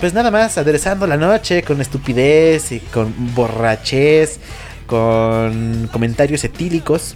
pues 0.00 0.14
nada 0.14 0.30
más, 0.30 0.58
aderezando 0.58 1.06
la 1.06 1.16
noche 1.16 1.62
con 1.62 1.80
estupidez 1.80 2.72
y 2.72 2.80
con 2.80 3.14
borrachez, 3.34 4.38
con 4.86 5.88
comentarios 5.92 6.44
etílicos. 6.44 7.14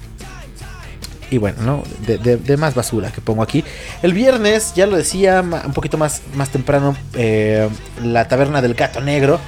Y 1.30 1.38
bueno, 1.38 1.60
¿no? 1.62 1.82
De, 2.06 2.18
de- 2.36 2.56
más 2.56 2.74
basura 2.76 3.10
que 3.10 3.20
pongo 3.20 3.42
aquí. 3.42 3.64
El 4.02 4.12
viernes, 4.12 4.74
ya 4.76 4.86
lo 4.86 4.96
decía, 4.96 5.40
un 5.42 5.72
poquito 5.72 5.98
más, 5.98 6.22
más 6.34 6.50
temprano, 6.50 6.96
eh, 7.14 7.68
la 8.02 8.28
taberna 8.28 8.62
del 8.62 8.74
gato 8.74 9.00
negro. 9.00 9.40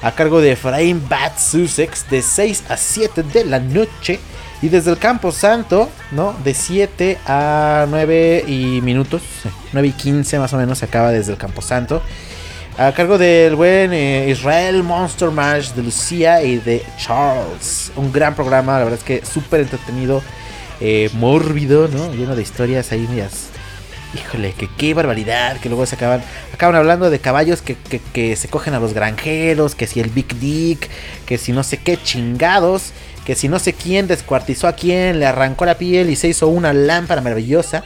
A 0.00 0.12
cargo 0.12 0.40
de 0.40 0.52
Efraín 0.52 1.02
Bat 1.08 1.36
Sussex, 1.38 2.08
de 2.08 2.22
6 2.22 2.64
a 2.68 2.76
7 2.76 3.24
de 3.24 3.44
la 3.44 3.58
noche. 3.58 4.20
Y 4.62 4.68
desde 4.70 4.90
el 4.92 4.98
Campo 4.98 5.30
Santo, 5.32 5.88
¿no? 6.12 6.34
De 6.44 6.54
7 6.54 7.18
a 7.26 7.84
9 7.88 8.44
y 8.46 8.80
minutos. 8.80 9.22
sí, 9.42 9.48
9 9.72 9.88
y 9.88 9.92
15 9.92 10.38
más 10.38 10.52
o 10.52 10.56
menos 10.56 10.78
se 10.78 10.84
acaba 10.86 11.10
desde 11.10 11.32
el 11.32 11.38
Campo 11.38 11.60
Santo. 11.62 12.00
A 12.78 12.92
cargo 12.92 13.18
del 13.18 13.56
buen 13.56 13.92
eh, 13.92 14.28
Israel 14.30 14.84
Monster 14.84 15.30
Mash 15.30 15.70
de 15.72 15.82
Lucía 15.82 16.42
y 16.44 16.58
de 16.58 16.84
Charles. 16.96 17.90
Un 17.96 18.12
gran 18.12 18.36
programa, 18.36 18.78
la 18.78 18.84
verdad 18.84 19.00
es 19.00 19.04
que 19.04 19.26
súper 19.26 19.60
entretenido, 19.62 20.22
eh, 20.80 21.10
mórbido, 21.14 21.88
¿no? 21.88 22.14
Lleno 22.14 22.36
de 22.36 22.42
historias 22.42 22.92
ahí 22.92 23.00
medias. 23.08 23.48
Híjole, 24.14 24.52
que 24.52 24.68
qué 24.78 24.94
barbaridad, 24.94 25.58
que 25.58 25.68
luego 25.68 25.86
se 25.86 25.96
acaban, 25.96 26.22
acaban 26.54 26.76
hablando 26.76 27.10
de 27.10 27.18
caballos 27.18 27.62
que, 27.62 27.74
que- 27.74 28.00
que 28.00 28.36
se 28.36 28.48
cogen 28.48 28.74
a 28.74 28.80
los 28.80 28.94
granjeros, 28.94 29.74
que 29.74 29.88
si 29.88 29.98
el 30.00 30.08
Big 30.10 30.38
Dick, 30.38 30.88
que 31.26 31.36
si 31.36 31.50
no 31.52 31.64
sé 31.64 31.78
qué 31.78 32.00
chingados, 32.00 32.92
que 33.26 33.34
si 33.34 33.48
no 33.48 33.58
sé 33.58 33.72
quién 33.72 34.06
descuartizó 34.06 34.68
a 34.68 34.72
quién, 34.74 35.18
le 35.18 35.26
arrancó 35.26 35.66
la 35.66 35.76
piel 35.76 36.10
y 36.10 36.16
se 36.16 36.28
hizo 36.28 36.46
una 36.46 36.72
lámpara 36.72 37.20
maravillosa. 37.22 37.82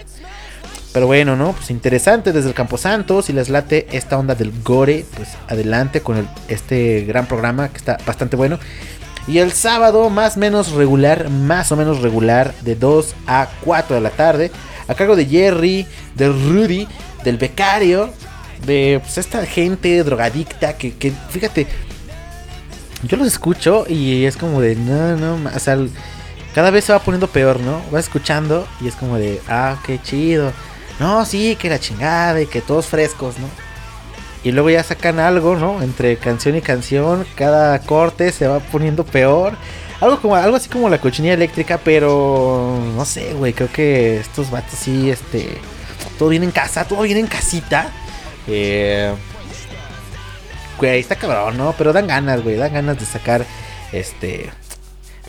Pero 0.93 1.07
bueno, 1.07 1.37
¿no? 1.37 1.53
Pues 1.53 1.71
interesante 1.71 2.33
desde 2.33 2.49
el 2.49 2.55
Camposanto. 2.55 3.23
Si 3.23 3.33
les 3.33 3.49
late 3.49 3.87
esta 3.93 4.19
onda 4.19 4.35
del 4.35 4.53
gore, 4.63 5.07
pues 5.17 5.31
adelante 5.49 6.03
con 6.03 6.19
el- 6.19 6.29
este 6.49 7.05
gran 7.05 7.27
programa 7.27 7.69
que 7.71 7.79
está 7.79 7.97
bastante 8.07 8.37
bueno. 8.37 8.59
Y 9.27 9.39
el 9.39 9.53
sábado, 9.53 10.11
más 10.11 10.37
o 10.37 10.41
menos 10.41 10.73
regular, 10.73 11.31
más 11.31 11.71
o 11.73 11.77
menos 11.77 12.03
regular, 12.03 12.53
de 12.63 12.75
2 12.75 13.15
a 13.27 13.49
4 13.65 13.95
de 13.95 14.03
la 14.03 14.11
tarde, 14.11 14.51
a 14.89 14.95
cargo 14.95 15.17
de 15.17 15.25
Jerry, 15.27 15.87
de 16.17 16.29
Rudy, 16.29 16.89
del 17.25 17.39
becario, 17.39 18.11
de 18.67 19.01
pues, 19.03 19.19
esta 19.19 19.47
gente 19.47 20.03
drogadicta 20.03 20.77
que, 20.77 20.95
que, 20.95 21.13
fíjate, 21.31 21.67
yo 23.05 23.17
los 23.17 23.29
escucho 23.29 23.85
y 23.89 24.25
es 24.25 24.37
como 24.37 24.61
de, 24.61 24.75
no, 24.77 25.17
no, 25.17 25.51
o 25.55 25.59
sea, 25.59 25.79
cada 26.55 26.71
vez 26.71 26.85
se 26.85 26.93
va 26.93 26.99
poniendo 26.99 27.29
peor, 27.29 27.61
¿no? 27.61 27.81
Vas 27.91 28.05
escuchando 28.05 28.67
y 28.81 28.89
es 28.89 28.95
como 28.95 29.19
de, 29.19 29.41
ah, 29.49 29.81
qué 29.87 30.01
chido. 30.03 30.53
No, 31.03 31.27
sí, 31.27 31.57
que 31.57 31.69
la 31.69 31.81
chingada 31.81 32.41
y 32.41 32.47
que 32.47 32.61
todos 32.61 32.87
frescos, 32.87 33.37
¿no? 33.41 33.49
Y 34.45 34.53
luego 34.53 34.71
ya 34.71 34.85
sacan 34.85 35.19
algo, 35.19 35.57
¿no? 35.57 35.83
Entre 35.83 36.17
canción 36.17 36.55
y 36.55 36.61
canción, 36.61 37.27
cada 37.35 37.77
corte 37.81 38.31
se 38.31 38.47
va 38.47 38.61
poniendo 38.61 39.05
peor. 39.05 39.55
Algo 40.01 40.21
como 40.21 40.37
algo 40.37 40.57
así 40.57 40.69
como 40.69 40.89
la 40.89 41.01
cochinilla 41.01 41.35
eléctrica, 41.35 41.79
pero 41.83 42.79
no 42.95 43.05
sé, 43.05 43.35
güey, 43.35 43.53
creo 43.53 43.73
que 43.73 44.19
estos 44.21 44.51
vatos 44.53 44.79
sí 44.79 45.11
este 45.11 45.59
todo 46.21 46.29
viene 46.29 46.47
en 46.47 46.53
casa, 46.53 46.85
todo 46.85 47.03
viene 47.03 47.19
en 47.19 47.27
casita. 47.27 47.91
Eh 48.47 49.13
güey, 50.79 51.01
está 51.01 51.17
cabrón, 51.17 51.57
¿no? 51.57 51.75
Pero 51.77 51.93
dan 51.93 52.07
ganas, 52.07 52.43
güey, 52.43 52.57
dan 52.57 52.73
ganas 52.75 52.99
de 52.99 53.07
sacar 53.07 53.45
este 53.93 54.51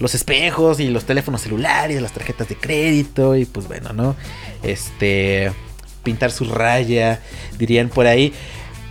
los 0.03 0.13
espejos 0.13 0.81
y 0.81 0.89
los 0.89 1.05
teléfonos 1.05 1.41
celulares, 1.41 2.01
las 2.01 2.11
tarjetas 2.11 2.49
de 2.49 2.57
crédito 2.57 3.37
y 3.37 3.45
pues 3.45 3.69
bueno, 3.69 3.93
¿no? 3.93 4.17
Este 4.61 5.49
pintar 6.03 6.29
su 6.29 6.43
raya, 6.43 7.21
dirían 7.57 7.87
por 7.87 8.05
ahí. 8.05 8.33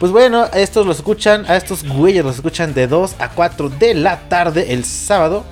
Pues 0.00 0.10
bueno, 0.10 0.48
a 0.50 0.58
estos 0.58 0.86
los 0.86 0.96
escuchan, 0.96 1.44
a 1.48 1.56
estos 1.56 1.86
güeyes 1.86 2.24
los 2.24 2.36
escuchan 2.36 2.72
de 2.72 2.86
2 2.86 3.16
a 3.18 3.28
4 3.28 3.68
de 3.68 3.92
la 3.92 4.20
tarde 4.30 4.72
el 4.72 4.86
sábado. 4.86 5.44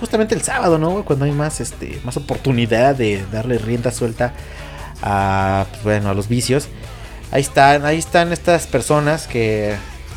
Justamente 0.00 0.34
el 0.34 0.40
sábado, 0.40 0.78
¿no? 0.78 1.04
Cuando 1.04 1.26
hay 1.26 1.32
más 1.32 1.60
este 1.60 2.00
más 2.02 2.16
oportunidad 2.16 2.96
de 2.96 3.22
darle 3.30 3.58
rienda 3.58 3.90
suelta 3.90 4.32
a 5.02 5.66
pues 5.70 5.84
bueno, 5.84 6.08
a 6.08 6.14
los 6.14 6.28
vicios. 6.28 6.68
Ahí 7.30 7.42
están, 7.42 7.84
ahí 7.84 7.98
están 7.98 8.32
estas 8.32 8.66
personas 8.66 9.26
que 9.26 9.76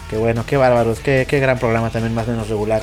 que 0.09 0.15
bueno, 0.15 0.45
qué 0.47 0.55
bárbaros, 0.55 0.99
qué, 0.99 1.25
qué 1.27 1.41
gran 1.41 1.59
programa 1.59 1.89
también 1.89 2.15
más 2.15 2.25
o 2.29 2.31
menos 2.31 2.47
regular. 2.47 2.81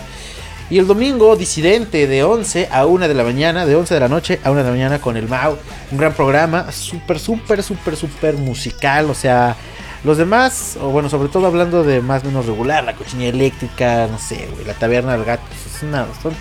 Y 0.75 0.79
el 0.81 0.89
domingo, 0.89 1.37
Disidente, 1.37 2.09
de 2.09 2.25
11 2.25 2.69
a 2.73 2.85
1 2.85 3.07
de 3.07 3.15
la 3.15 3.23
mañana, 3.23 3.65
de 3.65 3.77
11 3.77 3.95
de 3.95 4.01
la 4.01 4.09
noche 4.09 4.41
a 4.43 4.51
1 4.51 4.59
de 4.59 4.65
la 4.65 4.71
mañana 4.73 5.01
con 5.01 5.17
el 5.17 5.29
Mau. 5.29 5.57
Un 5.93 5.99
gran 5.99 6.13
programa, 6.15 6.73
súper, 6.73 7.21
súper, 7.21 7.63
súper, 7.63 7.95
súper 7.95 8.35
musical. 8.35 9.09
O 9.09 9.15
sea, 9.15 9.55
los 10.03 10.19
demás, 10.19 10.77
o 10.83 10.89
bueno, 10.89 11.09
sobre 11.09 11.29
todo 11.29 11.47
hablando 11.47 11.85
de 11.85 12.01
más 12.01 12.25
o 12.25 12.27
menos 12.27 12.47
regular, 12.47 12.83
la 12.83 12.95
cochinilla 12.95 13.29
eléctrica, 13.29 14.09
no 14.11 14.19
sé, 14.19 14.49
güey, 14.53 14.65
la 14.65 14.75
taberna 14.75 15.13
del 15.13 15.25
gato. 15.25 15.45
Es 15.55 15.81
una, 15.85 16.09
son, 16.21 16.35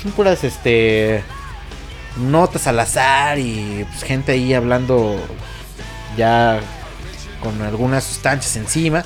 son 0.00 0.12
puras, 0.12 0.44
este, 0.44 1.24
notas 2.18 2.68
al 2.68 2.78
azar 2.78 3.36
y 3.40 3.84
pues, 3.90 4.04
gente 4.04 4.30
ahí 4.30 4.54
hablando 4.54 5.16
ya 6.16 6.60
con 7.42 7.60
algunas 7.62 8.04
sustancias 8.04 8.54
encima. 8.54 9.02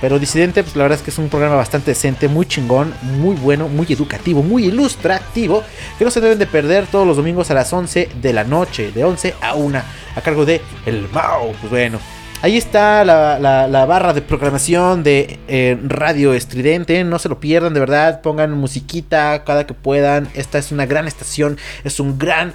Pero 0.00 0.18
Disidente, 0.18 0.62
pues 0.62 0.76
la 0.76 0.82
verdad 0.84 0.98
es 0.98 1.02
que 1.04 1.10
es 1.10 1.18
un 1.18 1.28
programa 1.28 1.54
bastante 1.56 1.92
decente, 1.92 2.28
muy 2.28 2.44
chingón, 2.46 2.92
muy 3.02 3.34
bueno, 3.36 3.66
muy 3.68 3.86
educativo, 3.90 4.42
muy 4.42 4.66
ilustrativo, 4.66 5.62
que 5.98 6.04
no 6.04 6.10
se 6.10 6.20
deben 6.20 6.38
de 6.38 6.46
perder 6.46 6.86
todos 6.86 7.06
los 7.06 7.16
domingos 7.16 7.50
a 7.50 7.54
las 7.54 7.72
11 7.72 8.10
de 8.20 8.32
la 8.32 8.44
noche, 8.44 8.92
de 8.92 9.04
11 9.04 9.34
a 9.40 9.54
1, 9.54 9.82
a 10.16 10.20
cargo 10.20 10.44
de 10.44 10.60
El 10.84 11.08
Mao. 11.10 11.52
Pues 11.60 11.70
bueno, 11.70 11.98
ahí 12.42 12.56
está 12.58 13.04
la, 13.06 13.38
la- 13.38 13.86
barra 13.86 14.12
de 14.12 14.20
programación 14.20 15.02
de 15.02 15.38
eh, 15.48 15.78
Radio 15.82 16.34
Estridente, 16.34 17.02
no 17.04 17.18
se 17.18 17.28
lo 17.30 17.40
pierdan, 17.40 17.72
de 17.72 17.80
verdad, 17.80 18.20
pongan 18.20 18.52
musiquita 18.52 19.44
cada 19.44 19.66
que 19.66 19.72
puedan, 19.74 20.28
esta 20.34 20.58
es 20.58 20.72
una 20.72 20.84
gran 20.84 21.06
estación, 21.08 21.56
es 21.84 22.00
un 22.00 22.18
gran 22.18 22.52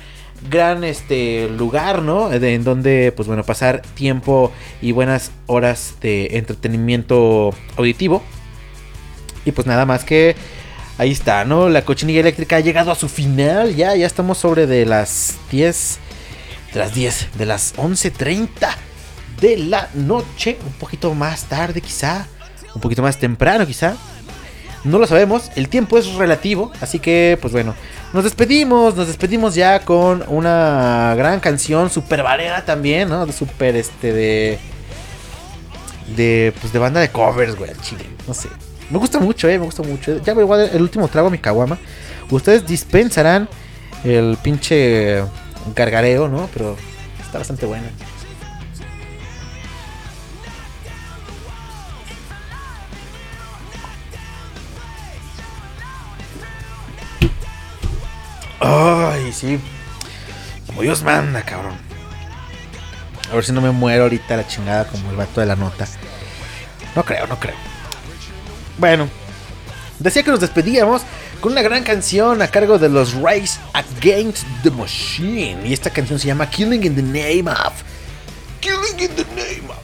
gran 0.50 0.84
este 0.84 1.50
lugar, 1.50 2.02
¿no? 2.02 2.32
En 2.32 2.64
donde, 2.64 3.14
pues 3.16 3.28
bueno, 3.28 3.44
pasar 3.44 3.82
tiempo 3.82 4.52
y 4.82 4.92
buenas 4.92 5.32
horas 5.48 5.96
de 6.02 6.38
entretenimiento 6.38 7.54
auditivo. 7.78 8.24
Y 9.46 9.52
pues 9.52 9.68
nada 9.68 9.86
más 9.86 10.04
que 10.04 10.36
ahí 10.98 11.12
está, 11.12 11.46
¿no? 11.46 11.70
La 11.70 11.84
cochinilla 11.84 12.20
eléctrica 12.20 12.58
ha 12.58 12.60
llegado 12.60 12.92
a 12.92 12.96
su 12.96 13.10
final. 13.10 13.76
Ya, 13.76 13.96
ya 13.96 14.06
estamos 14.06 14.38
sobre 14.38 14.68
de 14.68 14.86
las 14.86 15.38
10, 15.52 16.00
de 16.74 16.80
las 16.80 16.94
10, 16.94 17.30
de 17.38 17.46
las 17.46 17.76
11.30 17.76 18.50
de 19.40 19.58
la 19.58 19.90
noche. 19.94 20.58
Un 20.66 20.74
poquito 20.74 21.14
más 21.14 21.46
tarde 21.46 21.82
quizá, 21.82 22.28
un 22.76 22.82
poquito 22.82 23.02
más 23.02 23.18
temprano 23.18 23.66
quizá. 23.66 23.96
No 24.84 24.98
lo 24.98 25.06
sabemos, 25.06 25.52
el 25.56 25.70
tiempo 25.70 25.98
es 25.98 26.14
relativo, 26.16 26.72
así 26.82 26.98
que 27.00 27.38
pues 27.40 27.54
bueno, 27.54 27.76
nos 28.14 28.24
despedimos, 28.24 28.96
nos 28.96 29.08
despedimos 29.08 29.54
ya 29.54 29.82
con 29.82 30.24
una 30.28 31.14
gran 31.16 31.40
canción, 31.40 31.90
super 31.92 32.24
valera 32.24 32.66
también, 32.66 33.10
¿no? 33.10 33.26
De 33.26 33.32
super 33.32 33.76
este 33.76 34.12
de 34.12 34.60
de 36.16 36.54
pues 36.60 36.74
de 36.74 36.80
banda 36.80 37.00
de 37.00 37.10
covers, 37.10 37.56
güey, 37.56 37.70
al 37.70 37.82
chile, 37.82 38.06
no 38.28 38.34
sé. 38.34 38.50
Me 38.90 38.98
gusta 38.98 39.20
mucho, 39.20 39.48
eh, 39.48 39.58
me 39.58 39.66
gusta 39.66 39.84
mucho. 39.84 40.18
Ya 40.24 40.36
me 40.36 40.44
voy 40.44 40.60
a 40.60 40.66
el 40.66 40.82
último 40.82 41.08
trago 41.08 41.30
mi 41.30 41.38
caguama. 41.38 41.78
Ustedes 42.30 42.66
dispensarán 42.66 43.48
el 44.04 44.38
pinche 44.42 45.24
gargareo, 45.76 46.28
¿no? 46.28 46.50
Pero 46.54 46.76
está 47.24 47.38
bastante 47.38 47.66
buena. 47.66 47.88
Ay, 58.62 59.32
sí. 59.34 59.60
Como 60.68 60.84
Dios 60.84 61.04
manda, 61.04 61.42
cabrón. 61.42 61.76
A 63.32 63.36
ver 63.36 63.44
si 63.44 63.52
no 63.52 63.62
me 63.62 63.72
muero 63.72 64.04
ahorita 64.04 64.38
la 64.38 64.48
chingada 64.48 64.86
como 64.88 65.10
el 65.10 65.16
vato 65.16 65.40
de 65.42 65.48
la 65.48 65.56
nota. 65.56 65.88
No 66.96 67.04
creo, 67.04 67.26
no 67.28 67.40
creo. 67.40 67.56
Bueno, 68.78 69.08
decía 70.00 70.24
que 70.24 70.32
nos 70.32 70.40
despedíamos 70.42 71.02
con 71.40 71.54
una 71.54 71.62
gran 71.62 71.84
canción 71.84 72.42
a 72.42 72.48
cargo 72.48 72.78
de 72.78 72.90
los 72.90 73.14
Race 73.14 73.60
Against 73.74 74.46
the 74.64 74.70
Machine. 74.72 75.66
Y 75.68 75.74
esta 75.74 75.90
canción 75.90 76.20
se 76.20 76.28
llama 76.28 76.50
Killing 76.50 76.84
in 76.84 76.96
the 76.96 77.02
Name 77.02 77.50
of. 77.50 77.74
Killing 78.60 79.00
in 79.00 79.16
the 79.16 79.26
Name 79.36 79.70
of. 79.70 79.78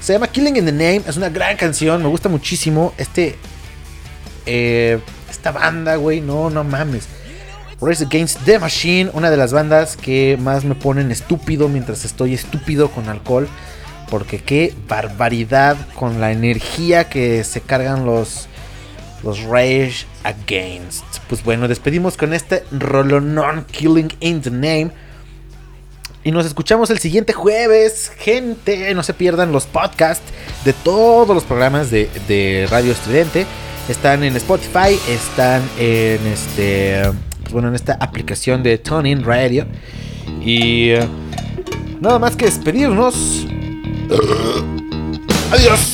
Se 0.00 0.12
llama 0.12 0.26
Killing 0.26 0.56
in 0.56 0.66
the 0.66 0.72
Name. 0.72 1.02
Es 1.06 1.16
una 1.16 1.30
gran 1.30 1.56
canción. 1.56 2.02
Me 2.02 2.08
gusta 2.08 2.28
muchísimo. 2.28 2.92
Este. 2.98 3.38
eh, 4.46 5.00
esta 5.30 5.52
banda, 5.52 5.96
güey. 5.96 6.20
No, 6.20 6.50
no 6.50 6.64
mames. 6.64 7.08
Race 7.80 8.04
Against 8.04 8.44
the 8.44 8.58
Machine, 8.58 9.10
una 9.12 9.30
de 9.30 9.36
las 9.36 9.52
bandas 9.52 9.96
que 9.96 10.38
más 10.40 10.64
me 10.64 10.74
ponen 10.74 11.10
estúpido 11.10 11.68
mientras 11.68 12.04
estoy 12.04 12.34
estúpido 12.34 12.90
con 12.90 13.08
alcohol. 13.08 13.48
Porque 14.10 14.38
qué 14.38 14.74
barbaridad 14.86 15.76
con 15.94 16.20
la 16.20 16.30
energía 16.30 17.08
que 17.08 17.42
se 17.42 17.60
cargan 17.60 18.04
los, 18.04 18.48
Rage 19.24 20.06
Against. 20.22 21.04
Pues 21.28 21.42
bueno, 21.42 21.66
despedimos 21.66 22.18
con 22.18 22.34
este 22.34 22.62
Rolonon 22.70 23.64
Killing 23.64 24.12
in 24.20 24.42
the 24.42 24.50
Name. 24.50 24.90
Y 26.22 26.30
nos 26.30 26.46
escuchamos 26.46 26.90
el 26.90 26.98
siguiente 26.98 27.32
jueves. 27.32 28.12
Gente, 28.18 28.94
no 28.94 29.02
se 29.02 29.14
pierdan 29.14 29.52
los 29.52 29.66
podcasts 29.66 30.24
de 30.64 30.72
todos 30.72 31.34
los 31.34 31.44
programas 31.44 31.90
de, 31.90 32.10
de 32.28 32.66
Radio 32.70 32.92
Estridente. 32.92 33.46
Están 33.88 34.24
en 34.24 34.36
Spotify, 34.36 34.98
están 35.08 35.62
en 35.78 36.26
este. 36.26 37.02
Bueno, 37.50 37.68
en 37.68 37.74
esta 37.74 37.94
aplicación 37.94 38.62
de 38.62 38.78
Tuning 38.78 39.22
Radio. 39.24 39.66
Y. 40.42 40.90
eh, 40.90 41.06
nada 42.00 42.18
más 42.18 42.36
que 42.36 42.44
despedirnos. 42.46 43.46
Adiós. 45.50 45.93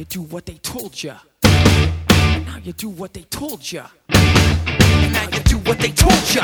You 0.00 0.06
do 0.06 0.22
what 0.22 0.46
they 0.46 0.54
told 0.62 1.02
you. 1.02 1.12
Now 1.44 2.56
you 2.64 2.72
do 2.72 2.88
what 2.88 3.12
they 3.12 3.20
told 3.24 3.70
you. 3.70 3.82
Now 4.08 5.28
you 5.30 5.40
do 5.44 5.58
what 5.58 5.78
they 5.78 5.90
told 5.92 6.24
you. 6.34 6.40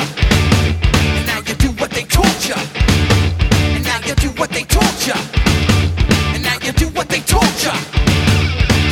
Now 1.25 1.39
you 1.39 1.55
do 1.55 1.69
what 1.81 1.91
they 1.91 2.05
told 2.05 2.45
you. 2.45 2.53
And 2.53 3.83
now 3.83 3.99
you 4.05 4.15
do 4.17 4.29
what 4.37 4.51
they 4.51 4.63
told 4.65 5.07
you. 5.07 5.15
And 6.37 6.43
now 6.45 6.59
you 6.67 6.73
do 6.73 6.89
what 6.89 7.09
they 7.09 7.21
told 7.21 7.57
you. 7.65 7.73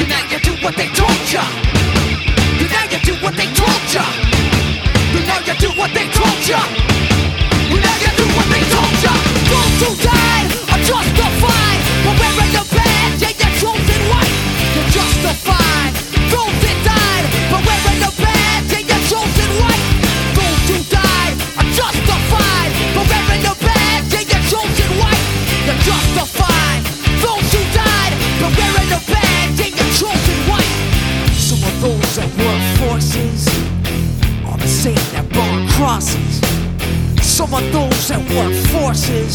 And 0.00 0.08
now 0.08 0.32
you 0.32 0.40
do 0.40 0.54
what 0.64 0.74
they 0.76 0.88
told 0.96 1.20
ya. 1.28 1.44
And 2.56 2.70
now 2.72 2.84
you 2.88 2.98
do 3.04 3.12
what 3.20 3.36
they 3.36 3.52
told 3.52 3.84
ya. 3.92 4.04
And 5.12 5.26
now 5.28 5.40
you 5.44 5.54
do 5.60 5.68
what 5.76 5.92
they 5.92 6.08
told 6.08 6.48
ya. 6.48 6.60
And 7.68 7.82
now 7.84 7.96
you 8.00 8.12
do 8.16 8.26
what 8.32 8.48
they 8.48 8.64
told 8.72 8.96
ya. 9.04 9.12
Those 9.44 9.76
who 9.84 9.90
died 10.08 10.48
are 10.72 10.82
justified 10.88 11.80
for 12.00 12.14
wearing 12.16 12.52
the 12.56 12.83
justified. 14.94 15.90
Those 16.30 16.54
that 16.62 16.78
died 16.86 17.26
wearing 17.50 17.98
the 17.98 18.12
badge 18.22 18.70
your 18.70 19.02
chosen. 19.10 19.50
Those 20.38 20.62
who 20.70 20.78
died 20.86 21.34
are 21.58 21.68
justified 21.74 22.70
wearing 22.94 23.42
the 23.42 23.54
badge 23.58 24.14
your 24.14 24.42
chosen. 24.46 24.90
You're 25.66 25.82
justified. 25.82 26.80
Those 27.18 27.48
who 27.50 27.62
died 27.74 28.14
wearing 28.38 28.88
the 28.94 29.02
badge 29.10 29.66
your 29.66 29.90
chosen. 29.98 30.38
Some 31.34 31.62
of 31.66 31.74
those 31.82 32.10
that 32.14 32.30
work 32.38 32.62
forces 32.78 33.50
are 34.46 34.58
the 34.58 34.68
same 34.68 35.04
that 35.10 35.26
burn 35.34 35.66
crosses. 35.74 36.38
Some 37.20 37.52
of 37.52 37.64
those 37.72 38.08
that 38.08 38.22
work 38.30 38.54
forces 38.70 39.34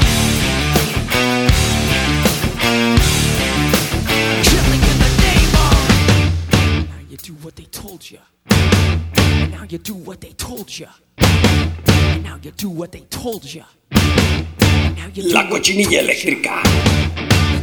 you 9.71 9.77
do 9.77 9.93
what 9.93 10.19
they 10.19 10.33
told 10.33 10.77
you. 10.77 10.87
And 11.17 12.23
now 12.23 12.37
you 12.41 12.51
do 12.51 12.69
what 12.69 12.91
they 12.91 12.99
told 13.09 13.45
you. 13.45 13.63
And 13.91 14.97
now 14.97 15.07
you 15.13 15.31
La 15.31 15.47
cochinilla 15.47 16.01
eléctrica. 16.01 16.61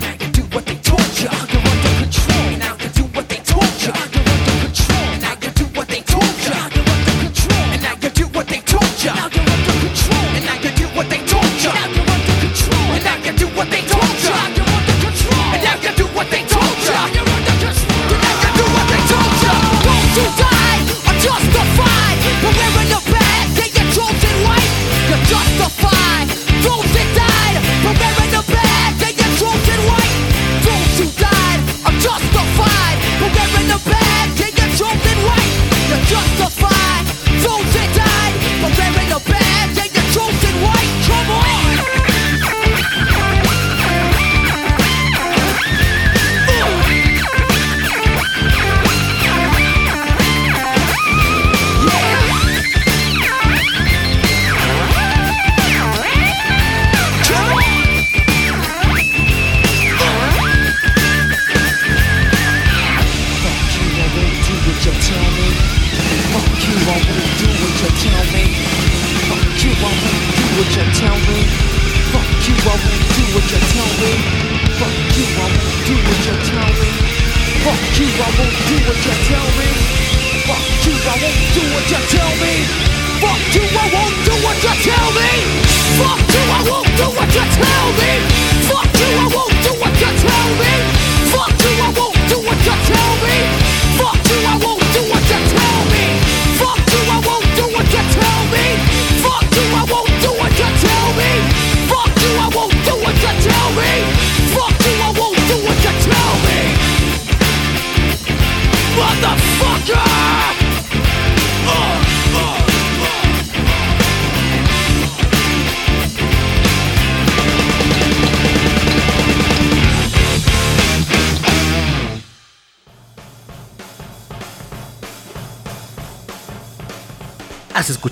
Now 0.00 0.12
you 0.18 0.32
do 0.32 0.42
what 0.54 0.64
they 0.64 0.76
told 0.76 1.00
you. 1.20 1.28
You're 1.28 1.66
under 1.68 1.92
control. 2.00 2.58
Now 2.58 2.87